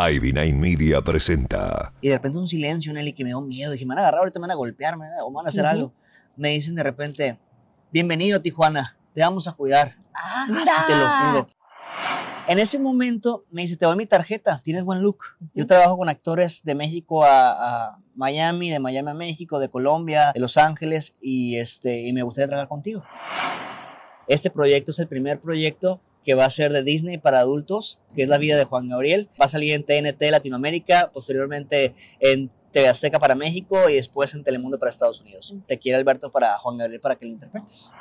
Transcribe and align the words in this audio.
Ivy 0.00 0.32
Media 0.52 1.02
presenta. 1.02 1.92
Y 2.00 2.08
de 2.08 2.14
repente 2.14 2.38
un 2.38 2.46
silencio, 2.46 2.92
Nelly, 2.92 3.12
que 3.12 3.24
me 3.24 3.30
dio 3.30 3.40
miedo. 3.40 3.72
Dije, 3.72 3.84
me 3.84 3.90
van 3.90 3.98
a 3.98 4.02
agarrar, 4.02 4.20
ahorita 4.20 4.38
me 4.38 4.44
van 4.44 4.52
a 4.52 4.54
golpear, 4.54 4.96
me 4.96 5.08
van 5.08 5.18
a- 5.18 5.24
o 5.24 5.30
me 5.30 5.36
van 5.36 5.46
a 5.46 5.48
hacer 5.48 5.66
algo. 5.66 5.92
Me 6.36 6.50
dicen 6.50 6.74
de 6.76 6.84
repente, 6.84 7.38
bienvenido 7.92 8.40
Tijuana, 8.40 8.96
te 9.12 9.20
vamos 9.22 9.48
a 9.48 9.52
cuidar. 9.52 9.96
Así 10.12 10.52
te 10.86 10.94
lo 10.96 11.08
juro. 11.08 11.46
En 12.46 12.58
ese 12.58 12.78
momento 12.78 13.44
me 13.50 13.62
dice, 13.62 13.76
te 13.76 13.84
doy 13.86 13.96
mi 13.96 14.06
tarjeta, 14.06 14.60
tienes 14.64 14.84
buen 14.84 15.00
look. 15.02 15.18
Yo 15.54 15.66
trabajo 15.66 15.98
con 15.98 16.08
actores 16.08 16.62
de 16.64 16.74
México 16.74 17.24
a, 17.24 17.88
a 17.90 17.98
Miami, 18.14 18.70
de 18.70 18.78
Miami 18.78 19.10
a 19.10 19.14
México, 19.14 19.58
de 19.58 19.68
Colombia, 19.68 20.30
de 20.32 20.40
Los 20.40 20.56
Ángeles, 20.56 21.14
y, 21.20 21.56
este, 21.56 22.00
y 22.06 22.12
me 22.12 22.22
gustaría 22.22 22.46
trabajar 22.46 22.68
contigo. 22.68 23.02
Este 24.26 24.50
proyecto 24.50 24.92
es 24.92 24.98
el 24.98 25.08
primer 25.08 25.40
proyecto 25.40 26.00
que 26.24 26.34
va 26.34 26.44
a 26.44 26.50
ser 26.50 26.72
de 26.72 26.82
Disney 26.82 27.18
para 27.18 27.40
adultos, 27.40 28.00
que 28.14 28.22
es 28.22 28.28
la 28.28 28.38
vida 28.38 28.56
de 28.56 28.64
Juan 28.64 28.88
Gabriel. 28.88 29.28
Va 29.40 29.46
a 29.46 29.48
salir 29.48 29.72
en 29.72 29.84
TNT 29.84 30.30
Latinoamérica, 30.30 31.10
posteriormente 31.12 31.94
en 32.20 32.50
TV 32.72 32.88
Azteca 32.88 33.18
para 33.18 33.34
México 33.34 33.88
y 33.88 33.94
después 33.94 34.34
en 34.34 34.44
Telemundo 34.44 34.78
para 34.78 34.90
Estados 34.90 35.20
Unidos. 35.20 35.54
Te 35.66 35.78
quiere 35.78 35.98
Alberto 35.98 36.30
para 36.30 36.58
Juan 36.58 36.78
Gabriel 36.78 37.00
para 37.00 37.16
que 37.16 37.26
lo 37.26 37.32
interpretes. 37.32 37.94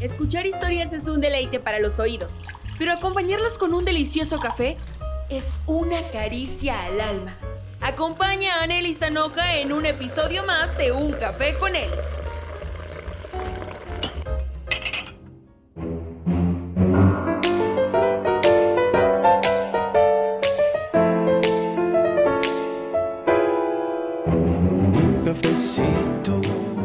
Escuchar 0.00 0.46
historias 0.46 0.92
es 0.92 1.08
un 1.08 1.20
deleite 1.20 1.58
para 1.58 1.80
los 1.80 1.98
oídos, 1.98 2.40
pero 2.78 2.92
acompañarlas 2.92 3.58
con 3.58 3.74
un 3.74 3.84
delicioso 3.84 4.38
café 4.38 4.76
es 5.28 5.58
una 5.66 6.02
caricia 6.10 6.80
al 6.84 7.00
alma. 7.00 7.36
Acompaña 7.80 8.54
a 8.54 8.62
Anneli 8.62 8.94
Sanoja 8.94 9.58
en 9.58 9.72
un 9.72 9.86
episodio 9.86 10.44
más 10.44 10.76
de 10.78 10.92
Un 10.92 11.12
Café 11.12 11.54
con 11.58 11.76
él. 11.76 11.90
Cafecito. 25.28 26.77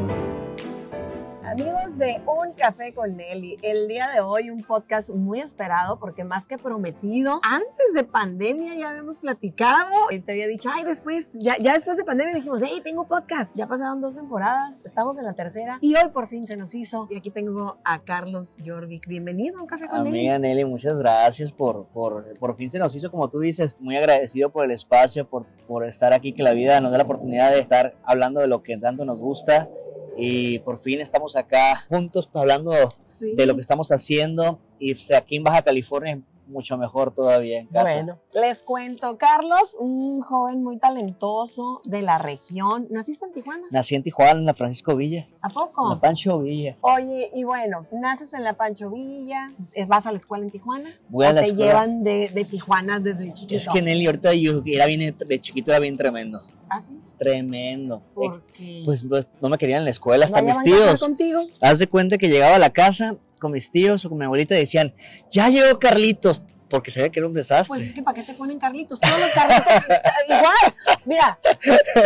Amigos 1.54 2.00
de 2.00 2.20
Un 2.26 2.54
Café 2.54 2.96
con 2.96 3.16
Nelly, 3.16 3.60
el 3.62 3.88
día 3.88 4.10
de 4.10 4.22
hoy 4.22 4.50
un 4.50 4.64
podcast 4.64 5.12
muy 5.12 5.40
esperado 5.40 6.00
porque 6.00 6.24
más 6.24 6.48
que 6.48 6.58
prometido, 6.58 7.40
antes 7.44 7.94
de 7.94 8.04
pandemia 8.04 8.74
ya 8.74 8.90
habíamos 8.90 9.20
platicado 9.20 9.92
y 10.10 10.18
te 10.18 10.32
había 10.32 10.48
dicho, 10.48 10.72
ay, 10.74 10.84
después, 10.84 11.34
ya, 11.34 11.56
ya 11.62 11.74
después 11.74 11.96
de 11.96 12.06
pandemia 12.06 12.34
dijimos, 12.34 12.60
hey, 12.66 12.82
tengo 12.84 13.08
podcast, 13.08 13.56
ya 13.56 13.68
pasaron 13.68 14.02
dos 14.02 14.16
temporadas, 14.16 14.82
estamos 14.84 15.16
en 15.20 15.26
la 15.26 15.34
tercera 15.34 15.78
y 15.80 15.94
hoy 15.94 16.10
por 16.12 16.28
fin 16.28 16.48
se 16.48 16.58
nos 16.58 16.74
hizo. 16.74 17.08
Y 17.12 17.18
aquí 17.18 17.30
tengo 17.30 17.78
a 17.86 18.00
Carlos 18.00 18.58
Jorvik, 18.66 19.08
bienvenido 19.08 19.60
a 19.60 19.62
Un 19.62 19.68
Café 19.68 19.88
con 19.88 20.00
Amiga 20.00 20.40
Nelly. 20.40 20.56
Nelly, 20.56 20.66
muchas 20.66 20.98
gracias 20.98 21.52
por, 21.52 21.86
por, 21.90 22.36
por 22.40 22.56
fin 22.56 22.72
se 22.72 22.80
nos 22.80 22.96
hizo, 22.96 23.12
como 23.12 23.30
tú 23.30 23.42
dices, 23.42 23.78
muy 23.80 23.96
agradecido 23.96 24.50
por 24.50 24.66
el 24.66 24.72
espacio, 24.72 25.30
por, 25.30 25.46
por 25.68 25.86
estar 25.86 26.14
aquí, 26.14 26.34
que 26.34 26.42
la 26.42 26.54
vida 26.54 26.82
nos 26.82 26.90
da 26.90 26.98
la 26.98 27.04
oportunidad 27.04 27.52
de 27.52 27.60
estar 27.60 27.94
hablando 28.04 28.42
de 28.42 28.48
lo 28.48 28.64
que 28.64 28.76
tanto 28.80 29.06
nos 29.06 29.22
gusta 29.22 29.70
y 30.18 30.60
por 30.60 30.80
fin 30.80 31.02
estamos 31.02 31.36
acá 31.36 31.86
juntos 31.90 32.30
hablando 32.34 32.74
Sí. 33.08 33.34
de 33.36 33.46
lo 33.46 33.56
que 33.56 33.62
estamos 33.62 33.92
haciendo 33.92 34.60
y 34.80 34.96
aquí 35.16 35.36
en 35.38 35.44
Baja 35.44 35.62
California 35.62 36.20
mucho 36.48 36.78
mejor 36.78 37.14
todavía 37.14 37.60
en 37.60 37.68
casa. 37.68 37.94
Bueno, 37.94 38.20
les 38.34 38.64
cuento, 38.64 39.18
Carlos, 39.18 39.76
un 39.80 40.22
joven 40.22 40.64
muy 40.64 40.78
talentoso 40.78 41.82
de 41.86 42.02
la 42.02 42.18
región. 42.18 42.88
¿Naciste 42.90 43.26
en 43.26 43.34
Tijuana? 43.34 43.64
Nací 43.72 43.96
en 43.96 44.04
Tijuana, 44.04 44.40
en 44.40 44.46
la 44.46 44.54
Francisco 44.54 44.96
Villa, 44.96 45.28
¿A 45.42 45.48
en 45.48 45.54
poco? 45.54 45.90
la 45.90 46.00
Pancho 46.00 46.40
Villa. 46.40 46.78
Oye, 46.82 47.30
y 47.34 47.44
bueno, 47.44 47.86
naces 47.92 48.34
en 48.34 48.44
la 48.44 48.54
Pancho 48.54 48.90
Villa, 48.90 49.54
eh, 49.74 49.86
vas 49.86 50.06
a 50.06 50.12
la 50.12 50.18
escuela 50.18 50.44
en 50.44 50.52
Tijuana. 50.52 50.90
Voy 51.10 51.26
a 51.26 51.30
o 51.30 51.34
la 51.34 51.42
te 51.42 51.48
escuela. 51.48 51.72
llevan 51.72 52.04
de, 52.04 52.30
de 52.30 52.46
Tijuana 52.46 53.00
desde 53.00 53.32
chiquito. 53.34 53.56
Es 53.60 53.70
que 53.70 53.82
Nelly 53.82 54.06
ahorita 54.06 54.34
yo 54.34 54.62
era 54.66 54.86
bien, 54.86 55.16
de 55.18 55.40
chiquito 55.42 55.72
era 55.72 55.80
bien 55.80 55.96
tremendo, 55.98 56.42
¿Ah, 56.70 56.82
sí? 56.82 57.00
es 57.02 57.16
tremendo. 57.16 57.98
Eh, 57.98 58.10
Porque 58.14 58.82
Pues, 58.86 59.04
pues, 59.08 59.28
no 59.42 59.50
me 59.50 59.58
querían 59.58 59.80
en 59.80 59.86
la 59.86 59.92
escuela, 59.92 60.26
hasta 60.26 60.42
no 60.42 60.48
mis 60.48 60.64
tíos. 60.64 61.00
contigo. 61.00 61.42
Haz 61.62 61.80
de 61.80 61.88
cuenta 61.88 62.18
que 62.18 62.30
llegaba 62.30 62.56
a 62.56 62.60
la 62.60 62.72
casa 62.72 63.16
con 63.44 63.52
mis 63.52 63.70
tíos 63.70 64.04
o 64.06 64.10
con 64.10 64.18
mi 64.18 64.26
abuelita 64.26 64.56
decían, 64.56 64.96
ya 65.30 65.50
llegó 65.50 65.78
Carlitos, 65.78 66.44
porque 66.70 66.90
sabía 66.90 67.10
que 67.10 67.20
era 67.20 67.28
un 67.28 67.34
desastre. 67.34 67.68
Pues 67.68 67.88
es 67.88 67.94
que 67.94 68.02
¿para 68.02 68.16
qué 68.16 68.24
te 68.24 68.34
ponen 68.34 68.58
Carlitos? 68.58 69.00
Todos 69.00 69.20
los 69.20 69.30
Carlitos 69.32 69.84
igual. 70.28 70.98
Mira, 71.06 71.40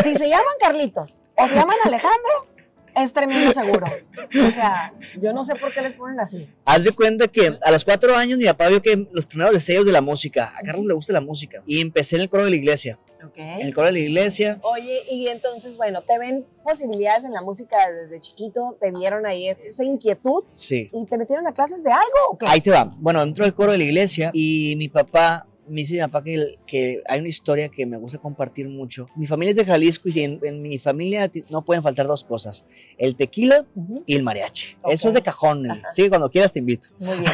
si 0.04 0.16
se 0.16 0.28
llaman 0.28 0.54
Carlitos 0.60 1.20
o 1.36 1.48
se 1.48 1.56
llaman 1.56 1.78
Alejandro, 1.86 2.48
es 2.96 3.14
tremendo 3.14 3.54
seguro. 3.54 3.86
O 4.46 4.52
sea, 4.52 4.94
yo 5.22 5.32
no 5.32 5.44
sé 5.44 5.56
por 5.56 5.72
qué 5.72 5.82
les 5.82 5.94
ponen 5.94 6.20
así. 6.20 6.50
Haz 6.66 6.84
de 6.84 6.92
cuenta 6.92 7.28
que 7.28 7.58
a 7.64 7.72
los 7.72 7.86
cuatro 7.86 8.16
años 8.16 8.40
mi 8.40 8.46
papá 8.46 8.68
vio 8.68 8.82
que 8.82 9.08
los 9.12 9.26
primeros 9.26 9.54
deseos 9.54 9.86
de 9.86 9.92
la 9.92 10.02
música, 10.02 10.54
a 10.58 10.62
Carlos 10.64 10.86
le 10.88 10.94
gusta 10.94 11.14
la 11.14 11.22
música, 11.22 11.62
y 11.68 11.80
empecé 11.80 12.16
en 12.16 12.24
el 12.24 12.30
coro 12.30 12.44
de 12.46 12.50
la 12.50 12.56
iglesia. 12.56 13.00
En 13.36 13.62
el 13.62 13.74
coro 13.74 13.88
de 13.88 13.94
la 13.94 14.00
iglesia, 14.00 14.60
Oye, 14.64 15.02
y 15.10 15.28
entonces, 15.28 15.78
bueno, 15.78 16.02
te 16.02 16.18
ven 16.20 16.46
posibilidades 16.64 17.24
en 17.24 17.34
la 17.34 17.42
música 17.42 17.78
desde 17.90 18.20
chiquito, 18.20 18.78
te 18.80 18.92
vieron 18.92 19.26
ahí 19.26 19.48
esa 19.48 19.84
inquietud 19.84 20.44
sí. 20.48 20.90
y 20.92 21.06
te 21.06 21.18
metieron 21.18 21.48
a 21.48 21.54
clases 21.54 21.84
de 21.84 21.92
algo 21.92 22.18
o 22.32 22.38
qué? 22.38 22.48
Ahí 22.48 22.62
te 22.62 22.72
va. 22.72 22.92
Bueno, 22.98 23.22
entro 23.22 23.46
al 23.46 23.54
coro 23.54 23.72
de 23.72 23.78
la 23.78 23.84
iglesia 23.84 24.32
y 24.34 24.76
mi 24.78 24.90
papá 24.90 25.48
me 25.70 25.82
dice 25.82 25.94
mi 25.96 26.00
papá 26.02 26.24
que, 26.24 26.58
que 26.66 27.02
hay 27.08 27.20
una 27.20 27.30
historia 27.30 27.70
que 27.70 27.86
me 27.86 27.98
gusta 27.98 28.18
compartir 28.20 28.68
mucho. 28.70 29.08
Mi 29.16 29.26
familia 29.26 29.52
es 29.52 29.56
de 29.58 29.66
Jalisco 29.66 30.10
y 30.10 30.22
en, 30.22 30.40
en 30.44 30.62
mi 30.62 30.80
familia 30.80 31.30
no 31.50 31.64
pueden 31.64 31.84
faltar 31.84 32.08
dos 32.08 32.24
cosas, 32.24 32.66
el 32.98 33.16
tequila 33.16 33.66
y 34.06 34.16
el 34.16 34.24
mariachi. 34.24 34.78
Ok. 34.82 34.94
Eso 34.94 35.08
es 35.10 35.14
de 35.14 35.22
cajón. 35.22 35.70
Ajá. 35.70 35.82
Sí, 35.94 36.10
cuando 36.10 36.30
quieras 36.30 36.52
te 36.54 36.60
invito. 36.60 36.88
Muy 37.00 37.18
bien. 37.20 37.32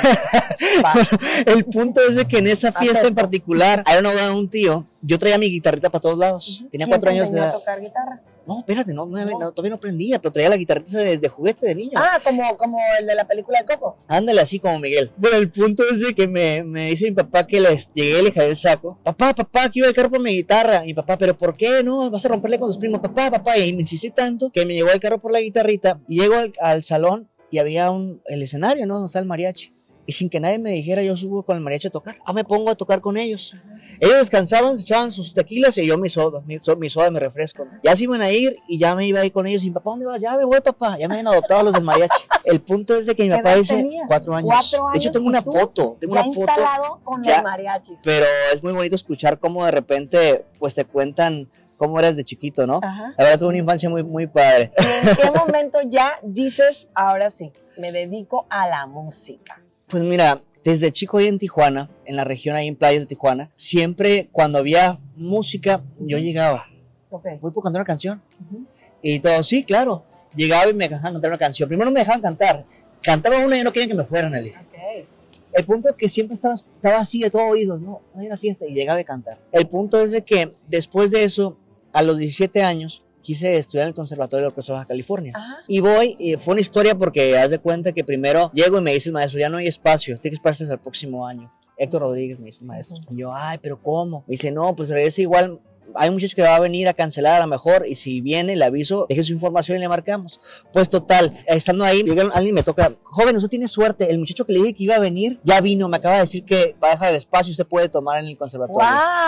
El 1.46 1.66
punto 1.66 2.02
es 2.08 2.16
de 2.16 2.26
que 2.26 2.38
en 2.40 2.48
esa 2.48 2.72
fiesta 2.72 3.08
en 3.08 3.16
particular, 3.16 3.84
hay 3.86 4.00
una 4.00 4.12
boda 4.12 4.28
de 4.28 4.34
un 4.36 4.50
tío, 4.50 4.88
yo 5.02 5.18
traía 5.18 5.38
mi 5.38 5.48
guitarrita 5.50 5.90
para 5.90 6.02
todos 6.02 6.18
lados. 6.18 6.66
Tenía 6.72 6.86
¿Quién 6.86 6.90
cuatro 6.90 7.10
te 7.12 7.16
años 7.18 7.32
de 7.32 7.40
a 7.40 7.44
edad. 7.44 7.54
tocar 7.54 7.82
guitarra? 7.82 8.22
No, 8.46 8.59
espérate, 8.59 8.94
no, 8.94 9.06
no, 9.06 9.26
No. 9.26 9.40
no, 9.40 9.52
todavía 9.52 9.70
no 9.70 9.76
aprendía, 9.78 10.20
pero 10.20 10.31
traía 10.31 10.50
la 10.50 10.58
guitarrita 10.58 10.90
esa 10.90 11.00
desde 11.00 11.28
juguete 11.30 11.66
de 11.66 11.76
niño. 11.76 11.92
Ah, 11.96 12.20
como, 12.24 12.56
como 12.58 12.78
el 13.00 13.06
de 13.08 13.16
la 13.16 13.26
película 13.26 13.59
de 13.59 13.66
Coco. 13.66 13.96
Ándale 14.08 14.42
así 14.42 14.59
como 14.59 14.80
Miguel. 14.80 15.12
Bueno, 15.18 15.38
el 15.38 15.50
punto 15.50 15.84
es 15.92 16.02
de 16.02 16.14
que 16.14 16.28
me, 16.28 16.64
me 16.64 16.88
dice 16.88 17.06
mi 17.06 17.12
papá 17.12 17.48
que 17.48 17.59
les 17.59 17.90
llegué 17.94 18.22
le 18.22 18.32
jalé 18.32 18.48
el 18.50 18.58
saco. 18.58 19.00
Papá, 19.03 19.34
papá, 19.34 19.70
quiero 19.70 19.88
el 19.88 19.96
carro 19.96 20.09
por 20.12 20.22
mi 20.22 20.32
guitarra. 20.36 20.84
Y 20.84 20.88
mi 20.88 20.94
papá, 20.94 21.18
¿pero 21.18 21.38
por 21.38 21.56
qué? 21.56 21.84
No, 21.84 22.09
vas 22.09 22.26
a 22.26 22.30
romperle 22.30 22.59
con 22.59 22.70
tus 22.70 22.78
primos. 22.78 23.00
Papá, 23.00 23.32
papá. 23.32 23.58
Y 23.58 23.74
me 23.74 23.82
insistí 23.82 24.09
tanto 24.12 24.50
que 24.50 24.66
me 24.66 24.74
llevó 24.74 24.92
el 24.92 25.00
carro 25.00 25.20
por 25.20 25.32
la 25.32 25.40
guitarrita. 25.40 26.00
Y 26.08 26.20
llego 26.20 26.36
al, 26.36 26.53
al 26.59 26.84
salón 26.84 27.30
y 27.50 27.59
había 27.59 27.92
un, 27.92 28.22
el 28.26 28.42
escenario, 28.42 28.86
¿no? 28.86 28.96
Donde 28.96 29.08
está 29.08 29.20
el 29.20 29.26
mariachi. 29.26 29.72
Y 30.06 30.12
sin 30.12 30.30
que 30.30 30.40
nadie 30.41 30.59
me 30.59 30.72
dijera, 30.72 31.02
yo 31.02 31.16
subo 31.16 31.44
con 31.44 31.56
el 31.56 31.64
mariachi 31.64 31.88
a 31.88 31.91
tocar. 31.91 32.18
Ah, 32.25 32.34
me 32.34 32.44
pongo 32.44 32.69
a 32.69 32.75
tocar 32.75 33.00
con 33.00 33.16
ellos. 33.16 33.56
Ellos 34.02 34.18
descansaban, 34.18 34.75
se 34.78 34.84
echaban 34.84 35.12
sus 35.14 35.34
tequilas 35.34 35.78
y 35.78 35.86
yo 35.86 35.97
mi 35.97 36.09
soda, 36.09 36.41
mi, 36.46 36.59
so- 36.59 36.75
mi 36.75 36.90
soda, 36.90 37.09
mi 37.09 37.19
refresco. 37.19 37.64
¿no? 37.64 37.72
Ya 37.84 37.96
se 37.96 38.03
iban 38.03 38.22
a 38.22 38.30
ir 38.30 38.58
y 38.68 38.78
ya 38.78 38.96
me 38.96 39.08
iba 39.08 39.22
a 39.22 39.25
ir 39.25 39.31
con 39.31 39.47
ellos. 39.47 39.64
Y 39.64 39.68
mi 39.68 39.74
papá, 39.74 39.91
¿dónde 39.91 40.06
vas? 40.06 40.19
Ya 40.19 40.36
me 40.36 40.44
voy, 40.44 40.59
papá. 40.59 40.97
Ya 40.97 41.08
me 41.08 41.14
habían 41.14 41.28
adoptado 41.28 41.64
los 41.64 41.74
del 41.74 41.84
mariachi. 41.84 42.18
El 42.44 42.59
punto 42.62 42.96
es 42.97 43.06
de 43.06 43.16
que 43.16 43.24
mi 43.24 43.30
¿Qué 43.30 43.36
papá 43.38 43.56
dice 43.56 43.75
tenías? 43.75 44.06
cuatro 44.08 44.36
años. 44.36 44.50
Cuatro 44.53 44.88
De 44.91 44.97
hecho, 44.97 45.08
años, 45.08 45.14
tengo 45.14 45.28
una 45.28 45.41
foto. 45.41 45.96
Tengo 46.02 46.16
ya 46.16 46.22
una 46.24 46.34
foto. 46.34 46.40
instalado 46.52 47.00
con 47.06 47.24
Ya. 47.24 47.35
los 47.35 47.44
mariachis. 47.44 48.00
Pero 48.03 48.25
es 48.53 48.62
muy 48.62 48.74
bonito 48.74 48.96
escuchar 48.97 49.40
cómo 49.40 49.64
de 49.64 49.72
repente, 49.72 50.46
pues 50.59 50.75
te 50.75 50.84
cuentan 50.84 51.47
cómo 51.78 51.97
eras 51.97 52.18
de 52.18 52.25
chiquito, 52.25 52.68
¿no? 52.68 52.81
Ajá. 52.84 53.14
La 53.18 53.24
verdad, 53.24 53.40
tuve 53.40 53.50
una 53.50 53.58
infancia 53.59 53.90
muy, 53.90 54.03
muy 54.03 54.28
padre. 54.28 54.74
¿Y 54.78 55.08
en 55.09 55.16
qué 55.16 55.31
momento 55.40 55.80
ya 55.88 56.09
dices, 56.24 56.90
ahora 56.94 57.30
sí, 57.30 57.53
me 57.78 57.94
dedico 57.94 58.47
a 58.50 58.68
la 58.68 58.85
música? 58.85 59.62
Pues 59.88 60.04
mira, 60.04 60.42
desde 60.64 60.92
chico 60.92 61.18
ahí 61.18 61.28
en 61.28 61.38
Tijuana, 61.38 61.90
en 62.06 62.16
la 62.16 62.24
región 62.24 62.56
ahí 62.56 62.68
en 62.68 62.76
Playas 62.76 63.02
de 63.02 63.06
Tijuana, 63.08 63.52
siempre 63.56 64.30
cuando 64.32 64.58
había 64.58 65.00
música, 65.16 65.84
yo 66.00 66.18
llegaba. 66.18 66.68
Ok. 67.10 67.26
Voy 67.42 67.52
por 67.52 67.64
cantar 67.64 67.82
una 67.82 67.88
canción. 67.88 68.22
Ujú. 68.46 68.66
Y 69.02 69.20
todo, 69.20 69.44
sí, 69.44 69.64
claro. 69.64 70.04
Llegaba 70.36 70.70
y 70.70 70.74
me 70.74 70.90
dejaban 70.90 71.14
cantar 71.14 71.32
una 71.32 71.38
canción. 71.38 71.68
Primero 71.68 71.90
no 71.90 71.94
me 71.94 72.00
dejaban 72.00 72.22
cantar. 72.22 72.66
Cantaba 73.02 73.46
una 73.46 73.60
y 73.60 73.64
no 73.64 73.72
querían 73.72 73.90
que 73.90 73.96
me 73.96 74.04
fueran, 74.06 74.34
Eli. 74.34 74.50
Ok. 74.50 75.08
El 75.52 75.66
punto 75.66 75.90
es 75.90 75.96
que 75.96 76.10
siempre 76.10 76.34
estaba, 76.34 76.56
estaba 76.56 76.98
así 76.98 77.20
de 77.20 77.29
todo 77.29 77.44
oídos, 77.44 77.79
¿no? 77.79 78.02
Hay 78.16 78.26
una 78.26 78.38
fiesta 78.38 78.66
y 78.66 78.74
llegaba 78.74 79.00
a 79.00 79.03
cantar. 79.03 79.38
El 79.52 79.68
punto 79.68 80.02
es 80.02 80.12
de 80.12 80.24
que 80.24 80.53
después 80.68 81.12
de 81.12 81.24
eso, 81.24 81.58
a 81.91 82.02
los 82.02 82.18
17 82.18 82.64
años, 82.64 83.03
quise 83.23 83.58
estudiar 83.58 83.85
en 83.85 83.90
el 83.90 83.96
Conservatorio 83.96 84.46
de 84.46 84.49
López 84.52 84.70
Baja 84.70 84.85
California. 84.85 85.34
Ajá. 85.35 85.58
Y 85.67 85.79
voy, 85.79 86.16
y 86.20 86.35
fue 86.35 86.52
una 86.52 86.61
historia 86.61 86.93
porque 86.93 87.37
haz 87.37 87.49
de 87.49 87.58
cuenta 87.58 87.91
que 87.91 88.03
primero 88.03 88.52
llego 88.53 88.78
y 88.78 88.81
me 88.81 88.93
dice 88.93 89.09
el 89.09 89.14
maestro, 89.14 89.40
ya 89.40 89.49
no 89.49 89.58
hay 89.58 89.67
espacio, 89.67 90.16
tienes 90.17 90.37
que 90.37 90.41
esperarse 90.41 90.64
hasta 90.64 90.75
el 90.75 90.81
próximo 90.81 91.25
año. 91.25 91.52
Héctor 91.78 92.02
Rodríguez 92.02 92.40
me 92.40 92.46
dice 92.47 92.59
el 92.59 92.67
maestro. 92.67 92.97
Y 93.09 93.17
yo, 93.17 93.34
ay, 93.34 93.58
pero 93.61 93.81
¿cómo? 93.81 94.23
Me 94.28 94.34
dice, 94.34 94.52
no, 94.52 94.75
pues 94.75 94.90
regresa 94.90 95.22
igual 95.22 95.59
hay 95.95 96.09
un 96.09 96.16
muchacho 96.16 96.35
que 96.35 96.41
va 96.41 96.55
a 96.55 96.59
venir 96.59 96.87
a 96.87 96.93
cancelar 96.93 97.35
a 97.35 97.45
lo 97.45 97.47
mejor 97.47 97.85
y 97.87 97.95
si 97.95 98.22
viene 98.22 98.55
le 98.55 98.66
aviso, 98.66 99.05
deje 99.09 99.23
su 99.23 99.34
información 99.34 99.78
y 99.78 99.81
le 99.81 99.87
marcamos. 99.87 100.40
Pues 100.72 100.90
total, 100.90 101.37
estando 101.47 101.84
ahí, 101.84 102.03
llegaron, 102.03 102.31
alguien 102.34 102.55
me 102.55 102.63
toca, 102.63 102.93
joven, 103.03 103.35
usted 103.35 103.49
tiene 103.49 103.67
suerte, 103.67 104.09
el 104.11 104.19
muchacho 104.19 104.45
que 104.45 104.53
le 104.53 104.59
dije 104.59 104.73
que 104.73 104.84
iba 104.84 104.95
a 104.95 104.99
venir 104.99 105.40
ya 105.43 105.61
vino, 105.61 105.87
me 105.87 105.97
acaba 105.97 106.16
de 106.16 106.22
decir 106.22 106.45
que 106.45 106.75
va 106.84 106.90
a 106.90 106.91
dejar 106.91 107.09
el 107.09 107.16
espacio 107.16 107.51
y 107.51 107.53
usted 107.53 107.66
puede 107.66 107.90
tomar 107.90 108.19
en 108.19 108.28
el 108.28 108.37
conservatorio. 108.37 108.87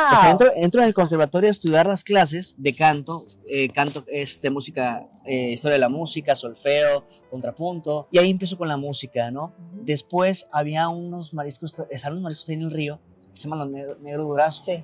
Pues 0.10 0.22
¡Wow! 0.22 0.32
entro, 0.32 0.52
entro 0.56 0.82
en 0.82 0.88
el 0.88 0.94
conservatorio 0.94 1.50
a 1.50 1.52
estudiar 1.52 1.88
las 1.88 2.04
clases 2.04 2.56
de 2.58 2.74
canto, 2.74 3.26
eh, 3.48 3.70
canto, 3.70 4.04
este, 4.08 4.50
música, 4.50 5.08
eh, 5.26 5.52
historia 5.52 5.76
de 5.76 5.80
la 5.80 5.90
música, 5.90 6.36
solfeo, 6.36 7.06
contrapunto, 7.30 8.08
y 8.12 8.18
ahí 8.18 8.30
empiezo 8.30 8.58
con 8.58 8.68
la 8.68 8.78
música, 8.78 9.32
¿no? 9.32 9.54
Después 9.74 10.48
había 10.52 10.90
unos 10.90 11.34
mariscos, 11.34 11.80
estaban 11.90 12.14
unos 12.14 12.24
mariscos 12.24 12.50
ahí 12.50 12.56
en 12.56 12.62
el 12.62 12.72
río, 12.72 13.00
que 13.34 13.38
se 13.38 13.44
llaman 13.44 13.60
los 13.60 13.70
negro, 13.70 13.98
negro 14.02 14.24
durazo, 14.24 14.62
Sí. 14.62 14.84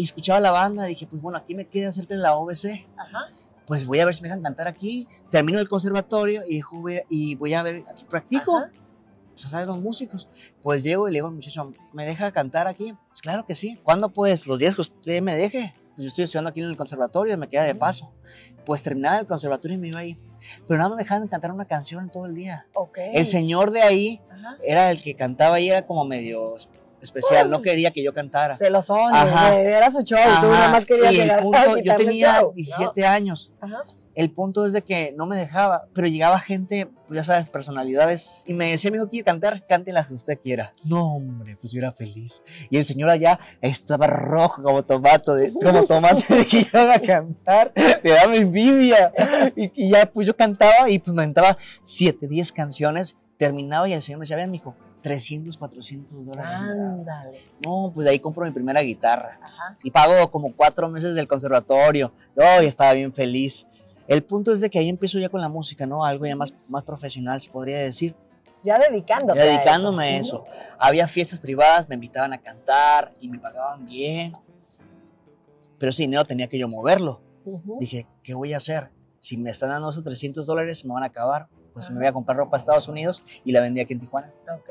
Y 0.00 0.04
escuchaba 0.04 0.40
la 0.40 0.50
banda, 0.50 0.84
dije, 0.84 1.06
pues 1.06 1.20
bueno, 1.22 1.38
aquí 1.38 1.54
me 1.54 1.66
queda 1.66 1.92
cerca 1.92 2.14
de 2.14 2.20
la 2.20 2.34
OBC, 2.36 2.86
Ajá. 2.96 3.26
pues 3.66 3.84
voy 3.86 4.00
a 4.00 4.04
ver 4.04 4.14
si 4.14 4.22
me 4.22 4.28
dejan 4.28 4.42
cantar 4.42 4.66
aquí, 4.68 5.06
termino 5.30 5.58
el 5.58 5.68
conservatorio 5.68 6.42
y, 6.48 6.60
a- 6.60 7.04
y 7.08 7.34
voy 7.34 7.54
a 7.54 7.62
ver, 7.62 7.84
aquí 7.88 8.04
practico, 8.08 8.58
Ajá. 8.58 8.70
pues 9.34 9.50
saben 9.50 9.66
los 9.68 9.78
músicos. 9.78 10.28
Pues 10.62 10.82
llego 10.82 11.08
y 11.08 11.12
le 11.12 11.16
digo 11.18 11.28
al 11.28 11.34
muchacho, 11.34 11.72
¿me 11.92 12.04
deja 12.04 12.30
cantar 12.32 12.66
aquí? 12.66 12.94
Pues 13.08 13.20
claro 13.20 13.44
que 13.46 13.54
sí. 13.54 13.78
¿Cuándo 13.82 14.10
pues? 14.10 14.46
Los 14.46 14.58
días 14.58 14.74
que 14.74 14.80
usted 14.82 15.22
me 15.22 15.34
deje. 15.36 15.74
Pues 15.94 16.04
yo 16.04 16.08
estoy 16.08 16.24
estudiando 16.24 16.50
aquí 16.50 16.60
en 16.60 16.66
el 16.66 16.76
conservatorio, 16.76 17.36
me 17.36 17.48
queda 17.48 17.64
de 17.64 17.74
paso. 17.74 18.10
Pues 18.64 18.82
terminaba 18.82 19.18
el 19.18 19.26
conservatorio 19.26 19.76
y 19.76 19.80
me 19.80 19.88
iba 19.88 19.98
ahí. 19.98 20.16
Pero 20.66 20.78
nada 20.78 20.88
más 20.90 20.96
me 20.96 21.02
dejaban 21.02 21.28
cantar 21.28 21.52
una 21.52 21.64
canción 21.66 22.10
todo 22.10 22.24
el 22.26 22.34
día. 22.34 22.66
Ok. 22.74 22.98
El 23.12 23.26
señor 23.26 23.70
de 23.70 23.82
ahí 23.82 24.20
Ajá. 24.30 24.56
era 24.64 24.90
el 24.90 25.02
que 25.02 25.14
cantaba 25.14 25.60
y 25.60 25.68
era 25.68 25.86
como 25.86 26.04
medio 26.04 26.54
especial, 27.02 27.50
no 27.50 27.58
Pues, 27.58 27.70
quería 27.70 27.90
que 27.90 28.02
yo 28.02 28.12
cantara. 28.12 28.54
Se 28.54 28.70
lo 28.70 28.82
son, 28.82 29.14
era 29.14 29.90
su 29.90 30.02
show, 30.02 30.18
tú 30.40 30.46
Ajá, 30.46 30.48
nada 30.48 30.68
más 30.70 30.86
querías 30.86 31.38
a 31.38 31.42
punto, 31.42 31.76
yo 31.82 31.96
tenía 31.96 32.36
show, 32.36 32.48
¿no? 32.48 32.52
17 32.54 33.06
años. 33.06 33.52
Ajá. 33.60 33.82
El 34.14 34.32
punto 34.32 34.66
es 34.66 34.72
de 34.72 34.82
que 34.82 35.14
no 35.16 35.26
me 35.26 35.36
dejaba, 35.36 35.86
pero 35.94 36.08
llegaba 36.08 36.38
gente, 36.40 36.88
pues 37.06 37.20
ya 37.20 37.22
sabes, 37.22 37.48
personalidades, 37.48 38.42
y 38.44 38.54
me 38.54 38.70
decía, 38.70 38.88
amigo, 38.90 39.08
¿quiere 39.08 39.24
cantar? 39.24 39.64
Cante 39.66 39.92
la 39.92 40.04
que 40.04 40.14
usted 40.14 40.38
quiera. 40.40 40.74
No, 40.84 41.14
hombre, 41.14 41.56
pues 41.60 41.72
yo 41.72 41.78
era 41.78 41.92
feliz. 41.92 42.42
Y 42.70 42.76
el 42.76 42.84
señor 42.84 43.08
allá 43.08 43.38
estaba 43.60 44.08
rojo 44.08 44.62
como 44.62 44.84
tomate, 44.84 45.32
de, 45.36 45.52
como 45.52 45.84
tomate 45.84 46.34
de 46.34 46.44
que 46.44 46.58
iban 46.58 46.90
a 46.90 46.98
cantar. 47.00 47.72
Me 48.02 48.10
daba 48.10 48.34
envidia. 48.34 49.12
Y, 49.56 49.86
y 49.86 49.90
ya, 49.90 50.10
pues 50.10 50.26
yo 50.26 50.36
cantaba 50.36 50.90
y 50.90 50.98
pues 50.98 51.14
me 51.14 51.22
aventaba 51.22 51.56
7, 51.80 52.26
10 52.26 52.52
canciones, 52.52 53.16
terminaba 53.36 53.88
y 53.88 53.92
el 53.92 54.02
señor 54.02 54.18
me 54.18 54.24
decía, 54.24 54.36
vean, 54.36 54.50
mijo, 54.50 54.74
300, 55.02 55.56
400 55.56 56.26
dólares. 56.26 56.60
Ándale. 56.60 57.44
No, 57.64 57.90
pues 57.94 58.04
de 58.04 58.10
ahí 58.10 58.18
compro 58.18 58.44
mi 58.44 58.50
primera 58.50 58.80
guitarra 58.82 59.38
Ajá. 59.42 59.76
y 59.82 59.90
pago 59.90 60.30
como 60.30 60.54
cuatro 60.54 60.88
meses 60.88 61.14
del 61.14 61.26
conservatorio. 61.26 62.12
Yo 62.36 62.42
estaba 62.60 62.92
bien 62.92 63.12
feliz. 63.12 63.66
El 64.06 64.22
punto 64.22 64.52
es 64.52 64.60
de 64.60 64.68
que 64.68 64.78
ahí 64.78 64.88
empiezo 64.88 65.18
ya 65.18 65.28
con 65.28 65.40
la 65.40 65.48
música, 65.48 65.86
¿no? 65.86 66.04
Algo 66.04 66.26
ya 66.26 66.36
más, 66.36 66.52
más 66.68 66.82
profesional, 66.82 67.40
se 67.40 67.48
podría 67.48 67.78
decir. 67.78 68.14
Ya 68.62 68.78
dedicándote. 68.78 69.38
Ya 69.38 69.44
a 69.44 69.48
dedicándome 69.48 70.04
a 70.04 70.18
eso. 70.18 70.44
eso. 70.46 70.56
Había 70.78 71.06
fiestas 71.06 71.40
privadas, 71.40 71.88
me 71.88 71.94
invitaban 71.94 72.32
a 72.32 72.38
cantar 72.38 73.12
y 73.20 73.28
me 73.28 73.38
pagaban 73.38 73.86
bien. 73.86 74.32
Pero 75.78 75.90
ese 75.90 76.02
dinero 76.02 76.24
tenía 76.24 76.48
que 76.48 76.58
yo 76.58 76.68
moverlo. 76.68 77.20
Ujú. 77.44 77.78
Dije, 77.78 78.06
¿qué 78.22 78.34
voy 78.34 78.52
a 78.52 78.58
hacer? 78.58 78.90
Si 79.18 79.36
me 79.36 79.50
están 79.50 79.70
dando 79.70 79.88
esos 79.88 80.02
300 80.02 80.44
dólares, 80.44 80.84
me 80.84 80.92
van 80.92 81.04
a 81.04 81.06
acabar. 81.06 81.48
Pues 81.72 81.90
me 81.90 81.98
voy 81.98 82.06
a 82.06 82.12
comprar 82.12 82.36
ropa 82.36 82.56
a 82.56 82.58
Estados 82.58 82.88
Unidos 82.88 83.22
y 83.44 83.52
la 83.52 83.60
vendí 83.60 83.80
aquí 83.80 83.92
en 83.92 84.00
Tijuana. 84.00 84.32
Ok. 84.52 84.70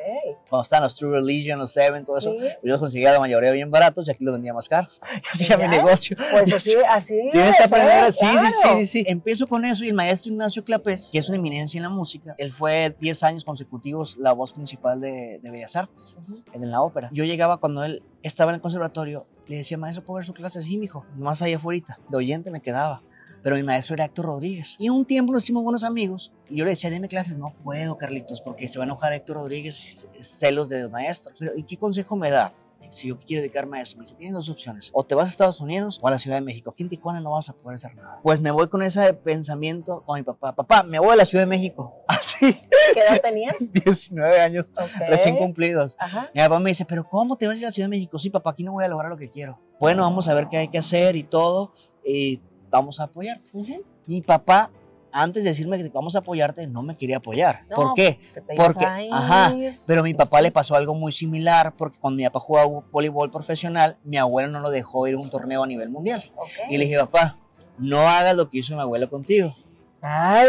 Cuando 0.50 0.63
estaban 0.63 0.84
los 0.84 0.96
True 0.96 1.12
Religion, 1.13 1.57
los 1.60 1.72
Seven, 1.72 2.04
todo 2.06 2.18
eso, 2.18 2.31
Sí. 2.34 2.40
yo 2.40 2.69
los 2.69 2.80
conseguía 2.80 3.12
la 3.12 3.19
mayoría 3.19 3.51
bien 3.51 3.72
baratos 3.72 4.07
y 4.07 4.12
aquí 4.12 4.24
los 4.25 4.34
vendía 4.34 4.54
más 4.54 4.68
caros. 4.68 5.01
Hacía 5.34 5.57
mi 5.57 5.63
Ya. 5.63 5.69
negocio. 5.69 6.18
Pues 6.31 6.54
así, 6.54 6.74
así. 6.90 7.19
Tienes 7.31 7.56
que 7.57 7.63
aprender, 7.63 8.12
sí, 8.13 8.25
sí, 8.25 8.48
sí, 8.51 8.69
sí, 8.78 8.86
sí. 8.88 9.04
Empiezo 9.07 9.48
con 9.48 9.66
eso 9.66 9.84
y 9.86 9.90
el 9.90 9.94
maestro 9.94 10.31
Ignacio 10.31 10.63
Clapés, 10.63 11.10
que 11.12 11.19
es 11.19 11.30
una 11.30 11.38
eminencia 11.38 11.78
en 11.78 11.84
la 11.84 11.90
música, 11.90 12.36
él 12.38 12.51
fue 12.51 12.96
10 13.00 13.24
años 13.24 13.44
consecutivos 13.44 14.18
la 14.18 14.34
voz 14.34 14.54
principal 14.54 15.00
de, 15.01 15.40
de 15.42 15.51
Bellas 15.51 15.75
Artes, 15.75 16.18
Ujú. 16.22 16.44
en 16.54 16.69
la 16.72 16.81
ópera. 16.81 17.10
Yo 17.13 17.24
llegaba 17.24 17.57
cuando 17.57 17.84
él 17.84 18.04
estaba 18.24 18.51
en 18.51 18.56
el 18.56 18.62
conservatorio, 18.62 19.25
le 19.48 19.57
decía, 19.57 19.78
maestro, 19.78 20.04
¿puedo 20.04 20.18
ver 20.18 20.25
su 20.25 20.34
clase? 20.34 20.62
Sí, 20.62 20.78
mijo, 20.78 21.06
más 21.18 21.42
allá 21.42 21.56
afuera, 21.57 21.98
de 22.10 22.18
oyente 22.18 22.51
me 22.51 22.62
quedaba. 22.62 23.01
Pero 23.44 23.56
mi 23.56 23.63
maestro 23.63 23.95
era 23.95 24.06
Héctor 24.06 24.25
Rodríguez. 24.25 24.75
Y 24.80 24.89
un 24.89 25.06
tiempo 25.06 25.31
nos 25.33 25.44
hicimos 25.44 25.63
buenos 25.63 25.83
amigos. 25.83 26.31
Y 26.50 26.57
yo 26.57 26.65
le 26.65 26.71
decía, 26.71 26.89
deme 26.89 27.07
clases. 27.07 27.38
No 27.38 27.53
puedo, 27.63 27.97
Carlitos, 27.97 28.41
porque 28.41 28.68
se 28.68 28.80
va 28.80 28.86
a 28.86 28.88
enojar 28.88 29.13
Héctor 29.13 29.38
Rodríguez, 29.38 30.07
celos 30.19 30.69
de 30.69 30.88
maestros. 30.89 31.36
Pero, 31.39 31.51
¿y 31.56 31.63
qué 31.63 31.77
consejo 31.77 32.15
me 32.15 32.30
da? 32.30 32.53
si 32.91 33.09
yo 33.09 33.18
quiero 33.18 33.41
dedicarme 33.41 33.80
a 33.80 33.81
eso, 33.81 33.97
me 33.97 34.03
dice, 34.03 34.15
tienes 34.15 34.33
dos 34.33 34.50
opciones, 34.50 34.89
o 34.94 35.03
te 35.03 35.15
vas 35.15 35.27
a 35.27 35.30
Estados 35.31 35.62
Unidos 35.62 36.00
o 36.01 36.07
a 36.07 36.12
la 36.12 36.18
Ciudad 36.18 36.38
de 36.38 36.41
México. 36.41 36.71
Aquí 36.71 36.83
en 36.83 36.89
Tijuana 36.89 37.21
no 37.21 37.31
vas 37.31 37.50
a 37.50 37.53
poder 37.53 37.75
hacer 37.75 37.95
nada. 37.95 38.19
Pues 38.24 38.41
me 38.41 38.51
voy 38.51 38.68
con 38.68 38.81
ese 38.81 39.13
pensamiento 39.13 40.03
con 40.06 40.18
mi 40.18 40.24
papá. 40.24 40.56
Papá, 40.56 40.83
me 40.83 41.00
voy 41.00 41.12
a 41.12 41.15
la 41.15 41.25
Ciudad 41.25 41.44
de 41.44 41.47
México. 41.47 41.94
Así, 42.07 42.53
¿Qué 42.94 43.00
edad 43.00 43.21
tenías? 43.21 43.56
19 43.74 44.41
años 44.41 44.71
Ok. 44.75 45.07
recién 45.07 45.38
cumplidos. 45.38 45.97
Ajá. 46.00 46.30
Mi 46.33 46.41
papá 46.41 46.59
me 46.59 46.71
dice, 46.71 46.86
pero 46.86 47.03
¿cómo 47.03 47.38
te 47.38 47.47
vas 47.47 47.56
a 47.56 47.59
ir 47.59 47.65
a 47.65 47.68
la 47.68 47.71
Ciudad 47.71 47.86
de 47.88 47.91
México? 47.91 48.18
Sí, 48.18 48.30
papá, 48.30 48.51
aquí 48.51 48.63
no 48.63 48.74
voy 48.74 48.86
a 48.86 48.88
lograr 48.88 49.12
lo 49.12 49.18
que 49.18 49.30
quiero. 49.30 49.59
Bueno, 49.80 50.03
vamos 50.03 50.27
a 50.27 50.33
ver 50.33 50.47
qué 50.50 50.57
hay 50.57 50.68
que 50.68 50.77
hacer 50.77 51.15
y 51.15 51.24
todo, 51.24 51.74
y 52.03 52.41
vamos 52.69 53.00
a 53.00 53.04
apoyarte. 53.04 53.51
Ujú. 53.54 53.83
Mi 54.06 54.21
papá, 54.21 54.71
antes 55.12 55.44
de 55.44 55.50
decirme 55.50 55.77
que 55.77 55.89
vamos 55.89 56.16
a 56.16 56.19
apoyarte, 56.19 56.68
no 56.68 56.81
me 56.81 56.95
quería 56.95 57.18
apoyar. 57.18 57.66
No, 57.69 57.75
¿Por 57.75 57.94
qué? 57.95 58.19
Te 58.33 58.42
Porque, 58.56 58.86
ajá, 59.12 59.54
pero 59.88 60.01
a 60.01 60.04
mi 60.04 60.13
papá 60.13 60.42
le 60.42 60.51
pasó 60.51 60.75
algo 60.75 60.94
muy 60.94 61.12
similar, 61.12 61.74
porque 61.75 62.00
cuando 62.00 62.18
mi 62.18 62.24
papá 62.25 62.39
jugaba 62.39 62.83
voleibol 62.92 63.30
profesional, 63.31 63.98
mi 64.04 64.18
abuelo 64.18 64.50
no 64.50 64.60
lo 64.60 64.69
dejó 64.69 65.07
ir 65.07 65.16
a 65.16 65.18
un 65.18 65.30
torneo 65.30 65.63
a 65.63 65.68
nivel 65.68 65.89
mundial. 65.89 66.31
Ok. 66.36 66.50
Y 66.69 66.77
le 66.77 66.86
dije, 66.86 66.98
papá, 66.98 67.38
no 67.77 68.00
hagas 68.07 68.36
lo 68.36 68.50
que 68.50 68.60
hizo 68.60 68.75
mi 68.75 68.81
abuelo 68.81 69.10
contigo. 69.10 69.56
¡Ay! 70.01 70.48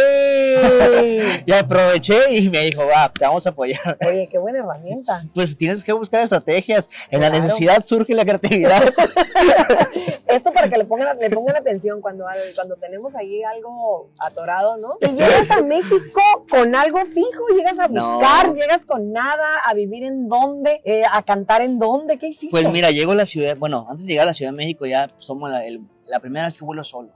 Y 1.46 1.52
aproveché 1.52 2.36
y 2.36 2.50
me 2.50 2.60
dijo, 2.66 2.86
va, 2.86 3.12
te 3.12 3.24
vamos 3.24 3.46
a 3.46 3.50
apoyar. 3.50 3.98
Oye, 4.06 4.28
qué 4.30 4.38
buena 4.38 4.58
herramienta. 4.58 5.22
Pues 5.34 5.56
tienes 5.56 5.82
que 5.82 5.92
buscar 5.92 6.22
estrategias. 6.22 6.88
En 7.10 7.20
la 7.20 7.30
necesidad 7.30 7.82
surge 7.84 8.14
la 8.14 8.24
creatividad. 8.24 8.82
Esto 10.32 10.52
para 10.52 10.68
que 10.68 10.76
le 10.78 10.84
pongan, 10.84 11.16
le 11.18 11.30
pongan 11.30 11.56
atención 11.56 12.00
cuando, 12.00 12.24
cuando 12.54 12.76
tenemos 12.76 13.14
ahí 13.14 13.42
algo 13.42 14.10
atorado, 14.18 14.76
¿no? 14.76 14.96
Y 15.00 15.12
llegas 15.16 15.50
a 15.50 15.62
México 15.62 16.20
con 16.50 16.74
algo 16.74 16.98
fijo, 17.06 17.44
llegas 17.56 17.78
a 17.78 17.88
No. 17.88 18.02
buscar, 18.14 18.52
llegas 18.54 18.84
con 18.86 19.12
nada, 19.12 19.46
a 19.66 19.74
vivir 19.74 20.04
en 20.04 20.28
dónde, 20.28 20.80
eh, 20.84 21.04
a 21.10 21.22
cantar 21.22 21.62
en 21.62 21.78
dónde, 21.78 22.18
¿qué 22.18 22.28
hiciste? 22.28 22.50
Pues 22.50 22.70
mira, 22.72 22.90
llego 22.90 23.12
a 23.12 23.16
la 23.16 23.26
ciudad, 23.26 23.56
bueno, 23.56 23.86
antes 23.88 24.06
de 24.06 24.12
llegar 24.12 24.24
a 24.24 24.30
la 24.30 24.34
Ciudad 24.34 24.50
de 24.52 24.56
México 24.56 24.86
ya 24.86 25.06
somos 25.18 25.50
la, 25.50 25.64
el- 25.66 25.80
la 26.06 26.20
primera 26.20 26.46
vez 26.46 26.56
que 26.58 26.64
vuelo 26.64 26.82
solo 26.84 27.10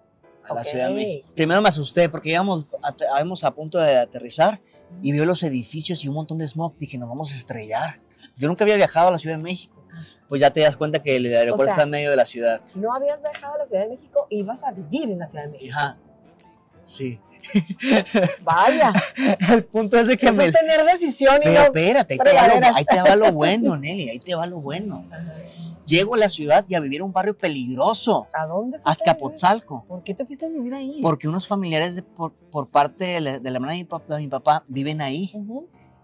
a 0.44 0.54
la 0.54 0.60
Ok. 0.60 0.66
Ciudad 0.66 0.88
de 0.88 0.94
México. 0.94 1.28
Primero 1.34 1.60
me 1.62 1.68
asusté 1.68 2.08
porque 2.08 2.30
íbamos 2.30 2.66
a, 2.82 2.94
íbamos 3.18 3.44
a 3.44 3.50
punto 3.52 3.78
de 3.78 3.96
aterrizar 3.98 4.60
y 5.02 5.10
veo 5.12 5.24
los 5.24 5.42
edificios 5.42 6.04
y 6.04 6.08
un 6.08 6.14
montón 6.14 6.38
de 6.38 6.46
smog. 6.46 6.76
Dije, 6.78 6.98
nos 6.98 7.08
vamos 7.08 7.32
a 7.32 7.36
estrellar. 7.36 7.96
Yo 8.36 8.46
nunca 8.48 8.62
había 8.64 8.76
viajado 8.76 9.08
a 9.08 9.10
la 9.10 9.18
Ciudad 9.18 9.36
de 9.36 9.42
México. 9.42 9.73
Pues 10.28 10.40
ya 10.40 10.50
te 10.52 10.60
das 10.60 10.76
cuenta 10.76 11.02
que 11.02 11.16
el 11.16 11.26
aeropuerto 11.26 11.64
sea, 11.66 11.72
está 11.74 11.82
en 11.84 11.90
medio 11.90 12.10
de 12.10 12.16
la 12.16 12.24
ciudad. 12.26 12.60
No 12.74 12.92
habías 12.92 13.20
viajado 13.20 13.54
a 13.54 13.58
la 13.58 13.64
Ciudad 13.64 13.82
de 13.84 13.88
México, 13.90 14.26
ibas 14.30 14.62
a 14.64 14.72
vivir 14.72 15.10
en 15.10 15.18
la 15.18 15.26
Ciudad 15.26 15.44
de 15.44 15.50
México. 15.50 15.74
Ajá. 15.76 15.98
Sí. 16.82 17.20
Vaya, 18.42 18.92
El 19.52 19.64
punto 19.64 19.98
es 19.98 20.08
de 20.08 20.16
que 20.16 20.26
eso 20.26 20.38
me... 20.38 20.46
es 20.46 20.52
tener 20.52 20.84
decisión 20.84 21.36
y 21.36 21.44
Pero 21.44 21.54
no... 21.60 21.64
espérate, 21.66 22.14
ahí 22.14 22.18
te, 22.18 22.32
va 22.32 22.48
lo, 22.48 22.76
ahí 22.76 22.84
te 22.84 23.02
va 23.02 23.16
lo 23.16 23.32
bueno, 23.32 23.76
Nelly, 23.78 24.08
ahí 24.08 24.18
te 24.18 24.34
va 24.34 24.46
lo 24.46 24.60
bueno. 24.60 25.04
Llego 25.86 26.14
a 26.14 26.18
la 26.18 26.30
ciudad 26.30 26.64
y 26.66 26.74
a 26.74 26.80
vivir 26.80 27.00
en 27.00 27.06
un 27.06 27.12
barrio 27.12 27.36
peligroso, 27.36 28.26
¿A 28.32 28.46
dónde 28.46 28.78
fuiste? 28.78 28.88
a? 28.88 28.92
Azcapotzalco. 28.92 29.84
¿Por 29.86 30.02
qué 30.02 30.14
te 30.14 30.24
fuiste 30.24 30.46
a 30.46 30.48
vivir 30.48 30.72
ahí? 30.72 31.00
Porque 31.02 31.28
unos 31.28 31.46
familiares 31.46 31.96
de- 31.96 32.02
por, 32.02 32.32
por 32.32 32.70
parte 32.70 33.04
de 33.04 33.20
la, 33.20 33.38
de 33.38 33.50
la 33.50 33.56
hermana 33.58 33.72
de 33.72 33.78
mi, 33.78 33.84
papá, 33.84 34.14
de 34.14 34.20
mi 34.22 34.28
papá 34.28 34.64
viven 34.66 35.02
ahí 35.02 35.30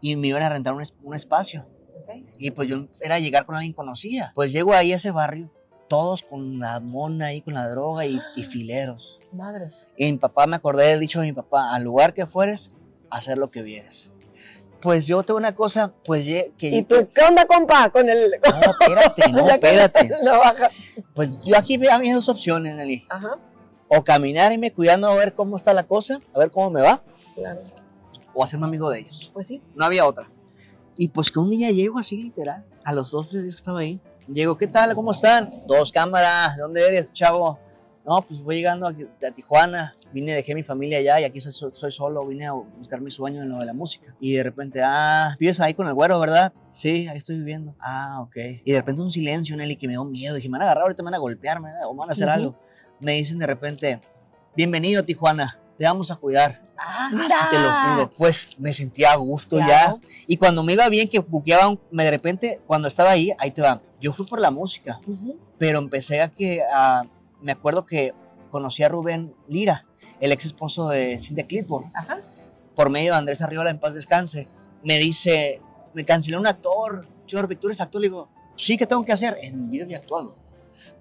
y 0.03 0.17
me 0.17 0.27
iban 0.29 0.43
a 0.43 0.51
rentar 0.51 0.75
un 0.75 1.15
espacio. 1.15 1.67
Ok. 2.19 2.25
Y 2.39 2.51
pues 2.51 2.69
yo 2.69 2.87
era 3.01 3.19
llegar 3.19 3.47
con 3.47 3.57
alguien 3.57 3.73
conocida. 3.73 4.33
Pues 4.35 4.53
llego 4.53 4.73
ahí 4.75 4.93
a 4.93 4.97
ese 4.97 5.11
barrio, 5.11 5.51
todos 5.89 6.23
con 6.23 6.59
la 6.59 6.81
mona 6.81 7.27
ahí, 7.27 7.43
con 7.43 7.55
la 7.55 7.69
droga 7.69 8.07
y, 8.07 8.21
y 8.37 8.43
fileros. 8.45 9.21
Madre. 9.33 9.67
Y 9.97 10.11
mi 10.11 10.19
papá, 10.19 10.47
me 10.47 10.57
acordé 10.57 10.87
del 10.87 11.01
dicho 11.01 11.21
de 11.21 11.27
mi 11.27 11.33
papá, 11.33 11.75
al 11.75 11.83
lugar 11.83 12.15
que 12.15 12.27
fueres, 12.27 12.75
hacer 13.11 13.39
lo 13.39 13.51
que 13.51 13.63
vieres. 13.63 14.13
Pues 14.81 15.07
yo 15.07 15.23
tengo 15.23 15.37
una 15.37 15.55
cosa, 15.55 15.91
pues 16.05 16.25
que... 16.25 16.69
¿Y 16.69 16.83
tú 16.85 17.07
qué 17.15 17.23
onda, 17.23 17.45
compa? 17.45 17.91
Con 17.91 18.09
el... 18.09 18.31
No, 18.31 18.71
espérate, 18.71 19.29
no, 19.33 19.49
espérate. 19.49 20.11
la 20.23 20.39
baja. 20.39 20.71
Pues 21.15 21.29
yo 21.45 21.59
aquí 21.59 21.77
veo 21.77 21.99
mis 21.99 22.15
dos 22.15 22.29
opciones, 22.31 22.77
Nelly. 22.77 23.05
Ajá, 23.11 23.39
O 23.89 24.03
caminar 24.03 24.53
y 24.53 24.59
me 24.59 24.73
cuidando 24.73 25.09
a 25.09 25.15
ver 25.15 25.35
cómo 25.35 25.57
está 25.57 25.75
la 25.75 25.83
cosa, 25.83 26.21
a 26.35 26.39
ver 26.39 26.51
cómo 26.51 26.71
me 26.71 26.81
va, 26.81 27.03
claro. 27.35 27.61
o 28.33 28.43
hacerme 28.43 28.67
amigo 28.67 28.89
de 28.89 29.01
ellos. 29.01 29.31
Pues 29.35 29.49
sí. 29.49 29.63
No 29.75 29.85
había 29.85 30.07
otra. 30.07 30.31
Y 31.01 31.09
pues 31.09 31.31
que 31.31 31.39
un 31.39 31.49
día 31.49 31.71
llego 31.71 31.99
así 31.99 32.15
literal, 32.25 32.63
a 32.85 32.93
los 32.93 33.11
dos, 33.11 33.31
tres 33.31 33.43
días 33.43 33.55
que 33.55 33.61
estaba 33.61 33.81
ahí. 33.81 33.99
Llego, 34.29 34.59
¿qué 34.59 34.67
tal? 34.67 34.95
¿Cómo 34.95 35.13
están? 35.13 35.51
Dos 35.67 35.91
cámaras, 35.91 36.59
¿dónde 36.59 36.87
eres, 36.87 37.11
chavo? 37.11 37.59
No, 38.05 38.21
pues 38.21 38.43
voy 38.43 38.57
llegando 38.57 38.87
a, 38.87 38.91
a 38.91 39.31
Tijuana, 39.31 39.97
vine, 40.13 40.35
dejé 40.35 40.55
mi 40.55 40.63
familia 40.63 40.99
allá 40.99 41.21
y 41.21 41.25
aquí 41.25 41.41
soy, 41.41 41.71
soy, 41.73 41.91
solo, 41.91 42.27
vine 42.27 42.49
a 42.49 42.53
buscar 42.53 43.01
mi 43.01 43.11
sueño 43.11 43.43
en 43.43 43.49
lo 43.49 43.57
de 43.57 43.65
la 43.65 43.73
música. 43.73 44.15
Y 44.21 44.35
de 44.35 44.43
repente, 44.43 44.83
ah, 44.85 45.35
vives 45.41 45.59
ahí 45.63 45.73
con 45.73 45.89
el 45.89 45.95
güero, 45.95 46.21
¿verdad? 46.21 46.53
Sí, 46.69 47.09
ahí 47.09 47.17
estoy 47.17 47.39
viviendo. 47.39 47.75
Ah, 47.81 48.21
ok. 48.21 48.37
Y 48.63 48.73
de 48.73 48.79
repente 48.79 49.01
un 49.01 49.11
silencio, 49.11 49.57
Nelly, 49.57 49.77
que 49.77 49.87
me 49.87 49.95
dio 49.95 50.05
miedo. 50.05 50.35
Dije, 50.35 50.51
me 50.51 50.59
van 50.59 50.63
a 50.63 50.65
agarrar, 50.67 50.83
ahorita 50.83 51.03
me 51.03 51.07
van 51.07 51.15
a 51.15 51.19
golpear, 51.19 51.61
me 51.61 51.73
van 51.73 51.83
a, 51.83 51.89
o 51.89 51.95
me 51.95 52.01
van 52.01 52.11
a 52.11 52.13
hacer 52.13 52.29
Ujú. 52.29 52.37
algo. 52.37 52.59
Me 53.01 53.15
dicen 53.15 53.39
de 53.39 53.47
repente, 53.47 54.03
bienvenido 54.55 55.03
Tijuana, 55.03 55.59
te 55.81 55.87
vamos 55.87 56.11
a 56.11 56.17
cuidar. 56.17 56.61
¡Anda! 56.77 57.25
Así 57.25 57.51
te 57.57 57.59
lo 57.59 57.71
juro. 57.73 58.11
Pues 58.11 58.51
me 58.59 58.71
sentía 58.75 59.13
a 59.13 59.17
gusto 59.17 59.57
Claro. 59.57 59.99
ya. 60.05 60.09
Y 60.27 60.37
cuando 60.37 60.63
me 60.63 60.75
iba 60.75 60.87
bien, 60.91 61.09
que 61.09 61.21
buqueaban, 61.21 61.81
me 61.91 62.05
de 62.05 62.11
repente, 62.11 62.61
cuando 62.67 62.87
estaba 62.87 63.13
ahí, 63.13 63.33
ahí 63.39 63.51
te 63.51 63.63
va. 63.63 63.81
Yo 63.99 64.13
fui 64.13 64.27
por 64.27 64.43
la 64.43 64.51
música 64.51 65.01
Ujú. 65.07 65.39
pero 65.57 65.79
empecé 65.79 66.21
a 66.21 66.29
que, 66.29 66.61
a- 66.71 67.05
me 67.41 67.53
acuerdo 67.53 67.87
que 67.87 68.13
conocí 68.51 68.83
a 68.83 68.91
Rubén 68.91 69.35
Lira, 69.49 69.87
el 70.21 70.33
ex 70.33 70.45
esposo 70.45 70.87
de 70.91 71.17
Cintia 71.19 71.47
Clipboard, 71.47 71.87
Ajá. 71.95 72.19
por 72.77 72.91
medio 72.91 73.13
de 73.13 73.19
Andrés 73.19 73.41
Arriola, 73.41 73.71
en 73.71 73.81
paz 73.81 73.95
descanse. 73.95 74.49
Me 74.85 74.99
dice, 74.99 75.63
me 75.95 76.05
canceló 76.05 76.39
un 76.39 76.47
actor, 76.47 77.09
George, 77.27 77.57
¿tú 77.57 77.69
eres 77.69 77.81
actor? 77.81 78.03
Le 78.03 78.09
digo, 78.09 78.29
sí, 78.55 78.77
¿qué 78.77 78.85
tengo 78.85 79.03
que 79.03 79.13
hacer? 79.13 79.39
En 79.41 79.65
mi 79.65 79.71
vida 79.71 79.85
había 79.85 79.97
actuado. 79.97 80.35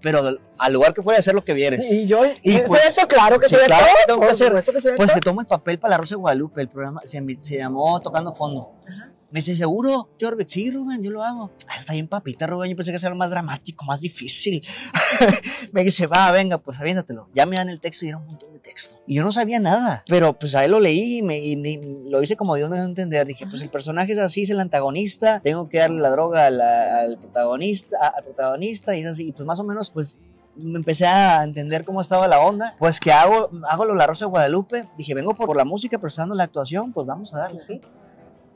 Pero 0.02 0.22
al 0.58 0.74
lugar 0.74 0.94
que 0.94 1.02
fuera 1.04 1.18
a 1.18 1.20
hacer 1.20 1.34
lo 1.36 1.44
que 1.44 1.54
vieres. 1.54 1.90
Y 1.92 2.06
yo, 2.06 2.26
Y 2.44 2.54
¿soy 2.54 2.62
pues- 2.68 2.86
actor? 2.98 3.08
Claro 3.08 3.40
que 3.40 3.48
sí, 3.48 3.56
soy 3.56 3.66
claro 3.66 3.84
actor. 3.86 3.98
que 4.00 4.06
tengo 4.08 4.20
que 4.22 4.28
hacer. 4.28 4.48
supuesto 4.48 4.74
que 4.74 4.82
soy 4.82 4.92
Pues 4.98 5.10
actor. 5.10 5.22
que 5.22 5.30
tomo 5.30 5.42
el 5.42 5.48
papel 5.48 5.80
para 5.80 5.92
La 5.92 5.98
Rosa 5.98 6.16
de 6.16 6.20
Guadalupe, 6.22 6.62
el 6.62 6.70
programa 6.70 7.02
se, 7.04 7.22
se 7.40 7.58
llamó 7.58 8.00
Tocando 8.00 8.32
Fondo. 8.34 8.72
Ajá. 8.88 9.12
Me 9.32 9.38
dice, 9.40 9.56
¿seguro, 9.56 10.10
George? 10.20 10.44
Sí, 10.48 10.72
Rubén, 10.72 11.04
yo 11.04 11.12
lo 11.12 11.24
hago. 11.24 11.52
Ah, 11.68 11.76
está 11.78 11.94
bien, 11.94 12.08
papita, 12.08 12.48
Rubén. 12.48 12.72
Yo 12.72 12.76
pensé 12.76 12.92
que 12.92 12.98
era 12.98 13.14
más 13.14 13.30
dramático, 13.30 13.86
más 13.86 14.02
difícil. 14.02 14.66
me 15.72 15.84
dice, 15.84 16.08
va, 16.08 16.32
venga, 16.32 16.58
pues 16.58 16.80
aviéntatelo. 16.80 17.28
Ya 17.34 17.46
me 17.46 17.56
dan 17.56 17.70
el 17.70 17.80
texto 17.80 18.06
y 18.06 18.10
era 18.10 18.18
un 18.18 18.26
montón 18.26 18.52
de 18.54 18.60
texto. 18.60 18.96
Y 19.06 19.16
yo 19.16 19.24
no 19.24 19.32
sabía 19.32 19.60
nada, 19.60 20.04
pero 20.08 20.34
pues 20.34 20.56
ahí 20.56 20.68
lo 20.68 20.80
leí 20.80 21.20
y, 21.20 21.22
me, 21.22 21.40
y 21.40 21.56
me- 21.56 21.80
lo 22.10 22.22
hice 22.24 22.36
como 22.36 22.56
Dios 22.56 22.70
me 22.70 22.78
dio 22.78 22.84
a 22.86 22.88
entender. 22.88 23.28
Dije, 23.28 23.46
pues 23.48 23.62
el 23.62 23.70
personaje 23.70 24.14
es 24.14 24.18
así, 24.20 24.44
es 24.44 24.50
el 24.50 24.60
antagonista. 24.60 25.40
Tengo 25.42 25.70
que 25.70 25.78
darle 25.80 26.02
la 26.02 26.10
droga 26.10 26.48
a 26.48 26.50
la- 26.50 27.00
al 27.02 27.20
protagonista, 27.20 27.98
a- 28.02 28.08
al 28.18 28.24
protagonista 28.24 28.96
y 28.96 29.02
es 29.02 29.08
así. 29.08 29.28
Y 29.28 29.32
pues 29.32 29.46
más 29.46 29.60
o 29.60 29.64
menos, 29.64 29.92
pues 29.92 30.18
me 30.56 30.78
empecé 30.80 31.06
a 31.06 31.44
entender 31.44 31.86
cómo 31.86 32.02
estaba 32.02 32.28
la 32.28 32.40
onda. 32.40 32.76
Pues 32.80 33.00
que 33.00 33.12
hago, 33.12 33.52
hago 33.70 33.86
lo 33.86 33.94
La 33.94 34.08
Rosa 34.08 34.26
de 34.26 34.32
Guadalupe. 34.32 34.90
Dije, 34.98 35.14
vengo 35.14 35.36
por, 35.36 35.46
por 35.46 35.56
la 35.56 35.66
música, 35.66 35.98
pero 36.00 36.08
está 36.08 36.24
dando 36.24 36.36
la 36.36 36.44
actuación, 36.46 36.92
pues 36.94 37.06
vamos 37.06 37.34
a 37.36 37.40
darle. 37.42 37.62
Sí. 37.62 37.80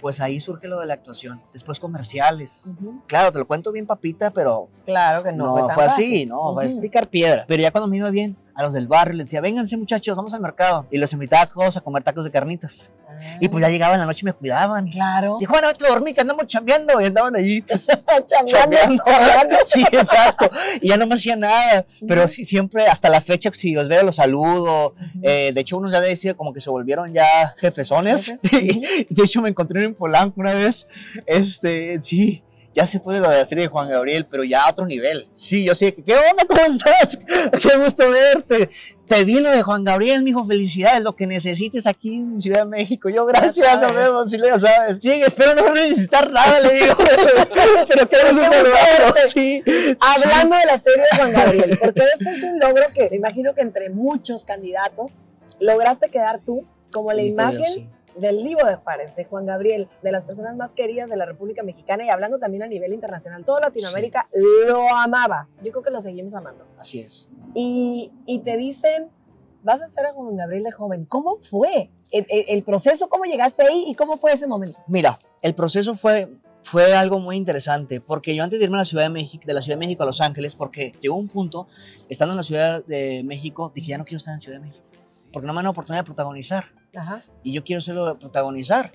Pues 0.03 0.19
ahí 0.19 0.41
surge 0.41 0.67
lo 0.67 0.81
de 0.81 0.85
la 0.85 0.95
actuación. 0.95 1.41
Después 1.53 1.79
comerciales. 1.79 2.75
Claro, 3.07 3.31
te 3.31 3.39
lo 3.39 3.47
cuento 3.47 3.71
bien 3.71 3.85
papita, 3.87 4.31
pero 4.31 4.67
Claro 4.83 5.23
que 5.23 5.31
no, 5.31 5.45
no, 5.45 5.51
fue 5.53 5.61
tan 5.61 5.75
fue 5.75 5.85
fácil. 5.85 6.03
así, 6.05 6.25
no, 6.25 6.53
fue 6.53 6.65
Ujú. 6.65 6.71
explicar 6.73 7.07
piedra. 7.07 7.45
Pero 7.47 7.61
ya 7.63 7.71
cuando 7.71 7.87
me 7.87 7.95
iba 7.95 8.09
bien, 8.09 8.35
a 8.53 8.63
los 8.63 8.73
del 8.73 8.89
barrio 8.89 9.15
les 9.15 9.27
decía, 9.27 9.39
vénganse 9.39 9.77
muchachos, 9.77 10.13
vamos 10.17 10.33
al 10.33 10.41
mercado. 10.41 10.87
Y 10.91 10.97
los 10.97 11.13
invitaba 11.13 11.43
a 11.43 11.47
todos 11.47 11.77
a 11.77 11.81
comer 11.81 12.03
tacos 12.03 12.25
de 12.25 12.31
carnitas. 12.31 12.91
Ah, 13.23 13.37
Y 13.39 13.47
pues 13.47 13.61
ya 13.61 13.69
llegaban 13.69 13.95
en 13.95 14.01
la 14.01 14.05
noche 14.05 14.21
y 14.23 14.25
me 14.25 14.33
cuidaban. 14.33 14.89
Claro. 14.89 15.37
Tijuana, 15.39 15.67
vete 15.67 15.85
a 15.85 15.89
dormir, 15.89 16.15
que 16.15 16.21
andamos 16.21 16.47
chambeando. 16.47 16.99
Y 17.01 17.05
andaban 17.05 17.35
allí 17.35 17.61
pues, 17.67 17.87
Chambeando, 18.45 19.03
chambeando. 19.05 19.55
Sí, 19.67 19.83
exacto. 19.91 20.49
Y 20.81 20.89
ya 20.89 20.97
no 20.97 21.07
me 21.07 21.15
hacía 21.15 21.35
nada. 21.35 21.85
Pero 22.07 22.27
sí, 22.27 22.45
siempre, 22.45 22.87
hasta 22.87 23.09
la 23.09 23.21
fecha, 23.21 23.49
si 23.53 23.71
los 23.71 23.87
veo, 23.87 24.03
los 24.03 24.15
saludo. 24.15 24.93
Eh, 25.21 25.51
de 25.53 25.61
hecho, 25.61 25.77
unos 25.77 25.91
ya 25.91 26.01
de 26.01 26.09
decir 26.09 26.35
como 26.35 26.53
que 26.53 26.59
se 26.59 26.69
volvieron 26.69 27.13
ya 27.13 27.53
jefesones. 27.57 28.25
Jefes. 28.41 29.07
de 29.09 29.23
hecho, 29.23 29.41
me 29.41 29.49
encontré 29.49 29.83
en 29.83 29.93
Polanco 29.95 30.39
una 30.41 30.53
vez. 30.53 30.87
Este, 31.25 32.01
sí. 32.01 32.43
Ya 32.73 32.87
se 32.87 32.99
fue 32.99 33.15
de 33.15 33.19
lo 33.19 33.29
de 33.29 33.37
la 33.37 33.45
serie 33.45 33.65
de 33.65 33.67
Juan 33.67 33.89
Gabriel, 33.89 34.25
pero 34.29 34.43
ya 34.43 34.65
a 34.65 34.71
otro 34.71 34.85
nivel. 34.85 35.27
Sí, 35.29 35.63
yo 35.63 35.75
sé 35.75 35.93
que, 35.93 36.03
¿qué 36.03 36.15
onda? 36.15 36.45
¿Cómo 36.47 36.61
estás? 36.65 37.17
Qué 37.61 37.77
gusto 37.77 38.09
verte. 38.09 38.69
Te 39.07 39.23
vi 39.25 39.39
lo 39.39 39.51
de 39.51 39.61
Juan 39.61 39.83
Gabriel, 39.83 40.23
mijo, 40.23 40.43
felicidades, 40.43 41.03
lo 41.03 41.15
que 41.15 41.27
necesites 41.27 41.85
aquí 41.85 42.15
en 42.15 42.41
Ciudad 42.41 42.61
de 42.61 42.65
México. 42.65 43.09
Yo, 43.09 43.25
gracias, 43.27 43.79
nos 43.79 43.93
vemos, 43.93 44.31
sí, 44.31 44.37
ya 44.43 44.57
sabes. 44.57 44.97
Sí, 44.99 45.11
espero 45.11 45.53
no 45.53 45.71
necesitar 45.73 46.31
nada, 46.31 46.59
le 46.61 46.73
digo. 46.73 46.95
pero 47.87 48.09
qué 48.09 48.17
gusto 48.17 48.23
Qué 48.23 48.29
gusto 48.29 48.43
saludarlo. 48.43 49.13
verte. 49.13 49.27
Sí. 49.27 49.61
Hablando 49.99 50.55
de 50.55 50.65
la 50.65 50.77
serie 50.79 51.03
de 51.11 51.17
Juan 51.17 51.31
Gabriel, 51.31 51.79
porque 51.79 52.01
este 52.13 52.29
es 52.31 52.43
un 52.43 52.59
logro 52.59 52.85
que 52.93 53.09
me 53.11 53.17
imagino 53.17 53.53
que 53.53 53.61
entre 53.61 53.89
muchos 53.91 54.45
candidatos 54.45 55.19
lograste 55.59 56.09
quedar 56.09 56.39
tú 56.39 56.65
como 56.91 57.11
la 57.13 57.23
imagen 57.23 57.73
sí. 57.73 57.89
Del 58.17 58.43
Livo 58.43 58.63
de 58.65 58.75
Juárez, 58.75 59.15
de 59.15 59.25
Juan 59.25 59.45
Gabriel, 59.45 59.87
de 60.01 60.11
las 60.11 60.23
personas 60.23 60.55
más 60.55 60.71
queridas 60.73 61.09
de 61.09 61.17
la 61.17 61.25
República 61.25 61.63
Mexicana 61.63 62.05
y 62.05 62.09
hablando 62.09 62.39
también 62.39 62.63
a 62.63 62.67
nivel 62.67 62.93
internacional. 62.93 63.43
Toda 63.45 63.59
Latinoamérica 63.61 64.27
lo 64.65 64.87
amaba. 64.95 65.47
Yo 65.63 65.71
creo 65.71 65.83
que 65.83 65.91
lo 65.91 66.01
seguimos 66.01 66.33
amando. 66.35 66.65
Así 66.77 66.99
es. 66.99 67.29
Y, 67.55 68.11
y 68.25 68.39
te 68.39 68.57
dicen, 68.57 69.11
vas 69.63 69.81
a 69.81 69.87
ser 69.87 70.05
a 70.05 70.13
Juan 70.13 70.35
Gabriel 70.35 70.63
de 70.63 70.71
joven. 70.71 71.05
¿Cómo 71.05 71.37
fue 71.37 71.89
el, 72.11 72.25
el- 72.29 72.45
el 72.47 72.63
proceso? 72.63 73.09
¿Cómo 73.09 73.25
llegaste 73.25 73.63
ahí 73.63 73.85
y 73.87 73.95
cómo 73.95 74.17
fue 74.17 74.33
ese 74.33 74.47
momento? 74.47 74.79
Mira, 74.87 75.17
el 75.41 75.55
proceso 75.55 75.95
fue, 75.95 76.29
fue 76.63 76.93
algo 76.95 77.19
muy 77.19 77.35
interesante, 77.37 77.99
porque 78.01 78.35
yo 78.35 78.43
antes 78.43 78.59
de 78.59 78.65
irme 78.65 78.77
a 78.77 78.79
la 78.81 78.85
Ciudad 78.85 79.03
de 79.03 79.09
México, 79.09 79.43
de 79.45 79.53
la 79.53 79.61
Ciudad 79.61 79.77
de 79.77 79.85
México 79.85 80.03
a 80.03 80.05
Los 80.05 80.21
Ángeles, 80.21 80.55
porque 80.55 80.93
llegó 81.01 81.15
un 81.15 81.27
punto, 81.27 81.67
estando 82.09 82.33
en 82.33 82.37
la 82.37 82.43
Ciudad 82.43 82.85
de 82.85 83.23
México, 83.23 83.71
dije, 83.73 83.89
ya 83.89 83.97
no 83.97 84.05
quiero 84.05 84.17
estar 84.17 84.33
en 84.35 84.41
Ciudad 84.41 84.59
de 84.59 84.65
México, 84.67 84.85
porque 85.31 85.47
no 85.47 85.53
me 85.53 85.57
dan 85.57 85.65
la 85.65 85.69
oportunidad 85.71 86.01
de 86.01 86.05
protagonizar, 86.05 86.65
Ajá. 86.95 87.23
y 87.43 87.51
yo 87.53 87.63
quiero 87.63 87.81
serlo 87.81 88.05
de 88.05 88.15
protagonizar. 88.15 88.91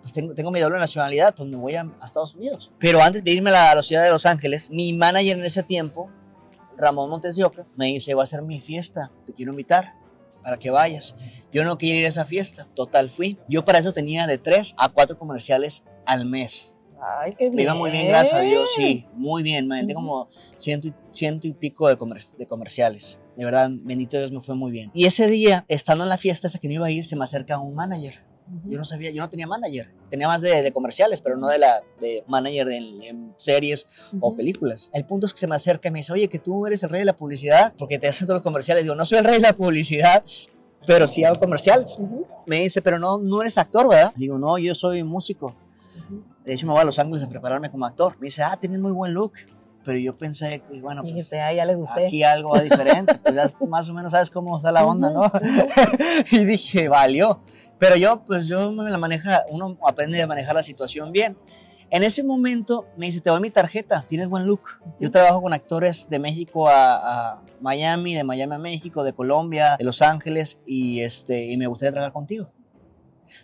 Pues 0.00 0.12
tengo, 0.12 0.34
tengo 0.34 0.50
mi 0.50 0.58
doble 0.60 0.78
nacionalidad, 0.78 1.34
pues 1.34 1.48
me 1.48 1.56
voy 1.56 1.74
a, 1.76 1.82
a 2.00 2.04
Estados 2.04 2.34
Unidos. 2.34 2.72
Pero 2.78 3.00
antes 3.02 3.22
de 3.22 3.30
irme 3.30 3.50
a 3.50 3.52
la, 3.52 3.70
a 3.70 3.74
la 3.76 3.82
ciudad 3.82 4.02
de 4.04 4.10
Los 4.10 4.26
Ángeles, 4.26 4.68
mi 4.70 4.92
manager 4.92 5.38
en 5.38 5.44
ese 5.44 5.62
tiempo, 5.62 6.10
Ramón 6.76 7.08
Montes 7.10 7.36
de 7.36 7.44
Oca, 7.44 7.66
me 7.76 7.86
dice, 7.86 8.14
va 8.14 8.24
a 8.24 8.26
ser 8.26 8.42
mi 8.42 8.58
fiesta, 8.60 9.12
te 9.26 9.32
quiero 9.32 9.52
invitar 9.52 9.94
para 10.42 10.58
que 10.58 10.70
vayas. 10.70 11.14
Yo 11.52 11.64
no 11.64 11.78
quería 11.78 12.00
ir 12.00 12.04
a 12.06 12.08
esa 12.08 12.24
fiesta, 12.24 12.66
total 12.74 13.10
fui. 13.10 13.38
Yo 13.48 13.64
para 13.64 13.78
eso 13.78 13.92
tenía 13.92 14.26
de 14.26 14.38
tres 14.38 14.74
a 14.76 14.88
cuatro 14.88 15.16
comerciales 15.18 15.84
al 16.04 16.24
mes. 16.26 16.74
Ay, 17.20 17.32
qué 17.32 17.44
bien. 17.44 17.56
Me 17.56 17.62
iba 17.62 17.74
muy 17.74 17.90
bien, 17.90 18.08
gracias 18.08 18.34
a 18.34 18.40
Dios, 18.40 18.68
sí, 18.74 19.06
muy 19.14 19.42
bien. 19.44 19.68
Me 19.68 19.76
aventé 19.76 19.94
como 19.94 20.28
ciento 20.56 20.88
y, 20.88 20.94
ciento 21.10 21.46
y 21.46 21.52
pico 21.52 21.86
de, 21.88 21.96
comer- 21.96 22.36
de 22.38 22.46
comerciales. 22.46 23.20
De 23.36 23.44
verdad, 23.44 23.70
bendito 23.70 24.18
Dios, 24.18 24.30
me 24.32 24.40
fue 24.40 24.54
muy 24.54 24.72
bien. 24.72 24.90
Y 24.92 25.06
ese 25.06 25.26
día, 25.26 25.64
estando 25.68 26.04
en 26.04 26.10
la 26.10 26.18
fiesta 26.18 26.46
esa 26.46 26.58
que 26.58 26.68
no 26.68 26.74
iba 26.74 26.86
a 26.86 26.90
ir, 26.90 27.04
se 27.06 27.16
me 27.16 27.24
acerca 27.24 27.58
un 27.58 27.74
manager. 27.74 28.14
Yo 28.68 28.76
no 28.76 28.84
sabía, 28.84 29.10
yo 29.10 29.22
no 29.22 29.28
tenía 29.28 29.46
manager. 29.46 29.90
Tenía 30.10 30.28
más 30.28 30.42
de, 30.42 30.62
de 30.62 30.72
comerciales, 30.72 31.20
pero 31.22 31.36
no 31.36 31.46
de 31.48 31.58
la 31.58 31.82
de 32.00 32.22
manager 32.26 32.68
en, 32.68 33.02
en 33.02 33.34
series 33.38 33.86
o 34.20 34.28
Ujú. 34.28 34.36
películas. 34.36 34.90
El 34.92 35.06
punto 35.06 35.26
es 35.26 35.32
que 35.32 35.40
se 35.40 35.46
me 35.46 35.54
acerca 35.54 35.88
y 35.88 35.90
me 35.92 36.00
dice, 36.00 36.12
oye, 36.12 36.28
que 36.28 36.38
tú 36.38 36.66
eres 36.66 36.82
el 36.82 36.90
rey 36.90 37.00
de 37.00 37.04
la 37.06 37.16
publicidad, 37.16 37.72
porque 37.78 37.98
te 37.98 38.08
hacen 38.08 38.26
todos 38.26 38.38
los 38.38 38.42
comerciales. 38.42 38.82
Digo, 38.84 38.94
no 38.94 39.06
soy 39.06 39.18
el 39.18 39.24
rey 39.24 39.36
de 39.36 39.40
la 39.42 39.54
publicidad, 39.54 40.22
pero 40.86 41.06
sí 41.06 41.24
hago 41.24 41.38
comerciales. 41.38 41.96
Ujú. 41.98 42.26
Me 42.46 42.60
dice, 42.60 42.82
pero 42.82 42.98
no, 42.98 43.18
no 43.18 43.40
eres 43.40 43.56
actor, 43.56 43.88
¿verdad? 43.88 44.12
Digo, 44.16 44.36
no, 44.38 44.58
yo 44.58 44.74
soy 44.74 45.02
músico. 45.02 45.54
De 46.44 46.54
hecho, 46.54 46.66
me 46.66 46.72
voy 46.72 46.82
a 46.82 46.84
Los 46.84 46.98
Ángeles 46.98 47.22
a 47.22 47.28
prepararme 47.28 47.70
como 47.70 47.86
actor. 47.86 48.14
Me 48.20 48.26
dice, 48.26 48.42
ah, 48.42 48.58
tienes 48.60 48.80
muy 48.80 48.92
buen 48.92 49.14
look. 49.14 49.32
Pero 49.84 49.98
yo 49.98 50.16
pensé, 50.16 50.62
que, 50.68 50.80
bueno, 50.80 51.02
pues, 51.02 51.14
Dijiste, 51.14 51.40
ah, 51.40 51.52
ya 51.52 51.72
gusté. 51.74 52.06
aquí 52.06 52.22
algo 52.22 52.50
va 52.50 52.60
diferente. 52.60 53.14
Pues 53.22 53.34
ya 53.34 53.50
más 53.68 53.88
o 53.88 53.94
menos 53.94 54.12
sabes 54.12 54.30
cómo 54.30 54.56
está 54.56 54.70
la 54.70 54.86
onda, 54.86 55.10
¿no? 55.10 55.30
y 56.30 56.44
dije, 56.44 56.88
valió. 56.88 57.40
Pero 57.78 57.96
yo, 57.96 58.22
pues 58.24 58.46
yo 58.46 58.70
me 58.70 58.88
la 58.90 58.98
maneja, 58.98 59.44
uno 59.50 59.76
aprende 59.86 60.22
a 60.22 60.26
manejar 60.26 60.54
la 60.54 60.62
situación 60.62 61.10
bien. 61.10 61.36
En 61.90 62.04
ese 62.04 62.22
momento 62.22 62.86
me 62.96 63.06
dice, 63.06 63.20
te 63.20 63.28
doy 63.28 63.40
mi 63.40 63.50
tarjeta, 63.50 64.04
tienes 64.08 64.28
buen 64.28 64.46
look. 64.46 64.80
Yo 64.98 65.10
trabajo 65.10 65.42
con 65.42 65.52
actores 65.52 66.08
de 66.08 66.18
México 66.18 66.68
a, 66.68 67.32
a 67.34 67.42
Miami, 67.60 68.14
de 68.14 68.24
Miami 68.24 68.54
a 68.54 68.58
México, 68.58 69.04
de 69.04 69.12
Colombia, 69.12 69.76
de 69.76 69.84
Los 69.84 70.00
Ángeles, 70.00 70.58
y, 70.64 71.00
este, 71.00 71.44
y 71.44 71.56
me 71.56 71.66
gustaría 71.66 71.92
trabajar 71.92 72.12
contigo. 72.12 72.50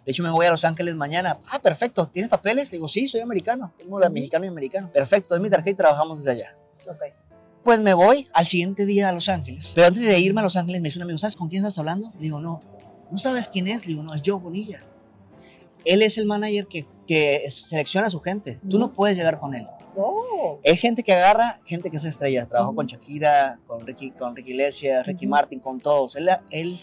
De 0.04 0.12
hecho, 0.12 0.22
me 0.22 0.30
voy 0.30 0.46
a 0.46 0.50
Los 0.50 0.64
Ángeles 0.64 0.94
mañana. 0.94 1.38
Ah, 1.50 1.60
perfecto. 1.60 2.08
¿Tienes 2.08 2.28
papeles? 2.30 2.70
Digo, 2.70 2.88
sí, 2.88 3.08
soy 3.08 3.20
americano. 3.20 3.72
Tengo 3.76 3.98
la 3.98 4.08
mexicano 4.08 4.44
y 4.44 4.48
americano. 4.48 4.90
Perfecto, 4.92 5.34
es 5.34 5.40
mi 5.40 5.50
tarjeta 5.50 5.70
y 5.70 5.74
trabajamos 5.74 6.18
desde 6.18 6.30
allá. 6.32 6.56
Ok. 6.90 7.02
Pues 7.64 7.80
me 7.80 7.92
voy 7.92 8.28
al 8.32 8.46
siguiente 8.46 8.86
día 8.86 9.08
a 9.08 9.12
Los 9.12 9.28
Ángeles. 9.28 9.72
Pero 9.74 9.88
antes 9.88 10.02
de 10.02 10.18
irme 10.18 10.40
a 10.40 10.44
Los 10.44 10.56
Ángeles, 10.56 10.80
me 10.80 10.86
dice 10.88 10.98
un 10.98 11.02
amigo, 11.02 11.18
¿sabes 11.18 11.36
con 11.36 11.48
quién 11.48 11.60
estás 11.62 11.78
hablando? 11.78 12.10
Le 12.14 12.20
digo, 12.22 12.40
no. 12.40 12.62
¿No 13.10 13.18
sabes 13.18 13.48
quién 13.48 13.68
es? 13.68 13.82
Le 13.86 13.88
digo, 13.92 14.02
no, 14.02 14.14
es 14.14 14.22
Joe 14.24 14.38
Bonilla. 14.38 14.82
Él 15.84 16.02
es 16.02 16.18
el 16.18 16.26
manager 16.26 16.66
que, 16.66 16.86
que 17.06 17.48
selecciona 17.50 18.06
a 18.06 18.10
su 18.10 18.20
gente. 18.20 18.58
Tú 18.68 18.78
no 18.78 18.86
Ujú. 18.86 18.94
puedes 18.94 19.16
llegar 19.16 19.38
con 19.38 19.54
él. 19.54 19.66
Oh. 19.96 20.60
Es 20.62 20.80
gente 20.80 21.02
que 21.02 21.12
agarra, 21.12 21.60
gente 21.64 21.90
que 21.90 21.96
es 21.96 22.04
estrella. 22.04 22.46
Trabajó 22.46 22.70
Ujú. 22.70 22.76
con 22.76 22.86
Shakira, 22.86 23.58
con 23.66 23.86
Ricky, 23.86 24.10
con 24.12 24.36
Ricky 24.36 24.50
Iglesias, 24.52 25.06
Ricky 25.06 25.26
Ujú. 25.26 25.30
Martin, 25.30 25.60
con 25.60 25.80
todos. 25.80 26.16
Él, 26.16 26.28
él 26.50 26.74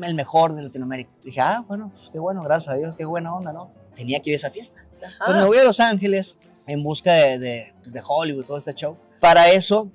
el 0.00 0.14
mejor 0.14 0.54
de 0.54 0.62
Latinoamérica. 0.62 1.10
Dije, 1.24 1.40
ah, 1.40 1.64
bueno, 1.66 1.90
pues 1.94 2.10
qué 2.10 2.18
bueno, 2.18 2.42
gracias 2.42 2.74
a 2.74 2.76
Dios, 2.78 2.96
qué 2.96 3.04
buena 3.04 3.34
onda, 3.34 3.52
¿no? 3.52 3.70
Tenía 3.94 4.20
que 4.20 4.30
ir 4.30 4.34
a 4.34 4.36
esa 4.36 4.50
fiesta. 4.50 4.78
Ajá. 5.04 5.24
Pues 5.26 5.36
me 5.38 5.44
voy 5.44 5.58
a 5.58 5.64
Los 5.64 5.80
Ángeles 5.80 6.38
en 6.66 6.82
busca 6.82 7.12
de, 7.12 7.38
de, 7.38 7.74
pues, 7.82 7.92
de 7.92 8.02
Hollywood, 8.06 8.44
todo 8.44 8.56
este 8.56 8.72
show. 8.74 8.96
Para 9.20 9.50
eso, 9.50 9.90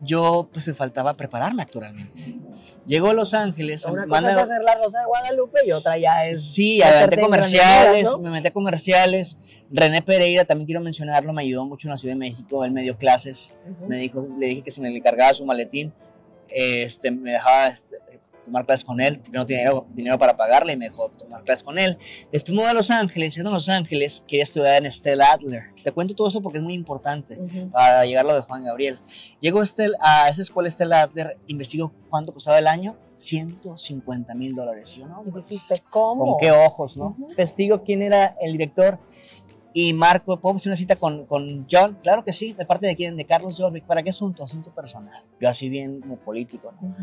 yo 0.00 0.48
pues 0.52 0.66
me 0.68 0.74
faltaba 0.74 1.16
prepararme 1.16 1.62
actualmente. 1.62 2.36
Llego 2.84 3.08
a 3.08 3.14
Los 3.14 3.34
Ángeles, 3.34 3.84
Una 3.84 4.06
cosa 4.06 4.30
es 4.30 4.36
hacer 4.36 4.62
la 4.62 4.76
Rosa 4.76 5.00
de 5.00 5.06
Guadalupe 5.06 5.58
y 5.66 5.72
otra 5.72 5.98
ya 5.98 6.26
es. 6.28 6.44
Sí, 6.52 6.80
aventé 6.82 7.16
en 7.16 7.22
comerciales, 7.22 8.04
¿no? 8.12 8.18
me 8.18 8.30
metí 8.30 8.46
a 8.48 8.52
comerciales. 8.52 9.38
René 9.70 10.02
Pereira, 10.02 10.44
también 10.44 10.66
quiero 10.66 10.80
mencionarlo, 10.82 11.32
me 11.32 11.42
ayudó 11.42 11.64
mucho 11.64 11.88
en 11.88 11.92
la 11.92 11.96
Ciudad 11.96 12.14
de 12.14 12.18
México, 12.20 12.64
él 12.64 12.70
me 12.70 12.82
dio 12.82 12.96
clases, 12.96 13.54
Ujú. 13.68 13.88
me 13.88 13.96
dijo, 13.96 14.28
le 14.38 14.46
dije 14.46 14.62
que 14.62 14.70
se 14.70 14.80
me 14.80 14.90
le 14.90 15.00
cargaba 15.00 15.34
su 15.34 15.44
maletín. 15.44 15.92
este, 16.48 17.10
me 17.10 17.32
dejaba 17.32 17.66
este, 17.66 17.96
tomar 18.46 18.64
clases 18.66 18.84
con 18.84 19.00
él, 19.00 19.18
porque 19.20 19.36
no 19.38 19.44
tenía 19.46 19.62
dinero, 19.64 19.86
dinero 19.92 20.18
para 20.18 20.36
pagarle 20.36 20.72
y 20.72 20.76
me 20.76 20.86
dejó 20.88 21.10
tomar 21.10 21.44
clases 21.44 21.62
con 21.62 21.78
él. 21.78 21.98
Después 22.32 22.54
me 22.56 22.62
voy 22.62 22.70
a 22.70 22.74
Los 22.74 22.90
Ángeles, 22.90 23.34
siendo 23.34 23.50
en 23.50 23.54
Los 23.54 23.68
Ángeles, 23.68 24.24
quería 24.26 24.42
estudiar 24.44 24.84
en 24.84 24.90
Stella 24.90 25.32
Adler. 25.32 25.64
Te 25.84 25.92
cuento 25.92 26.14
todo 26.14 26.28
eso 26.28 26.40
porque 26.42 26.58
es 26.58 26.64
muy 26.64 26.74
importante 26.74 27.36
Ujú. 27.38 27.70
para 27.70 28.04
llegar 28.04 28.24
a 28.24 28.28
lo 28.28 28.34
de 28.34 28.40
Juan 28.40 28.64
Gabriel. 28.64 28.98
Llego 29.40 29.60
a, 29.60 29.62
Estel- 29.64 29.94
a 30.00 30.28
esa 30.28 30.42
escuela 30.42 30.68
Stella 30.70 31.02
Adler, 31.02 31.38
investigo 31.46 31.92
cuánto 32.10 32.32
costaba 32.32 32.58
el 32.58 32.66
año, 32.66 32.96
150 33.16 34.34
mil 34.34 34.54
dólares. 34.54 34.92
Y 34.96 35.00
Yo 35.00 35.06
no, 35.06 35.22
Y 35.26 35.30
pues, 35.30 35.48
dijiste, 35.48 35.82
¿cómo? 35.90 36.24
¿Con 36.32 36.40
qué 36.40 36.50
ojos, 36.50 36.96
no? 36.96 37.08
Ujú. 37.18 37.30
Investigo 37.30 37.82
quién 37.84 38.02
era 38.02 38.34
el 38.40 38.52
director 38.52 38.98
y 39.78 39.92
Marco, 39.92 40.40
¿puedo 40.40 40.56
hacer 40.56 40.70
una 40.70 40.76
cita 40.76 40.96
con, 40.96 41.26
con 41.26 41.66
John? 41.70 41.98
Claro 42.02 42.24
que 42.24 42.32
sí, 42.32 42.54
de 42.54 42.64
parte 42.64 42.86
de 42.86 42.96
quién, 42.96 43.14
de 43.14 43.26
Carlos 43.26 43.56
Jorvik. 43.58 43.84
¿Para 43.84 44.02
qué 44.02 44.08
asunto? 44.08 44.42
Asunto 44.42 44.74
personal. 44.74 45.22
Yo 45.38 45.50
así 45.50 45.68
bien 45.68 46.00
como 46.00 46.16
político, 46.16 46.72
¿no? 46.80 46.96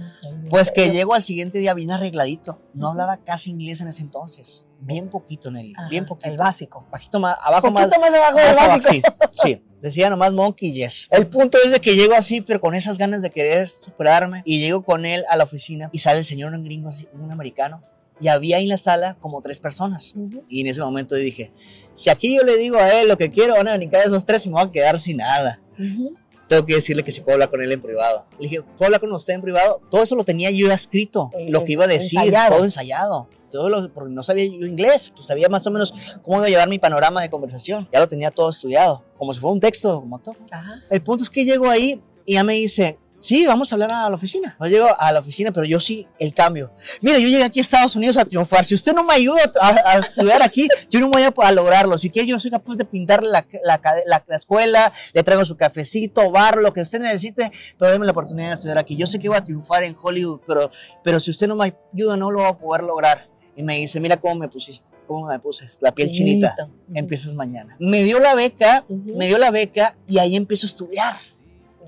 Pues 0.50 0.72
que 0.72 0.88
Yo- 0.88 0.94
llego 0.94 1.14
al 1.14 1.24
siguiente 1.24 1.60
día 1.60 1.76
bien 1.76 1.92
arregladito. 1.92 2.58
No 2.74 2.90
hablaba 2.90 3.18
casi 3.18 3.52
inglés 3.52 3.82
en 3.82 3.90
ese 3.90 4.02
entonces. 4.02 4.66
Bien 4.80 5.08
poquito, 5.08 5.52
Nelly. 5.52 5.74
Ajá, 5.78 5.88
bien 5.90 6.06
poquito. 6.08 6.30
El 6.32 6.38
básico. 6.38 6.84
Bajito 6.92 7.20
más, 7.20 7.38
abajo 7.44 7.70
más. 7.70 7.86
Poquito 7.86 8.02
más 8.02 8.14
abajo 8.16 8.38
del 8.38 8.48
más 8.48 8.58
abajo, 8.58 8.82
básico. 8.82 9.08
sí, 9.32 9.40
sí. 9.44 9.64
Decía 9.80 10.10
nomás 10.10 10.34
Monkey 10.34 10.74
Yes. 10.74 11.08
El 11.12 11.28
punto 11.28 11.60
es 11.64 11.72
de 11.72 11.80
que 11.80 11.96
llego 11.96 12.16
así, 12.16 12.42
pero 12.42 12.60
con 12.60 12.74
esas 12.74 12.98
ganas 12.98 13.22
de 13.22 13.30
querer 13.30 13.68
superarme. 13.70 14.42
Y 14.46 14.60
llego 14.60 14.82
con 14.84 15.06
él 15.06 15.26
a 15.30 15.36
la 15.38 15.44
oficina 15.44 15.90
y 15.92 16.00
sale 16.00 16.18
el 16.20 16.26
señor, 16.26 16.54
un 16.54 16.64
gringo, 16.64 16.88
así, 16.88 17.08
un 17.14 17.32
americano. 17.32 17.82
Y 18.22 18.28
había 18.28 18.60
en 18.60 18.68
la 18.70 18.78
sala 18.78 19.18
como 19.20 19.42
tres 19.42 19.60
personas. 19.60 20.14
Y 20.48 20.62
en 20.62 20.68
ese 20.68 20.82
momento 20.82 21.16
dije, 21.16 21.52
si 21.94 22.10
aquí 22.10 22.36
yo 22.36 22.44
le 22.44 22.58
digo 22.58 22.78
a 22.78 23.02
él 23.02 23.08
lo 23.08 23.18
que 23.18 23.32
quiero, 23.32 23.56
van 23.56 23.68
a 23.68 23.76
brincar 23.76 24.06
esos 24.06 24.24
tres 24.26 24.46
y 24.46 24.50
me 24.50 24.56
voy 24.56 24.64
a 24.64 24.72
quedar 24.72 25.00
sin 25.00 25.18
nada. 25.18 25.60
Ujú. 25.80 26.16
Tengo 26.48 26.66
que 26.66 26.76
decirle 26.76 27.04
que 27.04 27.12
si 27.12 27.22
puedo 27.22 27.34
hablar 27.34 27.50
con 27.50 27.62
él 27.62 27.72
en 27.72 27.82
privado. 27.82 28.26
Le 28.40 28.48
dije, 28.48 28.62
¿puedo 28.62 28.86
hablar 28.86 29.02
con 29.02 29.12
usted 29.14 29.34
en 29.34 29.42
privado? 29.42 29.82
Todo 29.90 30.04
eso 30.04 30.16
lo 30.16 30.24
tenía 30.24 30.52
yo 30.52 30.72
escrito, 30.72 31.32
Eh, 31.38 31.48
lo 31.50 31.66
que 31.66 31.72
iba 31.74 31.86
a 31.86 31.88
decir, 31.88 32.20
ensayado. 32.20 32.56
todo 32.56 32.64
ensayado. 32.66 33.28
Todo 33.50 33.70
lo, 33.70 33.94
porque 33.94 34.12
no 34.12 34.24
sabía 34.24 34.46
yo 34.46 34.66
inglés, 34.66 35.12
pues 35.16 35.28
sabía 35.28 35.48
más 35.48 35.66
o 35.68 35.72
menos 35.72 35.94
cómo 36.24 36.38
iba 36.38 36.48
a 36.48 36.50
llevar 36.50 36.70
mi 36.70 36.80
panorama 36.80 37.22
de 37.22 37.30
conversación. 37.30 37.88
Ya 37.92 38.00
lo 38.00 38.08
tenía 38.08 38.32
todo 38.32 38.50
estudiado, 38.50 39.04
como 39.18 39.32
si 39.34 39.40
fuera 39.40 39.54
un 39.54 39.60
texto, 39.60 40.00
como 40.02 40.20
todo. 40.20 40.36
Ajá. 40.52 40.82
El 40.90 41.02
punto 41.04 41.24
es 41.24 41.30
que 41.30 41.46
llego 41.46 41.70
ahí 41.70 42.02
y 42.26 42.34
ya 42.34 42.44
me 42.44 42.54
dice, 42.54 42.98
sí, 43.24 43.46
vamos 43.48 43.72
a 43.72 43.76
hablar 43.76 43.92
a 43.94 44.10
la 44.10 44.16
oficina. 44.16 44.56
Yo 44.60 44.66
llego 44.68 44.88
a 45.00 45.12
la 45.12 45.20
oficina, 45.20 45.52
pero 45.52 45.66
yo 45.66 45.80
sí, 45.80 46.08
el 46.20 46.34
cambio. 46.34 46.72
Mira, 47.02 47.18
yo 47.18 47.28
llegué 47.28 47.44
aquí 47.44 47.60
a 47.60 47.62
Estados 47.62 47.96
Unidos 47.96 48.18
a 48.18 48.26
triunfar. 48.26 48.66
Si 48.66 48.76
usted 48.76 48.94
no 48.94 49.04
me 49.04 49.14
ayuda 49.14 49.50
a, 49.62 49.70
a 49.92 49.98
estudiar 50.00 50.44
aquí, 50.44 50.68
yo 50.90 51.00
no 51.00 51.10
voy 51.10 51.24
a, 51.24 51.34
a 51.36 51.52
lograrlo. 51.52 51.98
Si 51.98 52.10
que 52.10 52.26
yo 52.28 52.38
soy 52.40 52.52
capaz 52.52 52.76
de 52.76 52.86
pintarle 52.86 53.30
la, 53.30 53.46
la, 53.64 53.80
la- 54.06 54.24
la 54.28 54.36
escuela, 54.36 54.92
le 55.14 55.24
traigo 55.24 55.46
su 55.46 55.56
cafecito, 55.58 56.30
bar, 56.32 56.58
lo 56.58 56.74
que 56.74 56.82
usted 56.82 57.00
necesite, 57.00 57.52
pero 57.78 57.92
déme 57.92 58.06
la 58.06 58.12
oportunidad 58.12 58.50
de 58.50 58.54
estudiar 58.56 58.78
aquí. 58.78 58.96
Yo 58.98 59.08
sé 59.08 59.18
que 59.20 59.30
voy 59.30 59.38
a 59.38 59.44
triunfar 59.44 59.84
en 59.84 59.96
Hollywood, 60.00 60.42
pero, 60.46 60.70
pero 61.04 61.20
si 61.20 61.32
usted 61.32 61.48
no 61.48 61.56
me 61.56 61.74
ayuda, 61.94 62.18
no 62.18 62.30
lo 62.30 62.40
voy 62.42 62.50
a 62.50 62.58
poder 62.58 62.84
lograr. 62.84 63.30
Y 63.56 63.62
me 63.62 63.78
dice, 63.78 64.00
mira 64.00 64.18
cómo 64.18 64.34
me 64.36 64.48
pusiste, 64.50 64.90
cómo 65.08 65.28
me 65.28 65.38
puse, 65.40 65.68
la 65.82 65.92
piel 65.94 66.10
chinita. 66.10 66.56
Empiezas 66.94 67.36
mañana. 67.36 67.76
Me 67.80 68.02
dio 68.04 68.20
la 68.20 68.34
beca, 68.34 68.84
me 68.90 69.28
dio 69.28 69.38
la 69.38 69.52
beca 69.52 69.96
y 70.08 70.18
ahí 70.18 70.36
empiezo 70.36 70.66
a 70.66 70.70
estudiar 70.70 71.16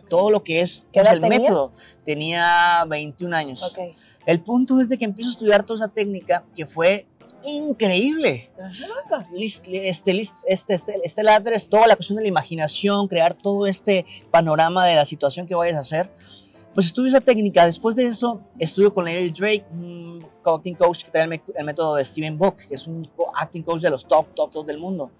todo 0.08 0.32
lo 0.32 0.44
que 0.44 0.62
es 0.62 0.88
¿Qué 0.92 1.02
pues, 1.02 1.06
edad 1.06 1.14
el 1.16 1.22
tenías? 1.22 1.42
método. 1.42 1.74
Tenía 2.04 2.86
21 2.88 3.36
años. 3.36 3.64
Ok. 3.64 3.80
El 4.26 4.42
punto 4.42 4.80
es 4.82 4.90
de 4.90 4.98
que 4.98 5.06
empiezo 5.06 5.30
a 5.30 5.34
estudiar 5.34 5.64
toda 5.64 5.86
esa 5.86 5.94
técnica 5.94 6.44
que 6.56 6.66
fue 6.66 7.08
increíble. 7.44 8.50
Este, 9.34 10.14
list- 10.14 10.44
este, 10.48 10.74
este, 10.74 10.96
este 11.04 11.24
ladder 11.24 11.54
es 11.54 11.70
toda 11.70 11.88
la 11.88 11.96
cuestión 11.96 12.18
de 12.18 12.24
la 12.24 12.28
imaginación, 12.30 13.08
crear 13.08 13.34
todo 13.34 13.68
este 13.68 14.06
panorama 14.32 14.86
de 14.86 14.96
la 14.96 15.06
situación 15.06 15.46
que 15.48 15.56
vayas 15.56 15.78
a 15.78 15.80
hacer. 15.82 16.10
Pues 16.74 16.88
estudio 16.88 17.10
esa 17.10 17.22
técnica. 17.22 17.66
Después 17.66 17.96
de 17.96 18.08
eso, 18.08 18.42
estudio 18.60 18.94
con 18.94 19.06
Larry 19.06 19.30
Drake, 19.30 19.66
un 19.72 20.26
acting 20.44 20.76
coach 20.76 21.04
que 21.04 21.12
trae 21.12 21.24
el, 21.24 21.66
método 21.66 21.96
de 21.96 22.04
Steven 22.04 22.38
Book, 22.38 22.58
que 22.68 22.76
es 22.76 22.86
un 22.88 23.08
acting 23.36 23.64
coach 23.64 23.82
de 23.82 23.90
los 23.90 24.06
top, 24.06 24.34
top, 24.36 24.52
top 24.52 24.66
del 24.66 24.78
mundo. 24.78 25.12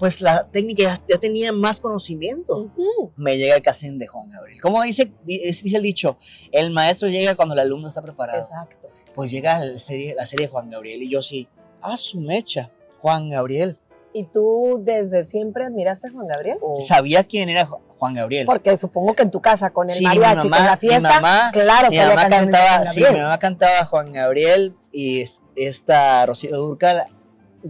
Pues 0.00 0.20
la 0.22 0.48
técnica 0.50 0.82
ya, 0.82 0.98
ya 1.08 1.18
tenía 1.20 1.52
más 1.52 1.78
conocimiento 1.78 2.70
me 3.16 3.36
llega 3.36 3.54
el 3.54 3.62
casting 3.62 3.98
de 3.98 4.06
Juan 4.08 4.30
Gabriel. 4.30 4.60
Como 4.60 4.82
dice, 4.82 5.12
di- 5.24 5.38
dice 5.38 5.76
el 5.76 5.82
dicho, 5.82 6.16
el 6.50 6.70
maestro 6.70 7.08
llega 7.08 7.34
cuando 7.36 7.54
el 7.54 7.60
alumno 7.60 7.86
está 7.86 8.00
preparado. 8.02 8.38
Exacto. 8.40 8.88
Pues 9.14 9.30
llega 9.30 9.62
la 9.64 9.78
serie, 9.78 10.14
la 10.14 10.24
serie 10.26 10.46
de 10.46 10.50
Juan 10.52 10.70
Gabriel 10.70 11.02
y 11.02 11.10
yo 11.10 11.20
sí, 11.22 11.46
a 11.82 11.96
su 11.98 12.18
mecha, 12.20 12.70
Juan 13.00 13.28
Gabriel. 13.28 13.78
¿Y 14.12 14.24
tú 14.24 14.80
desde 14.82 15.22
siempre 15.22 15.64
admiraste 15.64 16.08
a 16.08 16.10
Juan 16.10 16.26
Gabriel? 16.26 16.58
¿O- 16.62 16.80
Sabía 16.80 17.22
quién 17.22 17.48
era 17.48 17.68
Ju- 17.68 17.78
Juan 17.98 18.14
Gabriel. 18.14 18.46
Porque 18.46 18.76
supongo 18.78 19.14
que 19.14 19.22
en 19.22 19.30
tu 19.30 19.40
casa, 19.42 19.70
con 19.70 19.88
el 19.90 19.94
Sí, 19.96 20.00
mi 20.00 20.06
mariachi, 20.06 20.48
mamá- 20.48 20.56
con 20.56 20.66
la 20.66 20.72
mi 20.72 20.78
fiesta, 20.80 21.08
mamá- 21.20 21.50
claro 21.52 21.90
mi 21.90 21.96
que 21.96 22.02
mamá 22.02 22.10
de 22.10 22.16
Juan 22.18 22.30
cantaba, 22.30 22.86
sí, 22.86 23.00
mi 23.12 23.20
mamá 23.20 23.38
cantaba 23.38 23.84
Juan 23.84 24.12
Gabriel 24.12 24.74
y 24.90 25.20
es- 25.20 25.42
esta 25.54 26.24
Rocío 26.26 26.56
Durcal 26.56 27.06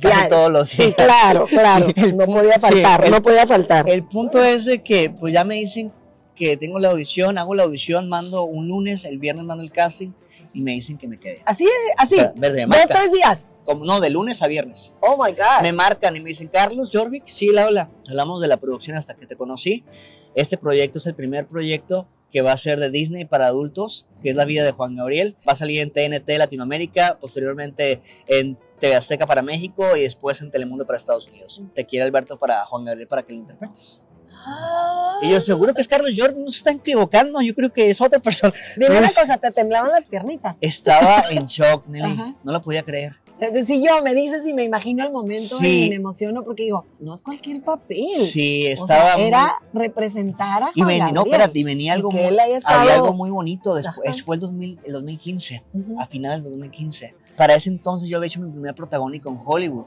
casi 0.01 0.23
Ya, 0.23 0.29
todos 0.29 0.51
los 0.51 0.69
Sí, 0.69 0.93
claro, 0.93 1.47
claro. 1.49 1.87
Sí, 1.95 2.13
no 2.13 2.27
podía 2.27 2.55
sí, 2.55 2.61
faltar, 2.61 3.05
el- 3.05 3.11
no 3.11 3.23
podía 3.23 3.47
faltar. 3.47 3.89
El 3.89 4.05
punto 4.05 4.43
es 4.43 4.65
de 4.65 4.83
que 4.83 5.11
pues 5.11 5.33
ya 5.33 5.45
me 5.45 5.57
dicen 5.57 5.89
que 6.35 6.57
tengo 6.57 6.79
la 6.79 6.91
audición, 6.91 7.37
hago 7.39 7.55
la 7.55 7.65
audición, 7.65 8.09
mando 8.09 8.45
un 8.45 8.69
lunes, 8.69 9.05
el 9.05 9.19
viernes 9.19 9.45
mando 9.45 9.63
el 9.63 9.73
casting 9.73 10.13
y 10.55 10.63
me 10.63 10.73
dicen 10.73 10.97
que 10.99 11.07
me 11.07 11.19
quedé. 11.21 11.43
Así, 11.45 11.67
así. 11.99 12.17
Verde 12.35 12.61
de 12.61 12.67
Dos, 12.67 12.89
tres 12.89 13.13
días. 13.13 13.49
Como, 13.65 13.85
no, 13.85 14.01
de 14.01 14.11
lunes 14.11 14.43
a 14.43 14.47
viernes. 14.49 14.95
Oh 15.01 15.23
my 15.23 15.33
God. 15.33 15.63
Me 15.63 15.73
marcan 15.73 16.17
y 16.17 16.21
me 16.21 16.31
dicen, 16.31 16.49
Carlos 16.49 16.91
Jorvik, 16.93 17.25
sí, 17.27 17.49
la 17.53 17.67
hola. 17.67 17.91
Hablamos 18.09 18.41
de 18.41 18.49
la 18.49 18.57
producción 18.57 18.97
hasta 18.97 19.15
que 19.15 19.27
te 19.27 19.37
conocí. 19.37 19.85
Este 20.35 20.57
proyecto 20.57 20.99
es 20.99 21.07
el 21.07 21.15
primer 21.15 21.47
proyecto 21.47 22.09
que 22.33 22.41
va 22.43 22.53
a 22.53 22.57
ser 22.57 22.81
de 22.81 22.91
Disney 22.91 23.25
para 23.27 23.47
adultos, 23.47 24.07
que 24.23 24.31
es 24.31 24.37
la 24.37 24.45
vida 24.45 24.65
de 24.65 24.71
Juan 24.73 24.95
Gabriel. 24.97 25.37
Va 25.47 25.53
a 25.53 25.57
salir 25.57 25.81
en 25.81 25.91
TNT 25.91 26.29
Latinoamérica, 26.39 27.19
posteriormente 27.21 28.01
en 28.29 28.57
TV 28.81 28.97
Azteca 28.97 29.27
para 29.27 29.43
México 29.43 29.97
y 29.97 30.03
después 30.03 30.41
en 30.41 30.51
Telemundo 30.51 30.85
para 30.87 30.97
Estados 30.97 31.29
Unidos. 31.29 31.63
Te 31.75 31.87
quiere 31.87 32.05
Alberto 32.05 32.37
para 32.39 32.65
Juan 32.67 32.85
Gabriel 32.85 33.07
para 33.07 33.23
que 33.23 33.33
lo 33.33 33.39
interpretes. 33.39 34.05
Ah. 34.33 35.19
Y 35.23 35.31
yo 35.31 35.41
seguro 35.41 35.75
que 35.75 35.81
es 35.81 35.89
Carlos 35.89 36.13
Jorvik, 36.17 36.39
no 36.39 36.51
se 36.51 36.59
está 36.59 36.71
equivocando, 36.71 37.41
yo 37.41 37.55
creo 37.55 37.73
que 37.73 37.91
es 37.91 38.01
otra 38.01 38.19
persona. 38.19 38.53
Dime 38.77 38.99
una 38.99 39.11
cosa, 39.13 39.37
te 39.37 39.51
temblaban 39.51 39.91
las 39.93 40.07
piernitas. 40.07 40.57
Estaba 40.61 41.25
en 41.31 41.47
shock, 41.47 41.87
Nelly, 41.89 42.13
Ajá. 42.13 42.35
no 42.43 42.53
lo 42.53 42.61
podía 42.63 42.83
creer. 42.83 43.17
Si 43.65 43.83
yo 43.83 44.03
me 44.03 44.13
dices 44.15 44.47
y 44.47 44.53
me 44.53 44.65
imagino 44.65 45.03
el 45.03 45.11
momento 45.11 45.57
Sí. 45.59 45.87
y 45.87 45.89
me 45.89 45.95
emociono 45.97 46.43
porque 46.45 46.65
digo, 46.65 46.85
no 46.99 47.15
es 47.15 47.23
cualquier 47.23 47.63
papel. 47.63 48.21
Sí, 48.21 48.67
O 48.69 48.83
estaba 48.83 49.03
sea, 49.03 49.17
muy- 49.17 49.27
era 49.29 49.55
representar 49.73 50.63
a 50.63 50.71
Y 50.75 50.81
Juan 50.81 50.89
venía, 50.89 51.07
no, 51.07 51.13
Gabriel. 51.25 51.33
espérate, 51.41 51.59
y 51.59 51.63
venía 51.63 51.93
algo 51.95 52.11
Y 52.13 52.17
muy, 52.17 52.25
estado- 52.55 52.81
había 52.81 52.95
algo 52.97 53.15
muy 53.15 53.31
bonito 53.31 53.75
después, 53.75 54.11
Ajá. 54.17 54.25
fue 54.27 54.37
el, 54.37 54.41
2000, 54.41 54.79
el 54.85 54.93
2015, 54.93 55.65
Ujú. 55.73 55.99
a 56.01 56.07
finales 56.07 56.43
del 56.45 56.53
2015. 56.53 57.15
Para 57.37 57.55
ese 57.55 57.71
entonces 57.71 58.09
yo 58.09 58.17
había 58.17 58.27
hecho 58.27 58.41
mi 58.41 58.51
primer 58.51 58.75
protagónico 58.75 59.31
en 59.31 59.39
Hollywood. 59.45 59.87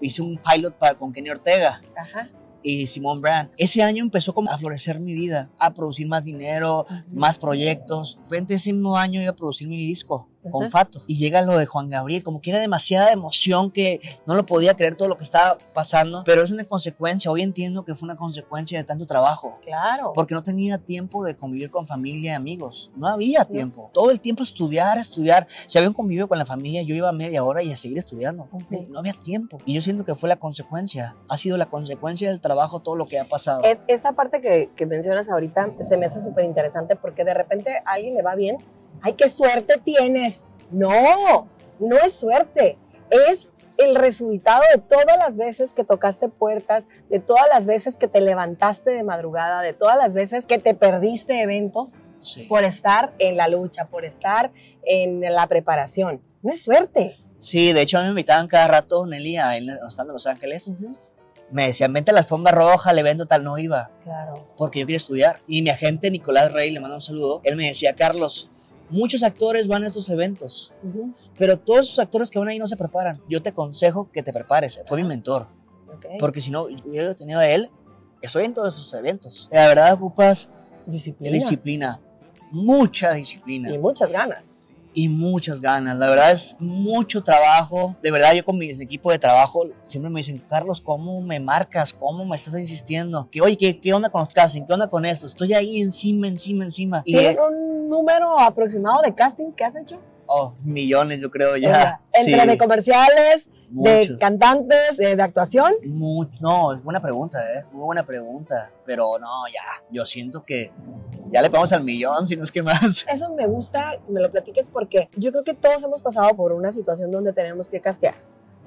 Hice 0.00 0.22
un 0.22 0.38
pilot 0.38 0.74
para, 0.74 0.94
con 0.94 1.12
Kenny 1.12 1.30
Ortega 1.30 1.82
Ajá. 1.96 2.28
y 2.62 2.86
Simone 2.86 3.20
Brand. 3.20 3.50
Ese 3.56 3.82
año 3.82 4.02
empezó 4.02 4.34
como 4.34 4.50
a 4.50 4.58
florecer 4.58 5.00
mi 5.00 5.14
vida, 5.14 5.50
a 5.58 5.72
producir 5.72 6.06
más 6.06 6.24
dinero, 6.24 6.86
más 7.12 7.38
proyectos. 7.38 8.16
De 8.16 8.22
repente 8.24 8.54
ese 8.54 8.72
mismo 8.72 8.96
año 8.96 9.20
iba 9.20 9.30
a 9.30 9.36
producir 9.36 9.68
mi 9.68 9.78
disco 9.78 10.28
con. 10.50 10.70
Fato. 10.70 11.00
Y 11.06 11.16
llega 11.16 11.42
lo 11.42 11.56
de 11.58 11.66
Juan 11.66 11.88
Gabriel, 11.88 12.22
como 12.22 12.40
que 12.40 12.50
era 12.50 12.58
demasiada 12.58 13.12
emoción 13.12 13.70
que 13.70 14.00
no 14.26 14.34
lo 14.34 14.44
podía 14.46 14.74
creer 14.74 14.94
todo 14.96 15.08
lo 15.08 15.16
que 15.16 15.24
estaba 15.24 15.58
pasando. 15.74 16.22
Pero 16.24 16.42
es 16.42 16.50
una 16.50 16.64
consecuencia, 16.64 17.30
hoy 17.30 17.42
entiendo 17.42 17.84
que 17.84 17.94
fue 17.94 18.06
una 18.06 18.16
consecuencia 18.16 18.78
de 18.78 18.84
tanto 18.84 19.06
trabajo. 19.06 19.58
Claro. 19.62 20.12
Porque 20.14 20.34
no 20.34 20.42
tenía 20.42 20.78
tiempo 20.78 21.24
de 21.24 21.36
convivir 21.36 21.70
con 21.70 21.86
familia 21.86 22.32
y 22.32 22.34
amigos. 22.34 22.90
No 22.96 23.06
había 23.08 23.44
tiempo. 23.44 23.90
Todo 23.94 24.10
el 24.10 24.20
tiempo 24.20 24.42
estudiar, 24.42 24.98
estudiar. 24.98 25.46
Si 25.66 25.78
había 25.78 25.88
un 25.88 25.94
convivio 25.94 26.28
con 26.28 26.38
la 26.38 26.46
familia, 26.46 26.82
yo 26.82 26.94
iba 26.94 27.10
media 27.12 27.44
hora 27.44 27.62
y 27.62 27.72
a 27.72 27.76
seguir 27.76 27.98
estudiando. 27.98 28.48
Ujú. 28.52 28.86
No 28.88 28.98
había 28.98 29.12
tiempo. 29.12 29.58
Y 29.64 29.74
yo 29.74 29.80
siento 29.80 30.04
que 30.04 30.14
fue 30.14 30.28
la 30.28 30.36
consecuencia. 30.36 31.16
Ha 31.28 31.36
sido 31.36 31.56
la 31.56 31.66
consecuencia 31.66 32.28
del 32.28 32.40
trabajo 32.40 32.80
todo 32.80 32.96
lo 32.96 33.06
que 33.06 33.18
ha 33.18 33.24
pasado. 33.24 33.62
Es- 33.64 33.80
esa 33.88 34.12
parte 34.12 34.40
que, 34.40 34.70
que 34.76 34.86
mencionas 34.86 35.28
ahorita 35.30 35.72
se 35.78 35.96
me 35.96 36.06
hace 36.06 36.20
súper 36.20 36.44
interesante 36.44 36.96
porque 36.96 37.24
de 37.24 37.34
repente 37.34 37.70
a 37.84 37.92
alguien 37.94 38.14
le 38.14 38.22
va 38.22 38.34
bien. 38.34 38.56
¡Ay, 39.02 39.14
qué 39.14 39.28
suerte 39.28 39.80
tienes! 39.84 40.46
No, 40.70 41.48
no 41.78 41.96
es 42.04 42.12
suerte. 42.12 42.78
Es 43.10 43.52
el 43.78 43.94
resultado 43.94 44.62
de 44.74 44.80
todas 44.80 45.16
las 45.18 45.36
veces 45.36 45.74
que 45.74 45.84
tocaste 45.84 46.28
puertas, 46.28 46.88
de 47.10 47.20
todas 47.20 47.44
las 47.52 47.66
veces 47.66 47.98
que 47.98 48.08
te 48.08 48.20
levantaste 48.20 48.90
de 48.90 49.04
madrugada, 49.04 49.60
de 49.60 49.74
todas 49.74 49.96
las 49.98 50.14
veces 50.14 50.46
que 50.46 50.58
te 50.58 50.74
perdiste 50.74 51.40
eventos 51.42 52.02
Sí. 52.18 52.44
por 52.44 52.64
estar 52.64 53.12
en 53.18 53.36
la 53.36 53.46
lucha, 53.48 53.86
por 53.88 54.04
estar 54.06 54.50
en 54.84 55.20
la 55.20 55.46
preparación. 55.46 56.22
No 56.42 56.50
es 56.52 56.62
suerte. 56.62 57.14
Sí, 57.38 57.74
de 57.74 57.82
hecho 57.82 57.98
a 57.98 58.00
mí 58.00 58.06
me 58.06 58.10
invitaban 58.12 58.48
cada 58.48 58.66
rato, 58.66 59.04
Nelly, 59.06 59.36
a 59.36 59.56
en- 59.58 59.68
estando 59.86 60.12
en 60.12 60.14
Los 60.14 60.26
Ángeles. 60.26 60.72
Me 61.50 61.66
decían, 61.66 61.92
vente 61.92 62.10
a 62.10 62.14
la 62.14 62.20
alfombra 62.20 62.50
roja, 62.52 62.90
al 62.90 62.98
evento 62.98 63.26
tal, 63.26 63.44
no 63.44 63.58
iba. 63.58 63.90
Claro. 64.02 64.48
porque 64.56 64.80
yo 64.80 64.86
quería 64.86 64.96
estudiar. 64.96 65.40
Y 65.46 65.60
mi 65.62 65.68
agente 65.70 66.10
Nicolás 66.10 66.50
Rey, 66.50 66.70
le 66.70 66.80
mando 66.80 66.96
un 66.96 67.02
saludo, 67.02 67.42
él 67.44 67.54
me 67.56 67.66
decía, 67.68 67.94
Carlos, 67.94 68.48
muchos 68.90 69.22
actores 69.22 69.66
van 69.66 69.84
a 69.84 69.86
estos 69.86 70.08
eventos, 70.08 70.72
pero 71.36 71.58
todos 71.58 71.86
esos 71.86 71.98
actores 71.98 72.30
que 72.30 72.38
van 72.38 72.48
ahí 72.48 72.58
no 72.58 72.66
se 72.66 72.76
preparan. 72.76 73.20
Yo 73.28 73.42
te 73.42 73.50
aconsejo 73.50 74.10
que 74.10 74.22
te 74.22 74.32
prepares. 74.32 74.80
Fue 74.86 75.00
mi 75.00 75.08
mentor, 75.08 75.46
porque 76.18 76.40
si 76.40 76.50
no 76.50 76.62
hubiera 76.62 77.14
tenido 77.14 77.40
a 77.40 77.48
él, 77.48 77.70
estoy 78.22 78.44
en 78.44 78.54
todos 78.54 78.74
esos 78.74 78.92
eventos. 78.94 79.48
La 79.50 79.68
verdad 79.68 79.92
ocupas 79.92 80.50
Disciplina. 80.86 81.32
disciplina, 81.32 82.00
mucha 82.52 83.12
disciplina 83.12 83.74
Y 83.74 83.78
muchas 83.78 84.12
ganas. 84.12 84.56
Y 84.96 85.08
muchas 85.08 85.60
ganas. 85.60 85.98
La 85.98 86.08
verdad 86.08 86.32
es 86.32 86.56
mucho 86.58 87.22
trabajo. 87.22 87.94
De 88.02 88.10
verdad, 88.10 88.32
yo 88.32 88.42
con 88.46 88.56
mi 88.56 88.70
equipo 88.70 89.12
de 89.12 89.18
trabajo 89.18 89.68
siempre 89.82 90.10
me 90.10 90.20
dicen, 90.20 90.42
Carlos, 90.48 90.80
¿cómo 90.80 91.20
me 91.20 91.38
marcas? 91.38 91.92
¿Cómo 91.92 92.24
me 92.24 92.34
estás 92.34 92.58
insistiendo? 92.58 93.28
Que, 93.30 93.42
oye, 93.42 93.58
¿qué, 93.58 93.78
qué 93.78 93.92
onda 93.92 94.08
con 94.08 94.22
los 94.22 94.32
castings? 94.32 94.66
¿Qué 94.66 94.72
onda 94.72 94.88
con 94.88 95.04
esto? 95.04 95.26
Estoy 95.26 95.52
ahí 95.52 95.82
encima, 95.82 96.28
encima, 96.28 96.64
encima. 96.64 97.02
¿Tienes 97.02 97.36
un 97.36 97.90
número 97.90 98.40
aproximado 98.40 99.02
de 99.02 99.14
castings 99.14 99.54
que 99.54 99.64
has 99.64 99.76
hecho? 99.76 100.00
oh, 100.26 100.54
millones, 100.64 101.20
yo 101.20 101.30
creo 101.30 101.56
ya. 101.56 102.00
entre 102.12 102.40
Sí, 102.40 102.46
de 102.46 102.58
comerciales, 102.58 103.50
de 103.70 104.16
cantantes, 104.18 104.96
de, 104.96 105.16
de 105.16 105.22
actuación. 105.22 105.72
No, 106.40 106.72
es 106.72 106.82
buena 106.82 107.00
pregunta, 107.00 107.38
¿eh? 107.54 107.64
Muy 107.72 107.84
buena 107.84 108.04
pregunta. 108.04 108.70
Pero 108.84 109.18
no, 109.18 109.28
ya, 109.52 109.84
yo 109.90 110.04
siento 110.04 110.44
que 110.44 110.72
ya 111.32 111.42
le 111.42 111.50
pegamos 111.50 111.72
al 111.72 111.82
millón, 111.82 112.26
si 112.26 112.36
no 112.36 112.44
es 112.44 112.52
que 112.52 112.62
más. 112.62 113.04
Eso 113.12 113.34
me 113.34 113.46
gusta 113.46 113.92
que 114.04 114.12
me 114.12 114.20
lo 114.20 114.30
platiques 114.30 114.68
porque 114.70 115.08
yo 115.16 115.32
creo 115.32 115.44
que 115.44 115.54
todos 115.54 115.82
hemos 115.84 116.00
pasado 116.02 116.34
por 116.36 116.52
una 116.52 116.72
situación 116.72 117.10
donde 117.10 117.32
tenemos 117.32 117.68
que 117.68 117.80
castear. 117.80 118.14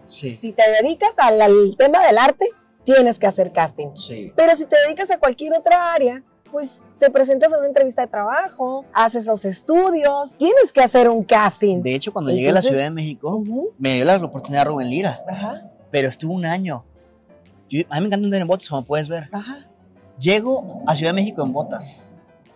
Sí, 0.06 0.30
Si 0.32 0.52
te 0.54 0.64
dedicas 0.82 1.20
al, 1.20 1.40
al 1.42 1.54
tema 1.78 2.06
del 2.06 2.18
arte, 2.18 2.46
tienes 2.84 3.20
que 3.20 3.28
hacer 3.28 3.52
casting. 3.54 3.90
sí. 3.96 4.34
Pero 4.36 4.56
si 4.56 4.66
te 4.66 4.76
dedicas 4.86 5.12
a 5.12 5.20
cualquier 5.20 5.54
otra 5.54 5.94
área, 5.94 6.24
pues 6.52 6.84
te 6.98 7.10
presentas 7.10 7.52
a 7.54 7.58
una 7.58 7.68
entrevista 7.68 8.02
de 8.02 8.08
trabajo, 8.08 8.86
haces 8.94 9.26
los 9.26 9.46
estudios, 9.46 10.38
tienes 10.38 10.72
que 10.74 10.82
hacer 10.82 11.10
un 11.10 11.24
casting. 11.24 11.82
De 11.82 11.96
hecho, 11.96 12.12
cuando 12.14 12.32
llegué 12.32 12.50
a 12.50 12.54
la 12.54 12.62
Ciudad 12.62 12.84
de 12.84 12.90
México, 12.90 13.42
me 13.78 13.96
dio 13.96 14.06
la 14.06 14.18
oportunidad 14.18 14.66
Rubén 14.66 14.90
Lira, 14.90 15.22
Ajá, 15.28 15.70
pero 15.92 16.08
estuve 16.08 16.34
un 16.34 16.46
año. 16.46 16.84
Yo- 17.70 17.84
a 17.90 17.96
mí 17.96 18.02
me 18.02 18.08
encanta 18.08 18.26
andar 18.26 18.42
en 18.42 18.48
botas, 18.48 18.68
como 18.70 18.84
puedes 18.84 19.08
ver. 19.10 19.30
ajá. 19.32 19.58
Llego 20.20 20.84
a 20.86 20.96
Ciudad 20.96 21.12
de 21.12 21.14
México 21.14 21.42
en 21.44 21.54
botas. 21.54 22.12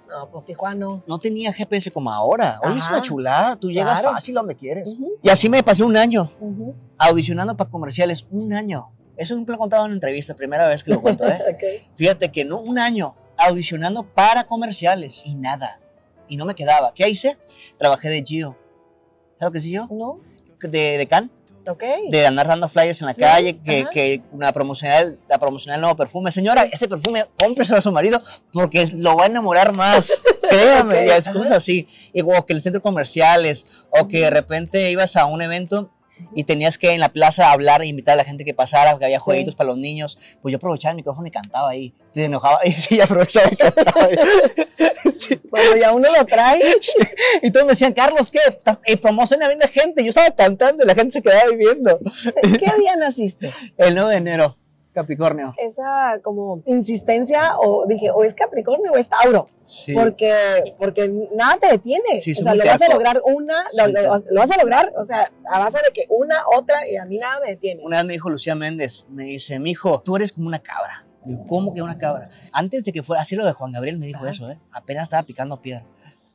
No, 0.09 0.29
pues 0.29 0.43
Tijuana. 0.43 1.01
No 1.07 1.17
tenía 1.17 1.51
GPS 1.53 1.89
como 1.91 2.11
ahora. 2.11 2.59
Hoy 2.61 2.77
es 2.77 2.85
una 2.89 3.01
chulada. 3.01 3.55
Tú 3.55 3.71
llegas 3.71 3.99
Claro. 4.01 4.13
fácil 4.15 4.37
a 4.37 4.41
donde 4.41 4.55
quieres. 4.55 4.93
Y 5.21 5.29
así 5.29 5.47
me 5.49 5.63
pasé 5.63 5.83
un 5.83 5.95
año 5.95 6.29
audicionando 6.97 7.55
para 7.55 7.69
comerciales. 7.69 8.27
Un 8.31 8.53
año. 8.53 8.89
Eso 9.15 9.35
nunca 9.35 9.51
lo 9.51 9.55
he 9.55 9.59
contado 9.59 9.83
en 9.85 9.91
una 9.91 9.95
entrevista. 9.95 10.35
Primera 10.35 10.67
vez 10.67 10.83
que 10.83 10.91
lo 10.91 11.01
cuento, 11.01 11.25
¿eh? 11.25 11.39
Ok. 11.53 11.93
Fíjate 11.95 12.31
que 12.31 12.43
no, 12.45 12.59
un 12.59 12.77
año 12.79 13.15
audicionando 13.37 14.03
para 14.03 14.45
comerciales 14.45 15.23
y 15.25 15.35
nada. 15.35 15.79
Y 16.27 16.37
no 16.37 16.45
me 16.45 16.55
quedaba. 16.55 16.93
¿Qué 16.93 17.07
hice? 17.09 17.37
Trabajé 17.77 18.09
de 18.09 18.23
Gio. 18.23 18.57
¿Sabes 19.39 19.41
lo 19.47 19.51
que 19.51 19.57
es 19.59 19.65
Gio? 19.65 19.87
¿No? 19.91 20.19
De, 20.61 20.97
de 20.97 21.07
Can. 21.07 21.31
Ok. 21.67 21.83
De 22.09 22.27
andar 22.27 22.47
dando 22.47 22.67
flyers 22.67 22.99
en 23.01 23.07
la 23.07 23.13
Sí, 23.13 23.21
calle, 23.21 23.59
que, 23.59 23.85
que 23.91 24.21
una 24.31 24.51
promocional, 24.51 25.19
la 25.29 25.39
promocional 25.39 25.79
nuevo 25.79 25.95
perfume. 25.95 26.29
Señora, 26.31 26.63
ese 26.63 26.87
perfume, 26.89 27.25
cómpreselo 27.39 27.77
a 27.79 27.81
su 27.81 27.91
marido 27.91 28.21
porque 28.51 28.85
lo 28.93 29.15
va 29.15 29.23
a 29.23 29.27
enamorar 29.27 29.71
más. 29.73 30.11
Créame, 30.49 30.99
Ok, 30.99 31.05
y 31.05 31.09
es 31.09 31.27
ajá. 31.27 31.33
cosas 31.37 31.51
así. 31.53 31.87
Y, 32.13 32.21
o 32.21 32.45
que 32.45 32.53
en 32.53 32.57
el 32.57 32.61
centro 32.63 32.81
comerciales, 32.81 33.65
o 33.89 34.07
que 34.09 34.19
de 34.21 34.29
repente 34.29 34.91
ibas 34.91 35.15
a 35.15 35.25
un 35.25 35.41
evento 35.41 35.89
y 36.35 36.43
tenías 36.43 36.77
que 36.77 36.91
en 36.91 36.99
la 36.99 37.09
plaza 37.09 37.51
hablar 37.51 37.81
e 37.81 37.87
invitar 37.87 38.13
a 38.13 38.17
la 38.17 38.23
gente 38.23 38.43
que 38.45 38.53
pasara, 38.53 38.97
que 38.97 39.05
había 39.05 39.19
Sí. 39.19 39.23
jueguitos 39.23 39.55
para 39.55 39.69
los 39.69 39.77
niños. 39.77 40.17
Pues 40.41 40.51
yo 40.51 40.57
aprovechaba 40.57 40.91
el 40.91 40.97
micrófono 40.97 41.27
y 41.27 41.31
cantaba 41.31 41.69
ahí. 41.69 41.93
Se 42.11 42.25
enojaba 42.25 42.59
y 42.65 42.71
sí, 42.73 42.99
aprovechaba 43.01 43.49
y 43.51 43.55
cantaba 43.55 44.05
ahí. 44.05 44.15
Sí. 45.15 45.37
Cuando 45.49 45.75
ya 45.77 45.91
uno 45.93 46.07
lo 46.17 46.25
trae, 46.25 46.59
Y 47.41 47.51
todos 47.51 47.65
me 47.65 47.73
decían, 47.73 47.93
Carlos, 47.93 48.31
¿qué? 48.31 48.39
Eh, 48.85 48.97
promociona 48.97 49.47
bien 49.47 49.59
la 49.59 49.67
gente. 49.67 50.01
Yo 50.03 50.09
estaba 50.09 50.31
cantando 50.31 50.83
y 50.83 50.87
la 50.87 50.95
gente 50.95 51.11
se 51.11 51.21
quedaba 51.21 51.49
viviendo. 51.51 51.99
¿qué 52.41 52.71
día 52.79 52.95
naciste? 52.97 53.53
El 53.77 53.93
9 53.95 54.09
de 54.11 54.17
enero, 54.17 54.57
Capricornio. 54.93 55.53
Esa 55.57 56.19
como 56.23 56.61
insistencia 56.65 57.57
o 57.57 57.85
dije, 57.87 58.11
o 58.11 58.23
es 58.23 58.33
Capricornio 58.33 58.91
o 58.91 58.95
es 58.97 59.09
Tauro, 59.09 59.49
Sí. 59.65 59.93
porque, 59.93 60.75
porque 60.77 61.11
nada 61.35 61.57
te 61.57 61.67
detiene. 61.71 62.19
Sí, 62.21 62.31
o 62.33 62.35
sea, 62.35 62.53
lo 62.55 62.63
vas 62.65 62.81
a 62.81 62.87
lograr 62.89 63.21
una, 63.25 63.55
lo, 63.75 63.83
Soy 63.83 63.93
lo- 64.31 64.39
vas 64.41 64.51
a 64.51 64.57
lograr, 64.57 64.93
o 64.97 65.03
sea, 65.03 65.27
a 65.49 65.59
base 65.59 65.77
de 65.79 65.93
que 65.93 66.05
una, 66.09 66.35
otra, 66.55 66.87
y 66.89 66.95
a 66.97 67.05
mí 67.05 67.17
nada 67.17 67.39
me 67.41 67.49
detiene. 67.49 67.81
Una 67.83 67.97
vez 67.97 68.05
me 68.05 68.13
dijo 68.13 68.29
Lucía 68.29 68.55
Méndez, 68.55 69.05
me 69.09 69.23
dice, 69.25 69.59
mijo, 69.59 70.01
tú 70.01 70.15
eres 70.15 70.31
como 70.31 70.47
una 70.47 70.59
cabra. 70.59 71.05
Digo, 71.25 71.45
¿cómo 71.47 71.73
que 71.73 71.81
una 71.81 71.97
cabra? 71.97 72.29
Antes 72.51 72.83
de 72.85 72.91
que 72.91 73.01
fuera 73.01 73.21
así 73.21 73.35
lo 73.35 73.45
de 73.45 73.53
Juan 73.53 73.71
Gabriel 73.71 73.97
me 73.97 74.05
dijo 74.07 74.19
Ajá. 74.23 74.29
eso, 74.31 74.49
¿eh? 74.51 74.59
Apenas 74.73 75.03
estaba 75.03 75.23
picando 75.23 75.61
piedra. 75.61 75.85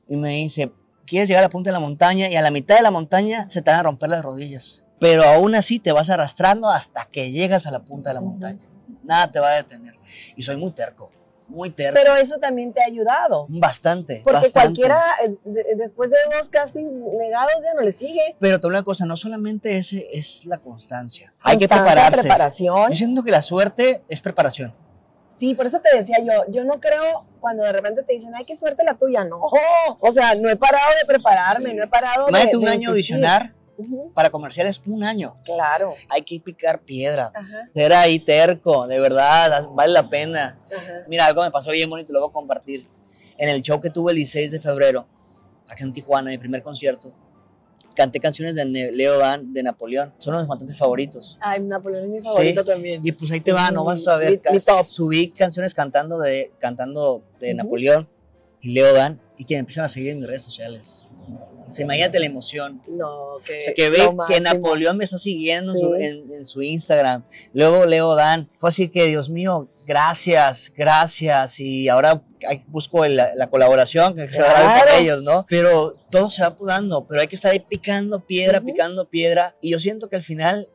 Y 0.08 0.16
me 0.16 0.30
dice, 0.30 0.72
quieres 1.06 1.28
llegar 1.28 1.44
a 1.44 1.46
la 1.46 1.50
punta 1.50 1.68
de 1.68 1.72
la 1.74 1.80
montaña 1.80 2.28
y 2.28 2.36
a 2.36 2.42
la 2.42 2.50
mitad 2.50 2.76
de 2.76 2.82
la 2.82 2.90
montaña 2.90 3.48
se 3.50 3.60
te 3.62 3.70
van 3.70 3.80
a 3.80 3.82
romper 3.82 4.08
las 4.08 4.24
rodillas. 4.24 4.84
Pero 4.98 5.24
aún 5.24 5.54
así 5.54 5.78
te 5.78 5.92
vas 5.92 6.10
arrastrando 6.10 6.68
hasta 6.70 7.06
que 7.06 7.30
llegas 7.30 7.66
a 7.66 7.70
la 7.70 7.80
punta 7.84 8.10
de 8.10 8.14
la 8.14 8.20
montaña. 8.20 8.60
Nada 9.04 9.30
te 9.30 9.38
va 9.40 9.48
a 9.50 9.54
detener. 9.56 9.94
Y 10.36 10.42
soy 10.42 10.56
muy 10.56 10.72
terco, 10.72 11.10
muy 11.46 11.70
terco. 11.70 11.98
Pero 12.02 12.16
eso 12.16 12.36
también 12.38 12.72
te 12.72 12.82
ha 12.82 12.86
ayudado. 12.86 13.46
bastante. 13.48 14.22
Porque 14.24 14.46
bastante. 14.46 14.52
cualquiera, 14.80 15.00
eh, 15.24 15.36
de- 15.44 15.76
después 15.76 16.10
de 16.10 16.16
dos 16.36 16.50
castings 16.50 16.90
negados, 16.92 17.52
ya 17.64 17.74
no 17.74 17.82
le 17.82 17.92
sigue. 17.92 18.20
Pero 18.40 18.60
te 18.60 18.66
una 18.66 18.82
cosa, 18.82 19.06
no 19.06 19.16
solamente 19.16 19.76
ese 19.78 20.08
es 20.12 20.44
la 20.46 20.58
constancia. 20.58 21.32
Hay 21.42 21.56
que 21.58 21.68
Constancia, 21.68 21.92
prepararse. 21.94 22.20
preparación. 22.22 22.90
Yo 22.90 22.96
siento 22.96 23.22
que 23.22 23.30
la 23.30 23.42
suerte 23.42 24.02
es 24.08 24.20
preparación. 24.20 24.74
Sí, 25.28 25.54
por 25.54 25.66
eso 25.66 25.78
te 25.80 25.96
decía 25.96 26.16
yo, 26.18 26.32
yo 26.50 26.64
no 26.64 26.80
creo 26.80 27.24
cuando 27.38 27.62
de 27.62 27.70
repente 27.72 28.02
te 28.02 28.12
dicen, 28.12 28.32
ay, 28.34 28.44
qué 28.44 28.56
suerte 28.56 28.82
la 28.82 28.94
tuya. 28.94 29.22
No, 29.24 29.38
o 30.00 30.10
sea, 30.10 30.34
no 30.34 30.48
he 30.50 30.56
parado 30.56 30.90
de 31.00 31.06
prepararme, 31.06 31.70
Sí. 31.70 31.76
no 31.76 31.84
he 31.84 31.86
parado 31.86 32.24
de. 32.24 32.30
Imagínate 32.30 32.56
un 32.56 32.64
de 32.64 32.70
año 32.70 32.90
insistir. 32.90 33.14
audicionar 33.14 33.54
Para 34.14 34.30
comerciales, 34.30 34.80
un 34.86 35.04
año. 35.04 35.34
Claro. 35.44 35.94
Hay 36.08 36.22
que 36.22 36.40
picar 36.40 36.80
piedra. 36.82 37.30
Ajá, 37.34 37.68
Ser 37.74 37.92
ahí 37.92 38.18
terco, 38.18 38.86
de 38.86 38.98
verdad, 39.00 39.68
vale 39.72 39.92
la 39.92 40.08
pena. 40.08 40.58
ajá. 40.66 40.92
Mira, 41.08 41.26
algo 41.26 41.42
me 41.42 41.50
pasó 41.50 41.70
bien 41.70 41.88
bonito, 41.88 42.12
lo 42.12 42.20
voy 42.20 42.30
a 42.30 42.32
compartir. 42.32 42.86
En 43.36 43.48
el 43.48 43.62
show 43.62 43.80
que 43.80 43.90
tuve 43.90 44.12
el 44.12 44.16
16 44.16 44.50
de 44.50 44.60
febrero, 44.60 45.06
acá 45.68 45.84
en 45.84 45.92
Tijuana, 45.92 46.30
mi 46.30 46.38
primer 46.38 46.62
concierto, 46.62 47.12
canté 47.94 48.20
canciones 48.20 48.54
de 48.54 48.64
Leo 48.64 49.18
Dan, 49.18 49.52
de 49.52 49.62
Napoleón. 49.62 50.12
Son 50.18 50.32
uno 50.34 50.38
de 50.40 50.44
mis 50.46 50.50
cantantes 50.50 50.76
favoritos. 50.76 51.36
Ay, 51.40 51.60
Napoleón 51.60 52.04
es 52.04 52.10
mi 52.10 52.20
favorito 52.22 52.64
también. 52.64 53.00
Y 53.04 53.10
pues 53.12 53.30
ahí 53.32 53.40
te 53.40 53.52
va, 53.52 53.70
no 53.72 53.84
vas 53.84 54.06
a 54.06 54.16
ver. 54.16 54.40
Mi- 54.44 54.54
mi 54.54 54.60
top. 54.60 54.84
Subí 54.84 55.30
canciones 55.30 55.74
cantando 55.74 56.18
de, 56.18 56.52
cantando 56.60 57.22
de 57.40 57.48
Ujú. 57.48 57.56
Napoleón 57.56 58.08
y 58.60 58.72
Leo 58.72 58.92
Dan 58.94 59.20
y 59.36 59.44
que 59.44 59.54
me 59.54 59.60
empiezan 59.60 59.84
a 59.84 59.88
seguir 59.88 60.10
en 60.10 60.18
mis 60.18 60.26
redes 60.28 60.42
sociales. 60.42 61.07
O 61.68 61.72
sea, 61.72 61.84
imagínate 61.84 62.18
la 62.18 62.26
emoción. 62.26 62.80
No, 62.88 63.36
que. 63.44 63.58
O 63.58 63.62
sea, 63.62 63.74
que 63.74 63.90
ve 63.90 64.08
que. 64.28 64.40
Napoleón 64.40 64.96
me 64.96 65.04
está 65.04 65.18
siguiendo 65.18 65.72
en, 65.72 65.78
su, 65.78 65.94
Sí. 65.96 66.04
en- 66.04 66.32
en 66.32 66.46
su 66.46 66.62
Instagram. 66.62 67.24
Luego 67.52 67.84
Leo 67.84 68.14
Dan. 68.14 68.48
Fue 68.58 68.68
así 68.70 68.88
que, 68.88 69.04
Dios 69.06 69.28
mío, 69.28 69.68
gracias, 69.86 70.72
gracias. 70.74 71.60
Y 71.60 71.88
ahora 71.90 72.22
busco 72.68 73.04
el- 73.04 73.16
la, 73.16 73.34
la 73.34 73.50
colaboración 73.50 74.14
que 74.16 74.28
Claro. 74.28 74.86
con 74.86 74.94
ellos, 75.02 75.22
¿no? 75.22 75.44
Pero 75.48 75.94
todo 76.10 76.30
se 76.30 76.42
va 76.42 76.56
dando, 76.58 77.06
pero 77.06 77.20
hay 77.20 77.26
que 77.26 77.36
estar 77.36 77.50
ahí 77.52 77.60
picando 77.60 78.20
piedra, 78.24 78.60
picando 78.62 79.08
piedra. 79.10 79.54
Y 79.60 79.70
yo 79.72 79.78
siento 79.78 80.08
que 80.08 80.16
al 80.16 80.22
final 80.22 80.70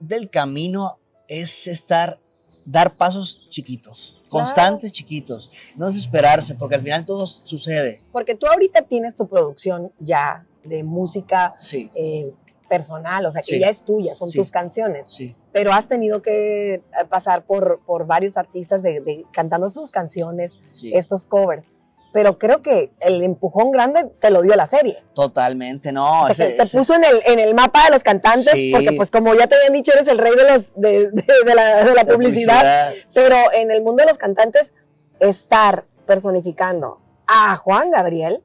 del 0.00 0.30
camino 0.30 0.98
es 1.28 1.66
estar, 1.66 2.20
dar 2.64 2.94
pasos 2.96 3.46
chiquitos. 3.50 4.17
Claro. 4.28 4.44
Constantes 4.46 4.92
chiquitos, 4.92 5.50
no 5.76 5.86
desesperarse, 5.86 6.54
porque 6.54 6.74
al 6.74 6.82
final 6.82 7.04
todo 7.06 7.26
sucede. 7.26 8.00
Porque 8.12 8.34
tú 8.34 8.46
ahorita 8.46 8.82
tienes 8.82 9.14
tu 9.14 9.26
producción 9.26 9.92
ya 9.98 10.46
de 10.64 10.82
música 10.84 11.54
Sí, 11.58 11.90
eh, 11.94 12.34
personal, 12.68 13.24
o 13.24 13.30
sea, 13.30 13.40
que 13.40 13.52
Sí. 13.54 13.60
ya 13.60 13.68
es 13.70 13.82
tuya, 13.84 14.12
son 14.14 14.28
Sí. 14.28 14.36
tus 14.38 14.50
canciones. 14.50 15.06
sí. 15.06 15.34
Pero 15.52 15.72
has 15.72 15.88
tenido 15.88 16.20
que 16.22 16.74
eh, 16.74 16.82
pasar 17.08 17.44
por, 17.46 17.80
por 17.86 18.06
varios 18.06 18.36
artistas 18.36 18.82
de, 18.82 19.00
de- 19.00 19.24
cantando 19.32 19.68
sus 19.70 19.90
canciones, 19.90 20.58
estos 20.92 21.24
covers. 21.24 21.72
Pero 22.12 22.38
creo 22.38 22.62
que 22.62 22.90
el 23.00 23.22
empujón 23.22 23.70
grande 23.70 24.04
te 24.20 24.30
lo 24.30 24.40
dio 24.42 24.54
la 24.56 24.66
serie. 24.66 24.96
Totalmente, 25.14 25.92
no. 25.92 26.22
o 26.22 26.26
sea, 26.26 26.32
ese- 26.32 26.48
que 26.52 26.56
te 26.56 26.62
ese- 26.64 26.78
puso 26.78 26.94
en 26.94 27.04
el, 27.04 27.20
en 27.26 27.38
el 27.38 27.54
mapa 27.54 27.84
de 27.84 27.90
los 27.90 28.02
cantantes, 28.02 28.52
Sí. 28.54 28.70
porque 28.72 28.92
pues 28.92 29.10
como 29.10 29.34
ya 29.34 29.46
te 29.46 29.56
habían 29.56 29.74
dicho, 29.74 29.92
eres 29.92 30.08
el 30.08 30.18
rey 30.18 30.34
de, 30.34 30.44
los, 30.50 30.72
de, 30.74 31.10
de- 31.10 31.24
de 31.44 31.54
la, 31.54 31.84
de 31.84 31.94
la 31.94 32.04
publicidad. 32.06 32.92
Pero 33.14 33.36
en 33.54 33.70
el 33.70 33.82
mundo 33.82 34.02
de 34.02 34.06
los 34.08 34.16
cantantes, 34.18 34.72
estar 35.20 35.84
personificando 36.06 37.00
a 37.26 37.56
Juan 37.56 37.90
Gabriel 37.90 38.42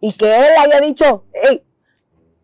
y 0.00 0.12
que 0.14 0.26
él 0.26 0.50
haya 0.58 0.80
dicho, 0.80 1.24
hey, 1.32 1.62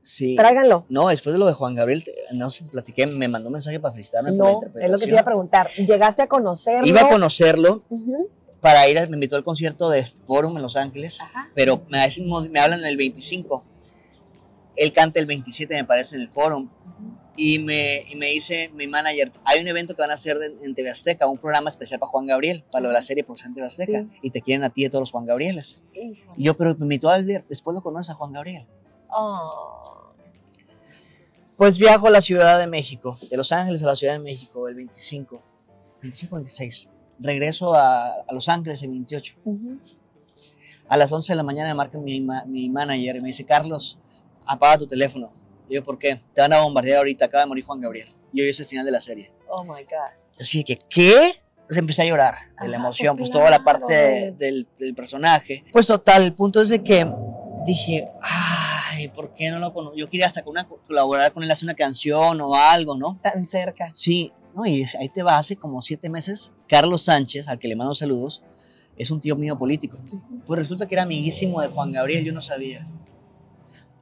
Sí. 0.02 0.34
tráiganlo. 0.34 0.86
No, 0.88 1.08
después 1.08 1.32
de 1.34 1.38
lo 1.38 1.46
de 1.46 1.52
Juan 1.52 1.74
Gabriel, 1.74 2.02
no 2.32 2.48
sé 2.48 2.58
si 2.58 2.64
te 2.64 2.70
platiqué, 2.70 3.06
me 3.06 3.28
mandó 3.28 3.48
un 3.48 3.52
mensaje 3.54 3.78
para 3.80 3.92
felicitarme 3.92 4.30
por 4.30 4.38
la 4.38 4.44
No, 4.44 4.50
interpretación. 4.54 4.84
es 4.86 4.90
lo 4.92 4.98
que 4.98 5.04
te 5.06 5.10
iba 5.12 5.20
a 5.20 5.24
preguntar. 5.24 5.70
¿Llegaste 5.72 6.22
a 6.22 6.26
conocerlo? 6.26 6.86
Iba 6.86 7.02
a 7.02 7.08
conocerlo 7.10 7.82
Ujú. 7.90 8.28
Para 8.60 8.88
ir, 8.88 8.96
me 9.08 9.16
invitó 9.16 9.36
al 9.36 9.44
concierto 9.44 9.88
de 9.90 10.04
Forum 10.26 10.56
en 10.56 10.62
Los 10.62 10.76
Ángeles, 10.76 11.20
Ajá. 11.20 11.48
pero 11.54 11.82
me, 11.88 11.98
me 12.50 12.60
hablan 12.60 12.84
el 12.84 12.96
25. 12.96 13.64
Él 14.76 14.92
canta 14.92 15.18
el 15.20 15.26
27, 15.26 15.74
me 15.74 15.84
parece, 15.84 16.16
en 16.16 16.22
el 16.22 16.28
Forum. 16.28 16.68
Y 17.36 17.58
me, 17.58 18.04
y 18.10 18.16
me 18.16 18.26
dice 18.26 18.68
mi 18.74 18.86
manager, 18.86 19.32
hay 19.44 19.60
un 19.60 19.68
evento 19.68 19.94
que 19.94 20.02
van 20.02 20.10
a 20.10 20.14
hacer 20.14 20.36
en, 20.42 20.62
en 20.62 20.74
TV 20.74 20.90
Azteca, 20.90 21.26
un 21.26 21.38
programa 21.38 21.70
especial 21.70 21.98
para 21.98 22.10
Juan 22.10 22.26
Gabriel, 22.26 22.64
para 22.70 22.82
lo 22.82 22.88
de 22.88 22.94
la 22.94 23.02
serie 23.02 23.24
por 23.24 23.36
TV 23.38 23.64
Azteca, 23.64 24.02
Sí. 24.02 24.10
y 24.22 24.30
te 24.30 24.42
quieren 24.42 24.62
a 24.64 24.70
ti 24.70 24.82
de 24.82 24.90
todos 24.90 25.02
los 25.02 25.10
Juan 25.10 25.24
Gabrieles. 25.24 25.80
Híjole. 25.94 26.34
Y 26.36 26.44
yo, 26.44 26.54
pero 26.54 26.74
me 26.76 26.84
invitó 26.84 27.08
al 27.08 27.26
después 27.48 27.74
lo 27.74 27.82
conoces 27.82 28.10
a 28.10 28.14
Juan 28.14 28.32
Gabriel. 28.32 28.66
Oh. 29.08 30.12
Pues 31.56 31.78
viajo 31.78 32.06
a 32.06 32.10
la 32.10 32.20
Ciudad 32.20 32.58
de 32.58 32.66
México, 32.66 33.18
de 33.30 33.36
Los 33.36 33.52
Ángeles 33.52 33.82
a 33.82 33.86
la 33.86 33.96
Ciudad 33.96 34.14
de 34.14 34.18
México 34.20 34.68
el 34.68 34.74
25, 34.74 35.42
25, 36.02 36.36
26. 36.36 36.88
Regreso 37.20 37.74
a, 37.74 38.12
a 38.26 38.32
Los 38.32 38.48
Ángeles 38.48 38.82
el 38.82 38.90
28. 38.90 39.36
Ujú. 39.44 39.78
A 40.88 40.96
las 40.96 41.12
11 41.12 41.32
de 41.32 41.36
la 41.36 41.42
mañana 41.42 41.68
me 41.68 41.74
marca 41.74 41.98
mi, 41.98 42.20
mi 42.46 42.68
manager 42.68 43.16
y 43.16 43.20
me 43.20 43.28
dice, 43.28 43.44
Carlos, 43.44 43.98
apaga 44.44 44.78
tu 44.78 44.86
teléfono. 44.86 45.32
Y 45.68 45.74
yo, 45.74 45.82
¿por 45.84 45.98
qué? 45.98 46.20
Te 46.34 46.40
van 46.40 46.52
a 46.52 46.62
bombardear 46.62 46.98
ahorita, 46.98 47.26
acaba 47.26 47.42
de 47.42 47.48
morir 47.48 47.64
Juan 47.64 47.80
Gabriel. 47.80 48.08
Y 48.32 48.40
hoy 48.40 48.48
es 48.48 48.58
el 48.58 48.66
final 48.66 48.84
de 48.84 48.90
la 48.92 49.00
serie. 49.00 49.32
Oh 49.48 49.62
my 49.62 49.82
God. 49.84 50.40
Así 50.40 50.64
que, 50.64 50.76
¿qué? 50.88 51.14
Pues 51.66 51.78
empecé 51.78 52.02
a 52.02 52.06
llorar 52.06 52.34
de 52.60 52.66
la 52.66 52.78
Ajá, 52.78 52.86
emoción, 52.86 53.16
pues 53.16 53.30
pues, 53.30 53.38
toda 53.38 53.50
la 53.50 53.62
parte 53.62 54.34
del, 54.36 54.66
del 54.76 54.94
personaje. 54.94 55.64
Pues 55.70 55.86
total, 55.86 56.22
el 56.24 56.32
punto 56.32 56.60
es 56.60 56.70
de 56.70 56.82
que 56.82 57.06
dije, 57.64 58.08
ay, 58.20 59.08
¿por 59.08 59.32
qué 59.32 59.50
no 59.50 59.60
lo 59.60 59.72
conozco? 59.72 59.96
Yo 59.96 60.08
quería 60.08 60.26
hasta 60.26 60.42
con 60.42 60.52
una, 60.52 60.66
colaborar 60.66 61.32
con 61.32 61.44
él, 61.44 61.50
hacer 61.50 61.66
una 61.66 61.74
canción 61.74 62.40
o 62.40 62.54
algo, 62.56 62.96
¿no? 62.96 63.20
Tan 63.22 63.46
cerca. 63.46 63.90
Sí, 63.94 64.32
no, 64.54 64.66
y 64.66 64.84
ahí 64.98 65.08
te 65.08 65.22
va, 65.22 65.38
hace 65.38 65.56
como 65.56 65.80
siete 65.80 66.08
meses, 66.08 66.52
Carlos 66.68 67.02
Sánchez, 67.02 67.48
al 67.48 67.58
que 67.58 67.68
le 67.68 67.76
mando 67.76 67.94
saludos, 67.94 68.42
es 68.96 69.10
un 69.10 69.20
tío 69.20 69.36
mío 69.36 69.56
político. 69.56 69.98
Pues 70.46 70.58
resulta 70.58 70.86
que 70.86 70.94
era 70.94 71.04
amiguísimo 71.04 71.60
de 71.60 71.68
Juan 71.68 71.92
Gabriel, 71.92 72.24
yo 72.24 72.32
no 72.32 72.42
sabía. 72.42 72.86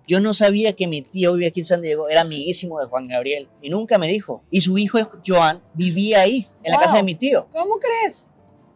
Yo 0.06 0.20
no 0.20 0.32
sabía 0.32 0.74
que 0.74 0.86
mi 0.86 1.02
tío 1.02 1.34
vivía 1.34 1.48
aquí 1.48 1.60
en 1.60 1.66
San 1.66 1.82
Diego, 1.82 2.08
era 2.08 2.22
amiguísimo 2.22 2.80
de 2.80 2.86
Juan 2.86 3.08
Gabriel, 3.08 3.48
y 3.60 3.68
nunca 3.68 3.98
me 3.98 4.08
dijo. 4.08 4.42
Y 4.50 4.62
su 4.62 4.78
hijo, 4.78 4.98
Joan, 5.26 5.62
vivía 5.74 6.22
ahí, 6.22 6.46
en 6.62 6.72
la 6.72 6.80
casa 6.80 6.96
de 6.96 7.02
mi 7.02 7.14
tío. 7.14 7.46
¿Cómo 7.52 7.78
crees? 7.78 8.26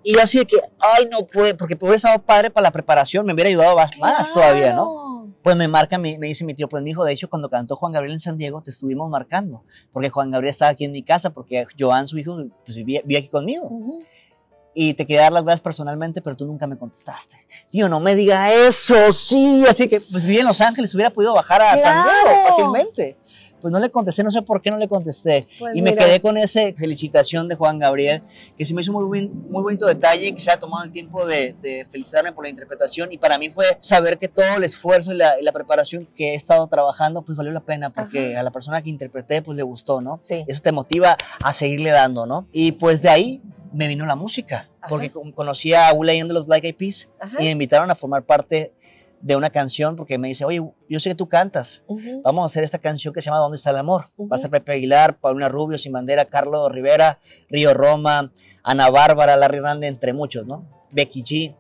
Y 0.04 0.14
yo 0.14 0.20
así 0.20 0.38
de 0.38 0.46
que, 0.46 0.56
ay, 0.78 1.08
no 1.10 1.26
puede, 1.26 1.54
porque 1.54 1.74
hubiera 1.80 1.96
estado 1.96 2.20
padre 2.22 2.50
para 2.50 2.64
la 2.64 2.70
preparación, 2.70 3.24
me 3.24 3.32
hubiera 3.32 3.48
ayudado 3.48 3.76
más, 3.76 3.96
más 3.98 4.32
todavía, 4.32 4.74
¿no? 4.74 5.11
Pues 5.42 5.56
me 5.56 5.66
marca, 5.68 5.98
me, 5.98 6.18
me 6.18 6.28
dice 6.28 6.44
mi 6.44 6.54
tío, 6.54 6.68
pues 6.68 6.82
mi 6.82 6.90
hijo, 6.90 7.04
de 7.04 7.12
hecho, 7.12 7.28
cuando 7.28 7.50
cantó 7.50 7.76
Juan 7.76 7.92
Gabriel 7.92 8.12
en 8.14 8.20
San 8.20 8.38
Diego, 8.38 8.60
te 8.62 8.70
estuvimos 8.70 9.10
marcando, 9.10 9.64
porque 9.92 10.08
Juan 10.08 10.30
Gabriel 10.30 10.50
estaba 10.50 10.70
aquí 10.70 10.84
en 10.84 10.92
mi 10.92 11.02
casa, 11.02 11.30
porque 11.30 11.66
Joan, 11.78 12.06
su 12.06 12.18
hijo, 12.18 12.36
pues 12.64 12.76
vivía, 12.76 13.00
vivía 13.02 13.18
aquí 13.18 13.28
conmigo. 13.28 13.68
Y 14.74 14.94
te 14.94 15.06
quería 15.06 15.22
dar 15.22 15.32
las 15.32 15.42
gracias 15.42 15.60
personalmente, 15.60 16.22
pero 16.22 16.34
tú 16.34 16.46
nunca 16.46 16.66
me 16.66 16.78
contestaste. 16.78 17.36
Tío, 17.70 17.90
no 17.90 18.00
me 18.00 18.14
diga 18.14 18.52
eso, 18.52 19.12
sí. 19.12 19.64
Así 19.68 19.86
que, 19.86 20.00
pues 20.00 20.24
vivía 20.24 20.40
en 20.40 20.46
Los 20.46 20.62
Ángeles, 20.62 20.94
hubiera 20.94 21.10
podido 21.10 21.34
bajar 21.34 21.60
a 21.60 21.78
San. 21.78 22.06
Diego 22.06 22.48
fácilmente. 22.48 23.18
Pues 23.62 23.72
no 23.72 23.78
le 23.78 23.90
contesté, 23.90 24.22
no 24.24 24.30
sé 24.30 24.42
por 24.42 24.60
qué 24.60 24.70
no 24.70 24.76
le 24.76 24.88
contesté. 24.88 25.46
Pues 25.58 25.74
y 25.76 25.80
me 25.82 25.94
quedé 25.94 26.20
con 26.20 26.36
esa 26.36 26.60
felicitación 26.76 27.48
de 27.48 27.54
Juan 27.54 27.78
Gabriel, 27.78 28.20
que 28.58 28.64
se 28.64 28.74
me 28.74 28.80
hizo 28.82 28.92
muy, 28.92 29.04
buen- 29.04 29.30
muy 29.48 29.62
bonito 29.62 29.86
detalle 29.86 30.26
y 30.26 30.32
que 30.32 30.40
se 30.40 30.50
haya 30.50 30.58
tomado 30.58 30.84
el 30.84 30.90
tiempo 30.90 31.24
de, 31.26 31.54
de 31.62 31.86
felicitarme 31.88 32.32
por 32.32 32.44
la 32.44 32.50
interpretación. 32.50 33.10
Y 33.12 33.18
para 33.18 33.38
mí 33.38 33.48
fue 33.48 33.78
saber 33.80 34.18
que 34.18 34.28
todo 34.28 34.56
el 34.56 34.64
esfuerzo 34.64 35.12
y 35.12 35.16
la, 35.16 35.40
y 35.40 35.44
la 35.44 35.52
preparación 35.52 36.06
que 36.16 36.32
he 36.32 36.34
estado 36.34 36.66
trabajando, 36.66 37.22
pues 37.22 37.38
valió 37.38 37.52
la 37.52 37.60
pena, 37.60 37.88
porque 37.88 38.36
a 38.36 38.42
la 38.42 38.50
persona 38.50 38.82
que 38.82 38.90
interpreté, 38.90 39.40
pues 39.42 39.56
le 39.56 39.62
gustó, 39.62 40.00
¿no? 40.00 40.18
Sí. 40.20 40.44
Eso 40.46 40.60
te 40.60 40.72
motiva 40.72 41.16
a 41.42 41.52
seguirle 41.52 41.90
dando, 41.90 42.26
¿no? 42.26 42.46
Y 42.52 42.72
pues 42.72 43.00
de 43.02 43.08
ahí 43.10 43.42
me 43.72 43.88
vino 43.88 44.04
la 44.04 44.16
música, 44.16 44.68
Ajá. 44.80 44.88
porque 44.90 45.10
con- 45.10 45.32
conocí 45.32 45.72
a 45.72 45.92
Will.i.am 45.94 46.28
de 46.28 46.34
los 46.34 46.44
Black 46.46 46.64
Eyed 46.64 46.74
Peas 46.76 47.08
Ajá. 47.20 47.36
y 47.40 47.44
me 47.44 47.50
invitaron 47.52 47.90
a 47.90 47.94
formar 47.94 48.22
parte 48.24 48.74
de 49.22 49.36
una 49.36 49.50
canción 49.50 49.94
porque 49.96 50.18
me 50.18 50.28
dice, 50.28 50.44
oye, 50.44 50.60
yo 50.88 51.00
sé 51.00 51.10
que 51.10 51.14
tú 51.14 51.28
cantas, 51.28 51.82
vamos 52.24 52.42
a 52.42 52.46
hacer 52.46 52.64
esta 52.64 52.78
canción 52.78 53.14
que 53.14 53.22
se 53.22 53.26
llama 53.26 53.38
¿Dónde 53.38 53.56
está 53.56 53.70
el 53.70 53.76
amor? 53.78 54.06
Ujú. 54.16 54.28
Va 54.28 54.34
a 54.36 54.38
ser 54.38 54.50
Pepe 54.50 54.72
Aguilar, 54.72 55.16
Paulina 55.18 55.48
Rubio, 55.48 55.78
Sin 55.78 55.92
Bandera, 55.92 56.24
Carlos 56.24 56.70
Rivera, 56.72 57.18
Río 57.48 57.72
Roma, 57.72 58.32
Ana 58.64 58.90
Bárbara, 58.90 59.36
Larry 59.36 59.58
Hernández, 59.58 59.88
entre 59.90 60.12
muchos, 60.12 60.46
¿no? 60.46 60.66
Becky 60.90 61.22
G. 61.22 61.56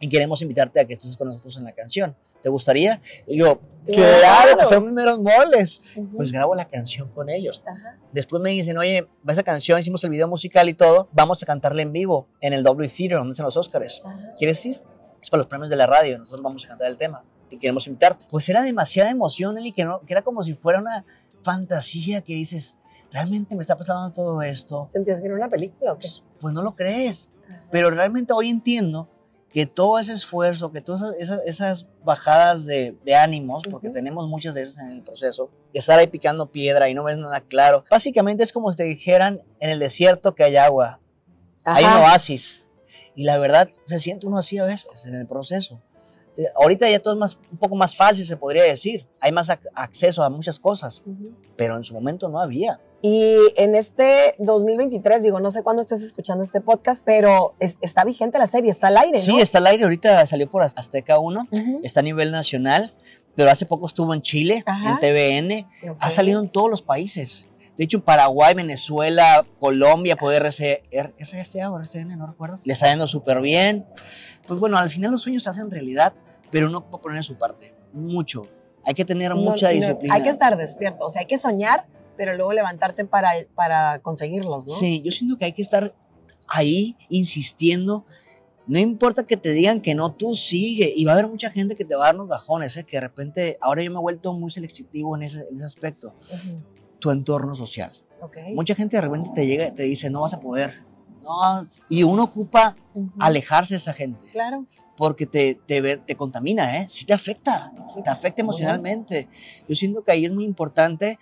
Y 0.00 0.08
queremos 0.08 0.42
invitarte 0.42 0.80
a 0.80 0.84
que 0.84 0.94
estés 0.94 1.16
con 1.16 1.28
nosotros 1.28 1.56
en 1.56 1.62
la 1.64 1.72
canción. 1.72 2.16
¿Te 2.42 2.48
gustaría? 2.48 3.00
Y 3.28 3.38
yo, 3.38 3.60
Claro. 3.86 4.56
claro, 4.56 4.68
son 4.68 4.82
mis 4.86 4.92
meros 4.92 5.20
moles. 5.20 5.80
Pues 6.16 6.32
grabo 6.32 6.56
la 6.56 6.64
canción 6.64 7.08
con 7.10 7.30
ellos. 7.30 7.62
Ajá. 7.64 8.00
Después 8.10 8.42
me 8.42 8.50
dicen, 8.50 8.76
oye, 8.78 9.06
va 9.26 9.32
esa 9.32 9.44
canción, 9.44 9.78
hicimos 9.78 10.02
el 10.02 10.10
video 10.10 10.26
musical 10.26 10.68
y 10.68 10.74
todo, 10.74 11.08
vamos 11.12 11.40
a 11.44 11.46
cantarla 11.46 11.82
en 11.82 11.92
vivo 11.92 12.26
en 12.40 12.52
el 12.52 12.64
W 12.64 12.88
Theater, 12.88 13.18
donde 13.18 13.30
hacen 13.30 13.44
los 13.44 13.56
Oscars. 13.56 14.02
Ajá. 14.04 14.34
¿Quieres 14.36 14.66
ir? 14.66 14.80
Es 15.22 15.30
para 15.30 15.38
los 15.38 15.46
premios 15.46 15.70
de 15.70 15.76
la 15.76 15.86
radio, 15.86 16.18
nosotros 16.18 16.42
vamos 16.42 16.64
a 16.64 16.68
cantar 16.68 16.88
el 16.88 16.96
tema 16.96 17.24
y 17.48 17.56
queremos 17.56 17.86
invitarte. 17.86 18.26
Pues 18.28 18.48
era 18.48 18.62
demasiada 18.62 19.08
emoción, 19.10 19.56
Eli, 19.56 19.70
que, 19.70 19.84
no, 19.84 20.00
que 20.00 20.12
era 20.12 20.22
como 20.22 20.42
si 20.42 20.54
fuera 20.54 20.80
una 20.80 21.04
fantasía 21.42 22.22
que 22.22 22.34
dices, 22.34 22.76
¿realmente 23.12 23.54
me 23.54 23.62
está 23.62 23.78
pasando 23.78 24.10
todo 24.10 24.42
esto? 24.42 24.86
¿Sentías 24.88 25.20
que 25.20 25.26
era 25.26 25.36
una 25.36 25.48
película 25.48 25.92
o 25.92 25.98
qué? 25.98 26.02
Pues, 26.02 26.24
pues 26.40 26.54
no 26.54 26.62
lo 26.62 26.74
crees, 26.74 27.30
Ajá. 27.48 27.62
pero 27.70 27.90
realmente 27.90 28.32
hoy 28.32 28.48
entiendo 28.48 29.08
que 29.52 29.66
todo 29.66 29.98
ese 29.98 30.14
esfuerzo, 30.14 30.72
que 30.72 30.80
todas 30.80 31.14
esas, 31.18 31.40
esas 31.44 31.86
bajadas 32.02 32.64
de, 32.64 32.96
de 33.04 33.14
ánimos, 33.14 33.62
porque 33.70 33.88
Ujú. 33.88 33.94
tenemos 33.94 34.26
muchas 34.26 34.54
de 34.54 34.62
esas 34.62 34.78
en 34.78 34.88
el 34.88 35.02
proceso, 35.02 35.50
de 35.74 35.78
estar 35.78 35.98
ahí 35.98 36.06
picando 36.06 36.50
piedra 36.50 36.88
y 36.88 36.94
no 36.94 37.04
ves 37.04 37.18
nada 37.18 37.40
claro, 37.42 37.84
básicamente 37.90 38.42
es 38.42 38.52
como 38.52 38.70
si 38.70 38.78
te 38.78 38.84
dijeran 38.84 39.42
en 39.60 39.70
el 39.70 39.78
desierto 39.78 40.34
que 40.34 40.42
hay 40.42 40.56
agua, 40.56 41.00
hay 41.64 41.84
un 41.84 41.90
Ajá. 41.90 42.12
oasis, 42.12 42.61
y 43.14 43.24
la 43.24 43.38
verdad 43.38 43.68
se 43.86 43.98
siente 43.98 44.26
uno 44.26 44.38
así 44.38 44.58
a 44.58 44.64
veces 44.64 45.04
en 45.06 45.14
el 45.14 45.26
proceso. 45.26 45.80
Ahorita 46.56 46.88
ya 46.88 46.98
todo 47.00 47.12
es 47.12 47.20
más, 47.20 47.38
un 47.50 47.58
poco 47.58 47.74
más 47.76 47.94
fácil, 47.94 48.26
se 48.26 48.38
podría 48.38 48.62
decir. 48.62 49.06
Hay 49.20 49.32
más 49.32 49.50
ac- 49.50 49.68
acceso 49.74 50.22
a 50.22 50.30
muchas 50.30 50.58
cosas, 50.58 51.02
Ujú. 51.06 51.32
pero 51.56 51.76
en 51.76 51.84
su 51.84 51.92
momento 51.92 52.28
no 52.30 52.40
había. 52.40 52.80
Y 53.02 53.36
en 53.56 53.74
este 53.74 54.34
2023, 54.38 55.22
digo, 55.22 55.40
no 55.40 55.50
sé 55.50 55.62
cuándo 55.62 55.82
estés 55.82 56.02
escuchando 56.02 56.42
este 56.42 56.62
podcast, 56.62 57.04
pero 57.04 57.54
es- 57.60 57.76
está 57.82 58.04
vigente 58.04 58.38
la 58.38 58.46
serie, 58.46 58.70
está 58.70 58.86
al 58.88 58.96
aire, 58.96 59.18
¿no? 59.18 59.24
Sí, 59.24 59.40
está 59.40 59.58
al 59.58 59.66
aire. 59.66 59.82
Ahorita 59.84 60.24
salió 60.24 60.48
por 60.48 60.62
Azteca 60.62 61.18
1, 61.18 61.48
Ujú. 61.50 61.80
está 61.82 62.00
a 62.00 62.02
nivel 62.04 62.30
nacional, 62.30 62.94
pero 63.34 63.50
hace 63.50 63.66
poco 63.66 63.84
estuvo 63.86 64.14
en 64.14 64.22
Chile, 64.22 64.62
Ajá. 64.64 64.92
en 64.92 65.00
TVN. 65.00 65.68
Ok. 65.90 65.96
Ha 66.00 66.10
salido 66.10 66.40
en 66.40 66.48
todos 66.48 66.70
los 66.70 66.80
países. 66.80 67.48
De 67.76 67.84
hecho, 67.84 67.98
en 67.98 68.02
Paraguay, 68.02 68.54
Venezuela, 68.54 69.46
Colombia, 69.58 70.16
por 70.16 70.34
RC, 70.34 70.82
RCA 71.18 71.70
o 71.70 71.78
RCN, 71.78 72.18
no 72.18 72.26
recuerdo. 72.26 72.60
Le 72.64 72.72
está 72.74 72.88
yendo 72.90 73.06
súper 73.06 73.40
bien. 73.40 73.86
Pues 74.46 74.60
bueno, 74.60 74.76
al 74.76 74.90
final 74.90 75.10
los 75.10 75.22
sueños 75.22 75.42
se 75.44 75.50
hacen 75.50 75.70
realidad, 75.70 76.12
pero 76.50 76.68
uno 76.68 76.78
ocupa 76.78 77.00
poner 77.00 77.24
su 77.24 77.36
parte. 77.38 77.74
Mucho. 77.92 78.46
Hay 78.84 78.94
que 78.94 79.04
tener 79.04 79.30
No, 79.34 79.40
mucha 79.40 79.68
no, 79.68 79.74
disciplina. 79.74 80.14
Hay 80.14 80.22
que 80.22 80.28
estar 80.28 80.56
despierto, 80.56 81.06
o 81.06 81.08
sea, 81.08 81.20
hay 81.20 81.26
que 81.26 81.38
soñar, 81.38 81.86
pero 82.16 82.34
luego 82.36 82.52
levantarte 82.52 83.04
para, 83.04 83.30
para 83.54 84.00
conseguirlos, 84.00 84.66
¿no? 84.66 84.74
Sí, 84.74 85.00
yo 85.02 85.10
siento 85.12 85.36
que 85.38 85.46
hay 85.46 85.52
que 85.52 85.62
estar 85.62 85.94
ahí 86.48 86.96
insistiendo. 87.08 88.04
No 88.66 88.78
importa 88.78 89.24
que 89.24 89.36
te 89.36 89.50
digan 89.50 89.80
que 89.80 89.94
no, 89.94 90.12
tú 90.12 90.34
sigue. 90.34 90.92
Y 90.94 91.04
va 91.04 91.12
a 91.12 91.14
haber 91.14 91.28
mucha 91.28 91.50
gente 91.50 91.74
que 91.74 91.84
te 91.84 91.96
va 91.96 92.04
a 92.04 92.06
dar 92.08 92.14
unos 92.16 92.28
bajones, 92.28 92.76
¿eh? 92.76 92.84
que 92.84 92.98
de 92.98 93.00
repente, 93.00 93.58
ahora 93.60 93.82
yo 93.82 93.90
me 93.90 93.98
he 93.98 94.00
vuelto 94.00 94.32
muy 94.34 94.50
selectivo 94.50 95.16
en 95.16 95.22
ese, 95.22 95.46
en 95.50 95.56
ese 95.56 95.64
aspecto. 95.64 96.14
Ujú. 96.32 96.62
Tu 97.02 97.10
entorno 97.10 97.52
social. 97.52 97.90
Mucha 98.54 98.76
gente 98.76 98.96
de 98.96 99.00
repente 99.02 99.30
te 99.34 99.44
llega 99.44 99.66
y 99.66 99.72
te 99.72 99.82
dice, 99.82 100.08
no 100.08 100.20
vas 100.20 100.34
a 100.34 100.38
poder. 100.38 100.84
No, 101.20 101.60
y 101.88 102.04
uno 102.04 102.22
ocupa 102.22 102.76
alejarse 103.18 103.74
de 103.74 103.78
esa 103.78 103.92
gente. 103.92 104.24
Claro. 104.26 104.66
Porque 104.96 105.26
te, 105.26 105.58
te, 105.66 105.96
te 105.96 106.14
contamina, 106.14 106.78
¿eh? 106.78 106.86
Sí 106.88 107.04
te 107.04 107.12
afecta. 107.12 107.72
Sí, 107.92 108.00
te 108.04 108.10
afecta 108.10 108.42
ujú. 108.42 108.50
emocionalmente. 108.52 109.26
Yo 109.68 109.74
siento 109.74 110.04
que 110.04 110.12
ahí 110.12 110.24
es 110.24 110.32
muy 110.32 110.44
importante 110.44 111.18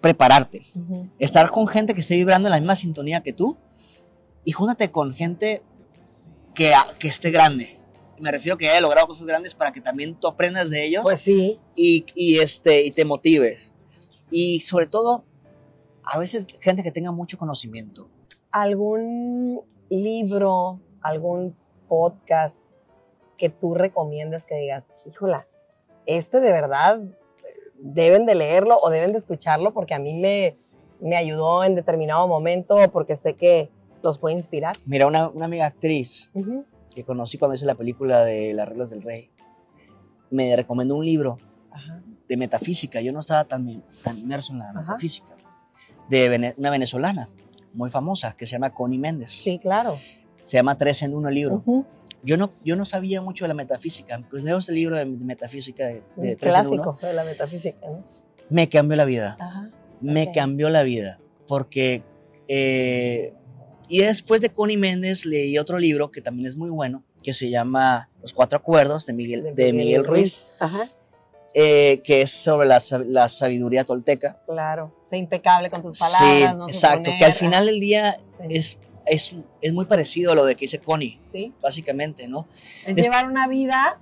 prepararte 0.00 0.62
estar 1.18 1.50
con 1.50 1.66
gente 1.66 1.92
que 1.92 2.00
esté 2.00 2.14
vibrando 2.16 2.48
en 2.48 2.52
la 2.52 2.58
misma 2.58 2.74
sintonía 2.76 3.22
que 3.22 3.34
tú 3.34 3.58
y 4.46 4.52
júntate 4.52 4.90
con 4.90 5.12
gente 5.14 5.62
que, 6.54 6.72
que 6.98 7.08
esté 7.08 7.30
grande. 7.30 7.76
Me 8.18 8.30
refiero 8.30 8.56
que 8.56 8.70
haya 8.70 8.80
logrado 8.80 9.06
cosas 9.06 9.26
grandes 9.26 9.54
para 9.54 9.70
que 9.72 9.82
también 9.82 10.14
tú 10.14 10.28
aprendas 10.28 10.70
de 10.70 10.86
ellos 10.86 11.02
Pues 11.02 11.20
sí. 11.20 11.58
y, 11.76 12.06
y, 12.14 12.38
este, 12.38 12.86
y 12.86 12.90
te 12.92 13.04
motives. 13.04 13.72
Y 14.30 14.60
sobre 14.60 14.86
todo, 14.86 15.24
a 16.04 16.18
veces 16.18 16.46
gente 16.60 16.82
que 16.82 16.92
tenga 16.92 17.12
mucho 17.12 17.38
conocimiento. 17.38 18.08
¿Algún 18.52 19.62
libro, 19.88 20.80
algún 21.02 21.56
podcast 21.88 22.80
que 23.36 23.48
tú 23.48 23.74
recomiendas 23.74 24.44
que 24.46 24.54
digas, 24.56 24.94
híjola, 25.06 25.48
este 26.06 26.40
de 26.40 26.52
verdad 26.52 27.00
deben 27.78 28.26
de 28.26 28.34
leerlo 28.34 28.78
o 28.80 28.90
deben 28.90 29.12
de 29.12 29.18
escucharlo 29.18 29.72
porque 29.72 29.94
a 29.94 29.98
mí 29.98 30.14
me, 30.14 30.56
me 31.00 31.16
ayudó 31.16 31.64
en 31.64 31.74
determinado 31.74 32.28
momento 32.28 32.76
o 32.76 32.90
porque 32.90 33.16
sé 33.16 33.34
que 33.34 33.70
los 34.02 34.18
puede 34.18 34.36
inspirar? 34.36 34.76
Mira, 34.86 35.06
una, 35.06 35.28
una 35.28 35.46
amiga 35.46 35.66
actriz 35.66 36.30
que 36.94 37.04
conocí 37.04 37.38
cuando 37.38 37.54
hice 37.54 37.66
la 37.66 37.74
película 37.74 38.24
de 38.24 38.52
Las 38.54 38.68
reglas 38.68 38.90
del 38.90 39.02
rey, 39.02 39.30
me 40.30 40.54
recomendó 40.56 40.96
un 40.96 41.04
libro 41.04 41.38
Ajá. 41.70 42.02
De 42.30 42.36
metafísica. 42.36 43.00
Yo 43.00 43.12
no 43.12 43.20
estaba 43.20 43.44
tan, 43.44 43.82
tan 44.04 44.16
inmerso 44.18 44.52
en 44.52 44.60
la 44.60 44.70
Ajá. 44.70 44.80
metafísica. 44.82 45.36
De 46.08 46.28
vene- 46.28 46.54
una 46.56 46.70
venezolana 46.70 47.28
muy 47.74 47.90
famosa 47.90 48.34
que 48.36 48.46
se 48.46 48.52
llama 48.52 48.72
Connie 48.72 48.98
Méndez. 48.98 49.30
Sí, 49.30 49.58
claro. 49.58 49.98
Se 50.42 50.56
llama 50.56 50.78
Tres 50.78 51.02
en 51.02 51.14
Uno 51.14 51.28
el 51.28 51.34
libro. 51.34 51.62
Yo 52.22 52.36
no, 52.36 52.52
yo 52.64 52.76
no 52.76 52.84
sabía 52.84 53.20
mucho 53.20 53.44
de 53.44 53.48
la 53.48 53.54
metafísica. 53.54 54.20
Pues 54.30 54.44
leo 54.44 54.58
ese 54.58 54.72
libro 54.72 54.96
de, 54.96 55.04
de 55.06 55.24
metafísica 55.24 55.86
de, 55.86 56.02
de 56.16 56.32
Un 56.32 56.36
Tres 56.36 56.54
en 56.54 56.66
Uno. 56.68 56.82
clásico 56.82 57.06
de 57.06 57.12
la 57.14 57.24
metafísica. 57.24 57.78
¿no? 57.86 58.04
Me 58.48 58.68
cambió 58.68 58.96
la 58.96 59.04
vida. 59.04 59.36
Ajá. 59.40 59.70
Me 60.00 60.30
cambió 60.32 60.70
la 60.70 60.82
vida. 60.82 61.18
Porque. 61.48 62.02
eh, 62.48 63.34
y 63.88 63.98
después 64.02 64.40
de 64.40 64.50
Connie 64.50 64.76
Méndez 64.76 65.26
leí 65.26 65.58
otro 65.58 65.78
libro 65.80 66.12
que 66.12 66.20
también 66.20 66.46
es 66.46 66.54
muy 66.56 66.70
bueno, 66.70 67.02
que 67.24 67.32
se 67.34 67.50
llama 67.50 68.08
Los 68.20 68.32
Cuatro 68.34 68.56
Acuerdos 68.58 69.04
de 69.06 69.12
Miguel, 69.14 69.52
de 69.52 69.72
Miguel 69.72 70.04
Ruiz, 70.04 70.52
Ajá. 70.60 70.84
Eh, 71.54 72.00
que 72.04 72.22
es 72.22 72.30
sobre 72.30 72.66
la, 72.68 72.80
la 73.06 73.28
sabiduría 73.28 73.84
tolteca. 73.84 74.40
Claro. 74.46 74.94
Sé 75.02 75.16
impecable 75.18 75.68
con 75.70 75.82
tus 75.82 75.98
palabras. 75.98 76.50
sí, 76.52 76.56
no 76.56 76.68
exacto. 76.68 77.10
Que 77.18 77.24
al 77.24 77.34
final 77.34 77.66
del 77.66 77.80
día 77.80 78.20
Sí. 78.38 78.44
es 78.50 78.78
es, 79.06 79.34
es 79.60 79.72
muy 79.72 79.86
parecido 79.86 80.30
a 80.32 80.34
lo 80.36 80.44
de 80.44 80.54
que 80.54 80.60
dice 80.66 80.78
Connie, 80.78 81.20
Sí. 81.24 81.52
básicamente, 81.60 82.28
¿no? 82.28 82.46
Es 82.86 82.96
Es- 82.96 83.02
llevar 83.02 83.26
una 83.28 83.48
vida 83.48 83.98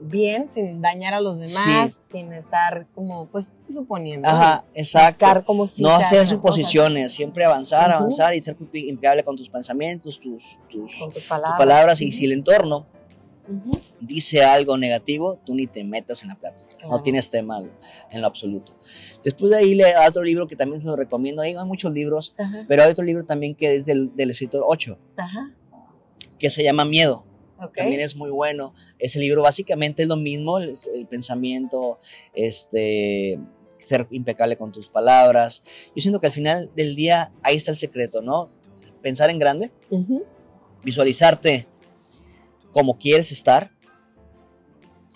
bien, 0.00 0.48
sin 0.48 0.80
dañar 0.80 1.12
a 1.14 1.20
los 1.20 1.40
demás, 1.40 1.98
sin 2.00 2.32
estar 2.32 2.86
como, 2.94 3.26
pues, 3.26 3.50
suponiendo. 3.68 4.28
Ajá, 4.28 4.64
exacto. 4.74 5.24
Buscar 5.26 5.44
como 5.44 5.66
si 5.66 5.82
no 5.82 5.88
hacer 5.90 6.18
las 6.20 6.28
cosas. 6.28 6.38
suposiciones, 6.38 7.12
siempre 7.12 7.44
avanzar, 7.44 7.90
avanzar 7.90 8.32
y 8.36 8.42
ser 8.42 8.56
impecable 8.74 9.24
con 9.24 9.34
tus 9.36 9.48
pensamientos, 9.48 10.20
tus, 10.20 10.56
tus, 10.70 10.94
Con 10.98 11.10
tus 11.10 11.22
tus 11.22 11.24
palabras. 11.24 12.00
Y 12.00 12.12
si 12.12 12.26
el 12.26 12.32
entorno 12.32 12.86
Dice 14.00 14.42
algo 14.42 14.76
negativo, 14.76 15.40
tú 15.44 15.54
ni 15.54 15.66
te 15.66 15.82
metas 15.84 16.22
en 16.22 16.28
la 16.28 16.34
plática. 16.36 16.86
No 16.88 17.02
tienes 17.02 17.30
tema 17.30 17.60
en 18.10 18.20
lo 18.20 18.26
absoluto. 18.26 18.76
Después 19.24 19.50
de 19.50 19.58
ahí 19.58 19.74
le 19.74 19.96
otro 20.06 20.22
libro 20.22 20.46
que 20.46 20.56
también 20.56 20.80
se 20.80 20.86
lo 20.88 20.96
recomiendo. 20.96 21.42
Hay 21.42 21.54
muchos 21.64 21.92
libros, 21.92 22.34
pero 22.68 22.82
hay 22.82 22.90
otro 22.90 23.04
libro 23.04 23.24
también 23.24 23.54
que 23.54 23.74
es 23.74 23.86
del, 23.86 24.14
del 24.14 24.30
escritor 24.30 24.64
8, 24.66 24.98
Ajá. 25.16 25.52
que 26.38 26.50
se 26.50 26.62
llama 26.62 26.84
Miedo. 26.84 27.24
Ok. 27.60 27.76
También 27.78 28.00
es 28.00 28.14
muy 28.16 28.30
bueno. 28.30 28.72
Ese 28.98 29.18
libro 29.18 29.42
básicamente 29.42 30.02
es 30.04 30.08
lo 30.08 30.16
mismo, 30.16 30.58
el, 30.58 30.74
el 30.94 31.06
pensamiento, 31.06 31.98
este, 32.32 33.40
ser 33.78 34.06
impecable 34.10 34.56
con 34.56 34.70
tus 34.70 34.88
palabras. 34.88 35.62
Yo 35.96 36.00
siento 36.02 36.20
que 36.20 36.26
al 36.26 36.32
final 36.32 36.70
del 36.76 36.94
día 36.94 37.32
ahí 37.42 37.56
está 37.56 37.72
el 37.72 37.76
secreto, 37.78 38.22
¿no? 38.22 38.46
Pensar 39.02 39.30
en 39.30 39.38
grande, 39.38 39.70
visualizarte 40.84 41.66
como 42.78 42.96
quieres 42.96 43.32
estar. 43.32 43.72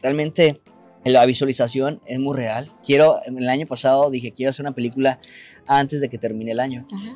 Realmente 0.02 0.60
la 1.04 1.24
visualización 1.26 2.02
es 2.06 2.18
muy 2.18 2.36
real. 2.36 2.72
Quiero, 2.84 3.20
el 3.24 3.48
año 3.48 3.68
pasado 3.68 4.10
dije, 4.10 4.32
quiero 4.32 4.50
hacer 4.50 4.64
una 4.64 4.74
película 4.74 5.20
antes 5.68 6.00
de 6.00 6.08
que 6.08 6.18
termine 6.18 6.50
el 6.50 6.58
año. 6.58 6.88
Ajá. 6.92 7.12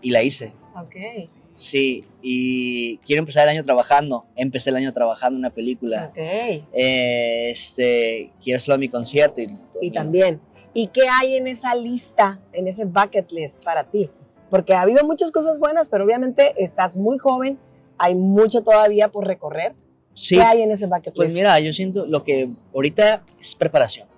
Y 0.00 0.12
la 0.12 0.22
hice. 0.22 0.54
Ok. 0.76 0.94
Sí, 1.52 2.04
y 2.22 2.98
quiero 2.98 3.18
empezar 3.18 3.42
el 3.42 3.56
año 3.56 3.64
trabajando. 3.64 4.24
Empecé 4.36 4.70
el 4.70 4.76
año 4.76 4.92
trabajando 4.92 5.34
en 5.34 5.40
una 5.40 5.50
película. 5.52 6.10
Ok. 6.10 6.18
Eh, 6.72 7.50
este, 7.50 8.32
quiero 8.40 8.58
hacerlo 8.58 8.76
a 8.76 8.78
mi 8.78 8.88
concierto. 8.88 9.40
Y, 9.40 9.48
Y 9.80 9.90
también, 9.90 10.40
¿y 10.74 10.86
qué 10.88 11.08
hay 11.08 11.34
en 11.34 11.48
esa 11.48 11.74
lista, 11.74 12.40
en 12.52 12.68
ese 12.68 12.84
bucket 12.84 13.32
list 13.32 13.64
para 13.64 13.82
ti? 13.90 14.08
Porque 14.48 14.74
ha 14.74 14.82
habido 14.82 15.04
muchas 15.04 15.32
cosas 15.32 15.58
buenas, 15.58 15.88
pero 15.88 16.04
obviamente 16.04 16.54
estás 16.56 16.96
muy 16.96 17.18
joven, 17.18 17.58
hay 17.98 18.14
mucho 18.14 18.62
todavía 18.62 19.08
por 19.08 19.26
recorrer. 19.26 19.74
Sí, 20.18 20.34
¿Qué 20.34 20.42
hay 20.42 20.62
en 20.62 20.70
ese 20.72 20.86
bucket 20.86 21.14
pues 21.14 21.28
list? 21.28 21.36
mira, 21.36 21.60
yo 21.60 21.72
siento 21.72 22.04
lo 22.06 22.24
que 22.24 22.48
ahorita 22.74 23.24
es 23.40 23.54
preparación. 23.54 24.08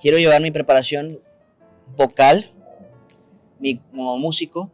Quiero 0.00 0.18
llevar 0.18 0.42
mi 0.42 0.50
preparación 0.50 1.18
vocal, 1.96 2.50
mi, 3.58 3.76
como 3.78 4.18
músico, 4.18 4.70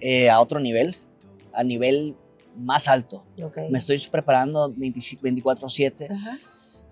eh, 0.00 0.28
a 0.30 0.40
otro 0.40 0.58
nivel, 0.58 0.96
a 1.52 1.62
nivel 1.62 2.16
más 2.56 2.88
alto. 2.88 3.24
Ok. 3.42 3.58
Me 3.70 3.78
estoy 3.78 3.98
preparando 4.10 4.72
25 4.76 5.22
24/7. 5.22 6.10
Ajá. 6.10 6.36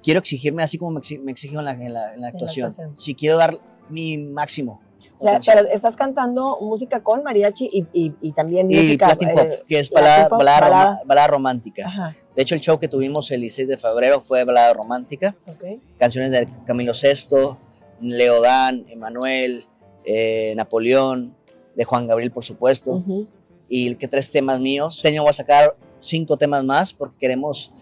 Quiero 0.02 0.20
exigirme 0.20 0.62
así 0.62 0.78
como 0.78 0.92
me, 0.92 1.00
exi- 1.00 1.20
me 1.20 1.32
exijo 1.32 1.58
en 1.58 1.64
la, 1.64 1.72
en 1.72 1.92
la- 1.92 2.14
en 2.14 2.20
la 2.20 2.28
actuación. 2.28 2.66
actuación. 2.68 2.96
Si 2.96 3.14
quiero 3.16 3.36
dar 3.36 3.58
mi 3.88 4.16
máximo. 4.16 4.80
O 5.18 5.20
sea, 5.20 5.40
pero 5.44 5.66
estás 5.68 5.96
cantando 5.96 6.58
música 6.60 7.02
con 7.02 7.22
mariachi 7.24 7.68
y, 7.72 7.86
y- 7.92 8.14
y 8.20 8.32
también 8.32 8.70
y 8.70 8.76
música. 8.76 9.08
Latin 9.08 9.28
eh, 9.30 9.32
pop, 9.34 9.46
que 9.66 9.78
es 9.80 9.90
balada, 9.90 10.28
pop, 10.28 10.38
balada, 10.38 10.60
balada. 10.68 11.02
balada 11.04 11.26
romántica. 11.28 11.86
Ajá. 11.86 12.16
De 12.36 12.42
hecho, 12.42 12.54
el 12.54 12.60
show 12.60 12.78
que 12.78 12.88
tuvimos 12.88 13.30
el 13.30 13.40
16 13.40 13.68
de 13.68 13.76
febrero 13.78 14.20
fue 14.20 14.44
balada 14.44 14.72
romántica. 14.74 15.34
Ok. 15.46 15.64
Canciones 15.98 16.30
de 16.30 16.48
Camilo 16.66 16.92
VI, 16.92 17.56
Leodán, 18.00 18.84
Emanuel, 18.88 19.64
eh, 20.04 20.54
Napoleón, 20.56 21.36
de 21.74 21.84
Juan 21.84 22.06
Gabriel, 22.06 22.30
por 22.30 22.44
supuesto. 22.44 22.92
Ujú. 22.92 23.26
Y 23.68 23.94
que 23.96 24.08
tres 24.08 24.30
temas 24.30 24.60
míos. 24.60 24.96
Este 24.96 25.08
año 25.08 25.22
voy 25.22 25.30
a 25.30 25.34
sacar 25.34 25.76
cinco 26.00 26.36
temas 26.36 26.64
más 26.64 26.92
porque 26.92 27.16
queremos 27.18 27.72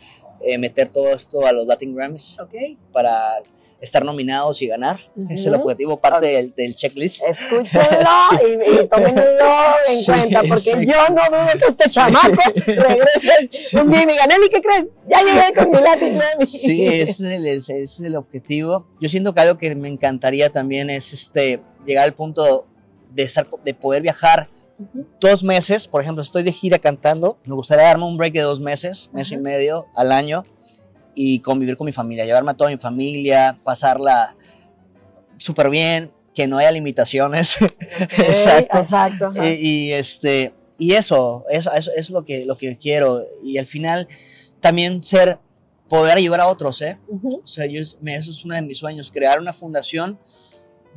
eh, 0.41 0.59
meter 0.59 0.89
todo 0.89 1.09
esto 1.11 1.47
a 1.47 1.53
los 1.53 1.67
Latin 1.67 1.95
Grammys 1.95 2.39
Ok. 2.41 2.55
para 2.93 3.43
estar 3.87 4.05
nominados 4.05 4.61
y 4.63 4.67
ganar. 4.67 4.99
Ujú. 5.17 5.33
Es 5.33 5.47
el 5.47 5.55
objetivo, 5.55 5.99
parte 5.99 6.27
del, 6.27 6.55
del 6.55 6.75
checklist. 6.75 7.23
Escúchenlo 7.25 8.11
y, 8.43 8.83
y 8.83 8.87
tómenlo 8.91 9.55
en 9.89 9.99
Sí, 9.99 10.05
cuenta, 10.07 10.43
porque 10.49 10.61
sí. 10.77 10.87
yo 10.87 10.95
no 11.09 11.23
dudo 11.31 11.53
que 11.59 11.65
este 11.69 11.89
chamaco 11.91 12.29
regrese 12.67 13.79
un 13.81 13.91
día 13.91 14.03
y 14.03 14.07
me 14.07 14.13
diga, 14.13 14.27
Nelly, 14.27 14.49
¿qué 14.51 14.61
crees? 14.61 14.87
Ya 15.09 15.23
llegué 15.23 15.55
con 15.55 15.71
mi 15.71 15.79
Latin 15.81 16.19
Grammy. 16.19 16.47
Sí, 16.47 16.85
ese 16.87 17.11
es, 17.11 17.21
el, 17.21 17.47
ese 17.47 17.83
es 17.83 18.01
el 18.01 18.17
objetivo. 18.17 18.87
Yo 19.01 19.09
siento 19.09 19.35
que 19.35 19.41
algo 19.41 19.59
que 19.59 19.75
me 19.75 19.89
encantaría 19.89 20.51
también 20.51 20.91
es 20.91 21.13
este, 21.13 21.61
llegar 21.87 22.05
al 22.05 22.15
punto 22.15 22.67
de, 23.13 23.23
estar, 23.23 23.49
de 23.65 23.75
poder 23.75 24.03
viajar 24.03 24.49
Ujú. 24.79 25.07
dos 25.21 25.43
meses. 25.43 25.87
Por 25.89 26.03
ejemplo, 26.03 26.23
estoy 26.23 26.43
de 26.43 26.53
gira 26.53 26.79
cantando. 26.79 27.39
Me 27.45 27.55
gustaría 27.55 27.85
darme 27.85 28.05
un 28.05 28.17
break 28.17 28.35
de 28.35 28.41
dos 28.43 28.61
meses, 28.61 29.09
mes 29.13 29.31
y 29.33 29.37
medio 29.39 29.87
al 29.95 30.13
año 30.13 30.45
y 31.17 31.41
convivir 31.41 31.77
con 31.77 31.87
mi 31.87 31.93
familia, 31.93 32.25
llevarme 32.25 32.53
a 32.53 32.55
toda 32.55 32.71
mi 32.71 32.77
familia, 32.77 33.59
pasarla 33.65 34.37
súper 35.39 35.71
bien, 35.71 36.13
que 36.35 36.47
no 36.47 36.59
haya 36.59 36.71
limitaciones. 36.71 37.61
Exacto. 38.19 38.79
Exacto. 38.79 39.33
y, 39.43 39.49
y, 39.49 39.93
este 39.93 40.53
y 40.79 40.93
eso, 40.93 41.45
eso, 41.51 41.73
eso, 41.73 41.91
es 41.97 42.11
lo 42.11 42.25
que, 42.25 42.45
lo 42.45 42.57
que 42.57 42.77
quiero. 42.77 43.25
Y 43.43 43.59
al 43.59 43.67
final 43.67 44.09
también 44.61 45.03
ser, 45.03 45.39
poder 45.89 46.19
ayudar 46.19 46.41
a 46.41 46.49
otros, 46.49 46.83
¿eh? 46.83 46.99
O 47.43 47.47
sea, 47.47 47.67
yo, 47.67 47.81
eso 47.81 47.97
es 48.05 48.45
uno 48.45 48.55
de 48.55 48.63
mis 48.63 48.79
sueños, 48.79 49.11
crear 49.11 49.41
una 49.41 49.53
fundación 49.53 50.19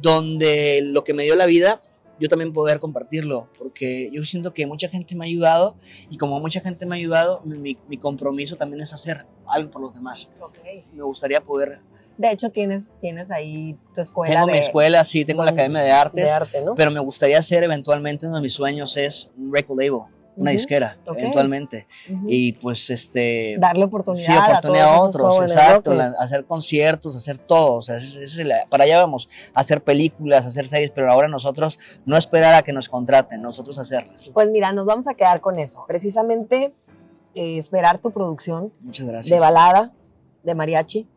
donde 0.01 0.81
lo 0.83 1.03
que 1.03 1.13
me 1.13 1.23
dio 1.23 1.35
la 1.35 1.45
vida, 1.45 1.81
yo 2.19 2.27
también 2.27 2.51
poder 2.53 2.79
compartirlo, 2.79 3.47
porque 3.57 4.09
yo 4.13 4.23
siento 4.25 4.53
que 4.53 4.65
mucha 4.65 4.89
gente 4.89 5.15
me 5.15 5.25
ha 5.25 5.27
ayudado 5.27 5.75
y 6.09 6.17
como 6.17 6.39
mucha 6.39 6.61
gente 6.61 6.85
me 6.85 6.95
ha 6.95 6.97
ayudado, 6.97 7.41
mi, 7.45 7.77
mi 7.87 7.97
compromiso 7.97 8.55
también 8.55 8.81
es 8.81 8.93
hacer 8.93 9.25
algo 9.47 9.71
por 9.71 9.81
los 9.81 9.93
demás. 9.93 10.29
Ok. 10.41 10.57
Me 10.93 11.03
gustaría 11.03 11.41
poder... 11.41 11.79
De 12.17 12.29
hecho, 12.31 12.49
tienes, 12.49 12.91
tienes 12.99 13.31
ahí 13.31 13.77
tu 13.95 14.01
escuela 14.01 14.33
Tengo 14.33 14.47
de, 14.47 14.51
mi 14.53 14.57
escuela, 14.59 15.03
sí, 15.05 15.23
tengo 15.23 15.43
la 15.45 15.51
donde- 15.51 15.61
Academia 15.61 15.81
de 15.83 15.91
Artes, 15.91 16.25
de 16.25 16.29
arte, 16.31 16.61
¿no? 16.65 16.75
pero 16.75 16.91
me 16.91 16.99
gustaría 16.99 17.39
hacer 17.39 17.63
eventualmente 17.63 18.27
uno 18.27 18.35
de 18.35 18.41
mis 18.41 18.53
sueños 18.53 18.97
es 18.97 19.29
un 19.37 19.53
record 19.53 19.79
label, 19.79 20.01
una 20.39 20.51
disquera, 20.51 20.97
ok. 21.05 21.17
eventualmente. 21.19 21.85
Y 22.27 22.53
pues 22.53 22.89
este... 22.89 23.57
Darle 23.59 23.85
oportunidad, 23.85 24.25
Sí, 24.25 24.51
oportunidad 24.51 24.87
a, 24.95 24.99
otros, 25.01 25.35
jóvenes, 25.35 25.51
exacto, 25.51 25.91
hacer 26.19 26.45
conciertos, 26.45 27.15
hacer 27.15 27.37
todo, 27.37 27.75
o 27.75 27.81
sea, 27.81 27.97
es 27.97 28.35
la- 28.37 28.65
para 28.69 28.85
allá 28.85 28.97
vamos, 28.97 29.27
hacer 29.53 29.83
películas, 29.83 30.45
hacer 30.45 30.67
series, 30.67 30.91
pero 30.91 31.11
ahora 31.11 31.27
nosotros 31.27 31.77
no 32.05 32.17
esperar 32.17 32.55
a 32.55 32.61
que 32.61 32.71
nos 32.73 32.87
contraten, 32.89 33.41
nosotros 33.41 33.77
hacerlas. 33.77 34.29
Pues 34.33 34.49
mira, 34.49 34.71
nos 34.71 34.85
vamos 34.85 35.07
a 35.07 35.13
quedar 35.13 35.41
con 35.41 35.59
eso. 35.59 35.83
Precisamente 35.87 36.73
eh, 37.35 37.57
esperar 37.57 37.99
tu 37.99 38.11
producción 38.11 38.71
Muchas 38.81 39.05
gracias. 39.07 39.33
de 39.35 39.39
balada, 39.39 39.93
de 40.43 40.55
mariachi. 40.55 41.07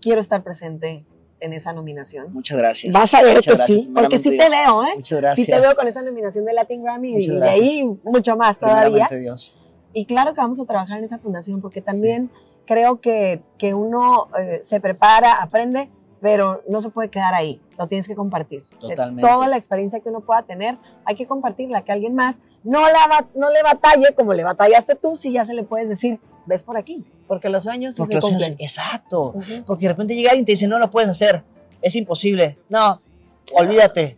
Quiero 0.00 0.20
estar 0.20 0.42
presente 0.42 1.04
en 1.40 1.52
esa 1.52 1.72
nominación. 1.72 2.32
Muchas 2.32 2.58
gracias. 2.58 2.92
Vas 2.92 3.14
a 3.14 3.22
ver 3.22 3.36
Muchas 3.36 3.52
que 3.52 3.56
gracias, 3.58 3.78
sí, 3.78 3.92
porque 3.94 4.18
sí 4.18 4.24
te 4.24 4.36
primeramente 4.36 4.66
veo, 4.66 4.84
¿eh? 4.84 4.92
Muchas 4.96 5.20
gracias. 5.20 5.46
Sí 5.46 5.52
te 5.52 5.60
veo 5.60 5.74
con 5.76 5.88
esa 5.88 6.02
nominación 6.02 6.44
de 6.44 6.52
Latin 6.52 6.82
Grammy 6.82 7.08
y, 7.10 7.12
Muchas 7.14 7.26
y 7.26 7.28
de 7.30 7.36
gracias. 7.38 7.60
ahí 7.60 8.00
mucho 8.04 8.36
más 8.36 8.58
todavía. 8.58 9.08
Dios. 9.10 9.54
Y 9.92 10.04
claro 10.06 10.34
que 10.34 10.40
vamos 10.40 10.60
a 10.60 10.64
trabajar 10.64 10.98
en 10.98 11.04
esa 11.04 11.18
fundación 11.18 11.60
porque 11.60 11.80
también 11.80 12.30
creo 12.66 13.00
que, 13.00 13.42
que 13.56 13.72
uno 13.74 14.28
eh, 14.38 14.60
se 14.62 14.80
prepara, 14.80 15.42
aprende, 15.42 15.90
pero 16.20 16.62
no 16.68 16.80
se 16.82 16.90
puede 16.90 17.08
quedar 17.08 17.34
ahí. 17.34 17.60
Lo 17.78 17.86
tienes 17.86 18.06
que 18.08 18.16
compartir. 18.16 18.62
De 18.64 18.76
Totalmente. 18.88 19.22
Toda 19.26 19.46
la 19.46 19.56
experiencia 19.56 20.00
que 20.00 20.08
uno 20.10 20.20
pueda 20.20 20.42
tener, 20.42 20.76
hay 21.04 21.14
que 21.14 21.26
compartirla, 21.26 21.82
que 21.84 21.92
alguien 21.92 22.14
más 22.14 22.40
no, 22.64 22.80
la 22.80 23.06
va- 23.06 23.28
no 23.36 23.50
le 23.50 23.62
batalle 23.62 24.14
como 24.16 24.34
le 24.34 24.42
batallaste 24.44 24.96
tú, 24.96 25.14
si 25.16 25.32
ya 25.32 25.44
se 25.44 25.54
le 25.54 25.62
puedes 25.62 25.88
decir, 25.88 26.20
ves 26.48 26.64
por 26.64 26.76
aquí, 26.76 27.04
porque 27.28 27.48
los 27.48 27.62
sueños 27.64 27.94
sí 27.94 27.98
Porque 28.00 28.12
se 28.12 28.14
los 28.16 28.24
sueños- 28.24 28.42
cumplen. 28.48 28.64
exacto. 28.64 29.32
Ujú. 29.34 29.64
Porque 29.66 29.84
de 29.86 29.92
repente 29.92 30.14
llega 30.14 30.30
alguien 30.30 30.42
y 30.42 30.46
te 30.46 30.52
dice, 30.52 30.66
no 30.66 30.78
lo 30.78 30.90
puedes 30.90 31.10
hacer, 31.10 31.44
es 31.82 31.94
imposible. 31.94 32.58
No, 32.68 33.00
olvídate. 33.52 34.16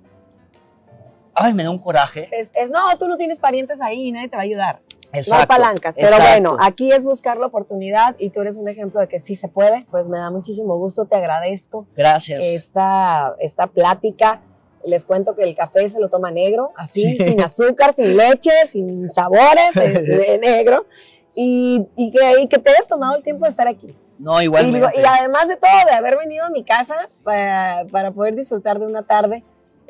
Ay, 1.34 1.54
me 1.54 1.62
da 1.62 1.70
un 1.70 1.78
coraje. 1.78 2.28
Es, 2.32 2.50
es, 2.54 2.70
no, 2.70 2.78
tú 2.98 3.08
no 3.08 3.16
tienes 3.16 3.40
parientes 3.40 3.80
ahí 3.80 4.08
y 4.08 4.12
nadie 4.12 4.28
te 4.28 4.36
va 4.36 4.42
a 4.42 4.44
ayudar. 4.44 4.80
Exacto. 5.12 5.34
no 5.34 5.40
hay 5.40 5.46
palancas, 5.46 5.94
pero 5.96 6.08
exacto. 6.08 6.28
bueno, 6.28 6.56
aquí 6.60 6.92
es 6.92 7.04
buscar 7.04 7.36
la 7.36 7.46
oportunidad 7.46 8.14
y 8.20 8.30
tú 8.30 8.42
eres 8.42 8.56
un 8.56 8.68
ejemplo 8.68 9.00
de 9.00 9.08
que 9.08 9.18
sí 9.18 9.34
se 9.34 9.48
puede. 9.48 9.84
Pues 9.90 10.08
me 10.08 10.18
da 10.18 10.30
muchísimo 10.30 10.76
gusto, 10.78 11.06
te 11.06 11.16
agradezco 11.16 11.86
Gracias. 11.96 12.38
esta, 12.40 13.34
esta 13.40 13.66
plática. 13.66 14.42
Les 14.84 15.04
cuento 15.04 15.34
que 15.34 15.42
el 15.42 15.54
café 15.54 15.88
se 15.90 16.00
lo 16.00 16.08
toma 16.08 16.30
negro, 16.30 16.72
así, 16.76 17.16
Sí. 17.18 17.28
sin 17.28 17.40
azúcar, 17.42 17.94
sin 17.94 18.16
leche, 18.16 18.50
sin 18.68 19.10
sabores, 19.12 19.74
de 19.74 20.38
negro. 20.40 20.86
Y, 21.34 21.86
y 21.96 22.12
que, 22.12 22.40
y 22.42 22.48
que 22.48 22.58
te 22.58 22.70
hayas 22.70 22.88
tomado 22.88 23.16
el 23.16 23.22
tiempo 23.22 23.44
de 23.44 23.50
estar 23.50 23.68
aquí. 23.68 23.94
No, 24.18 24.40
Y, 24.40 24.44
igualmente. 24.44 24.78
digo, 24.78 24.90
y 24.94 25.04
además 25.06 25.48
de 25.48 25.56
todo, 25.56 25.70
de 25.88 25.92
haber 25.94 26.18
venido 26.18 26.44
a 26.44 26.50
mi 26.50 26.62
casa 26.62 26.94
para, 27.24 27.84
para 27.90 28.10
poder 28.10 28.34
disfrutar 28.34 28.78
de 28.78 28.86
una 28.86 29.02
tarde 29.02 29.42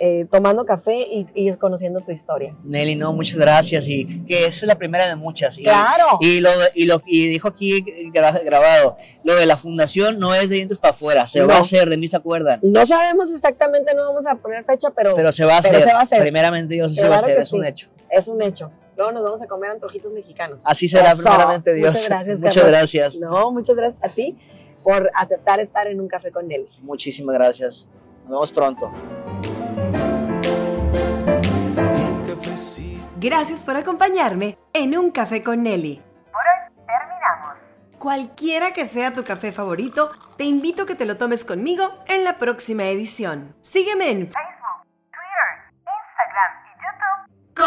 eh, 0.02 0.24
tomando 0.30 0.64
café 0.64 0.94
y, 0.96 1.26
y 1.34 1.52
conociendo 1.56 2.00
tu 2.00 2.10
historia. 2.10 2.56
Nelly, 2.64 2.94
no, 2.96 3.12
muchas 3.12 3.36
gracias. 3.36 3.86
Y 3.86 4.24
que 4.24 4.46
esa 4.46 4.60
es 4.60 4.62
la 4.62 4.76
primera 4.76 5.06
de 5.06 5.14
muchas. 5.16 5.58
Y, 5.58 5.62
Claro. 5.64 6.06
Y, 6.20 6.40
lo, 6.40 6.48
y, 6.74 6.86
lo, 6.86 7.02
y 7.04 7.28
dijo 7.28 7.48
aquí 7.48 7.82
gra- 8.10 8.42
grabado, 8.42 8.96
lo 9.24 9.34
de 9.34 9.44
la 9.44 9.58
fundación 9.58 10.18
no 10.18 10.34
es 10.34 10.48
de 10.48 10.56
dientes 10.56 10.78
para 10.78 10.94
afuera, 10.94 11.26
se 11.26 11.40
va 11.40 11.48
No. 11.48 11.54
a 11.54 11.58
hacer, 11.58 11.90
de 11.90 11.96
mí 11.98 12.08
se 12.08 12.16
acuerdan. 12.16 12.60
No 12.62 12.86
sabemos 12.86 13.30
exactamente, 13.30 13.92
no 13.94 14.06
vamos 14.06 14.26
a 14.26 14.36
poner 14.36 14.64
fecha, 14.64 14.88
pero, 14.90 15.14
Pero 15.16 15.32
se 15.32 15.44
va 15.44 15.58
a 15.58 15.62
Pero 15.62 15.76
hacer. 15.76 15.88
se 15.88 15.92
va 15.94 15.98
a 16.00 16.02
hacer. 16.02 16.20
Primeramente 16.22 16.74
Dios 16.74 16.94
se 16.94 17.06
va 17.08 17.16
a 17.16 17.18
hacer, 17.18 17.36
es 17.36 17.52
un 17.52 17.60
sí. 17.62 17.68
hecho. 17.68 17.88
es 18.08 18.28
un 18.28 18.40
hecho. 18.40 18.70
Luego 19.00 19.12
nos 19.14 19.22
vamos 19.24 19.40
a 19.40 19.46
comer 19.46 19.70
antojitos 19.70 20.12
mexicanos. 20.12 20.60
Así 20.66 20.86
será, 20.86 21.12
Eso. 21.12 21.22
primeramente 21.22 21.72
Dios. 21.72 21.94
Muchas 21.94 22.08
gracias, 22.10 22.38
Muchas 22.38 22.54
Carlos. 22.54 22.70
gracias. 22.70 23.16
No, 23.16 23.50
muchas 23.50 23.74
gracias 23.74 24.04
a 24.04 24.14
ti 24.14 24.36
por 24.84 25.08
aceptar 25.14 25.58
estar 25.58 25.86
en 25.86 26.02
un 26.02 26.06
café 26.06 26.30
con 26.30 26.46
Nelly. 26.46 26.68
Muchísimas 26.82 27.34
gracias. 27.34 27.86
Nos 28.24 28.30
vemos 28.30 28.52
pronto. 28.52 28.92
Gracias 33.16 33.60
por 33.60 33.76
acompañarme 33.76 34.58
en 34.74 34.96
Un 34.98 35.10
Café 35.10 35.42
con 35.42 35.62
Nelly. 35.62 36.02
Por 36.30 36.40
hoy 36.42 36.84
terminamos. 36.86 37.56
Cualquiera 37.98 38.72
que 38.72 38.86
sea 38.86 39.14
tu 39.14 39.24
café 39.24 39.50
favorito, 39.50 40.10
te 40.36 40.44
invito 40.44 40.82
a 40.82 40.86
que 40.86 40.94
te 40.94 41.06
lo 41.06 41.16
tomes 41.16 41.46
conmigo 41.46 41.84
en 42.06 42.24
la 42.24 42.38
próxima 42.38 42.84
edición. 42.84 43.54
Sígueme 43.62 44.10
en 44.10 44.30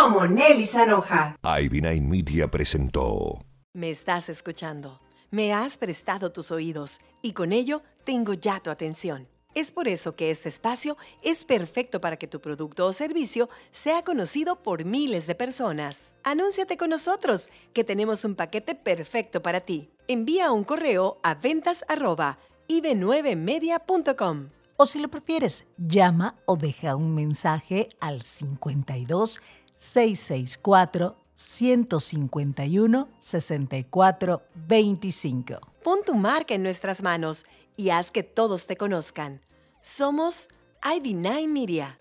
Como 0.03 0.27
Nelly 0.27 0.67
Sanoja. 0.67 1.37
Ivy 1.41 1.79
Media 2.01 2.51
presentó. 2.51 3.39
Me 3.73 3.89
estás 3.89 4.27
escuchando. 4.27 4.99
Me 5.31 5.53
has 5.53 5.77
prestado 5.77 6.33
tus 6.33 6.51
oídos 6.51 6.99
y 7.21 7.31
con 7.31 7.53
ello 7.53 7.83
tengo 8.03 8.33
ya 8.33 8.59
tu 8.59 8.69
atención. 8.69 9.29
Es 9.55 9.71
por 9.71 9.87
eso 9.87 10.17
que 10.17 10.29
este 10.29 10.49
espacio 10.49 10.97
es 11.21 11.45
perfecto 11.45 12.01
para 12.01 12.17
que 12.17 12.27
tu 12.27 12.41
producto 12.41 12.85
o 12.85 12.91
servicio 12.91 13.47
sea 13.71 14.03
conocido 14.03 14.61
por 14.61 14.83
miles 14.83 15.25
de 15.25 15.35
personas. 15.35 16.11
Anúnciate 16.25 16.75
con 16.75 16.89
nosotros, 16.89 17.49
que 17.71 17.85
tenemos 17.85 18.25
un 18.25 18.35
paquete 18.35 18.75
perfecto 18.75 19.41
para 19.41 19.61
ti. 19.61 19.89
Envía 20.09 20.51
un 20.51 20.65
correo 20.65 21.17
a 21.23 21.35
ventas 21.35 21.85
arroba 21.87 22.39
ibe9media.com. 22.67 24.49
O 24.75 24.85
si 24.85 24.99
lo 24.99 25.07
prefieres, 25.07 25.63
llama 25.77 26.35
o 26.45 26.57
deja 26.57 26.97
un 26.97 27.15
mensaje 27.15 27.87
al 28.01 28.21
52 28.21 29.39
664 29.77 31.15
151 31.33 33.07
64 33.19 34.41
25. 34.67 35.59
Pon 35.83 35.99
tu 36.05 36.15
marca 36.15 36.53
en 36.53 36.63
nuestras 36.63 37.01
manos 37.01 37.45
y 37.75 37.89
haz 37.89 38.11
que 38.11 38.23
todos 38.23 38.67
te 38.67 38.77
conozcan. 38.77 39.41
Somos 39.81 40.47
Ivy9 40.81 41.47
Media. 41.47 41.99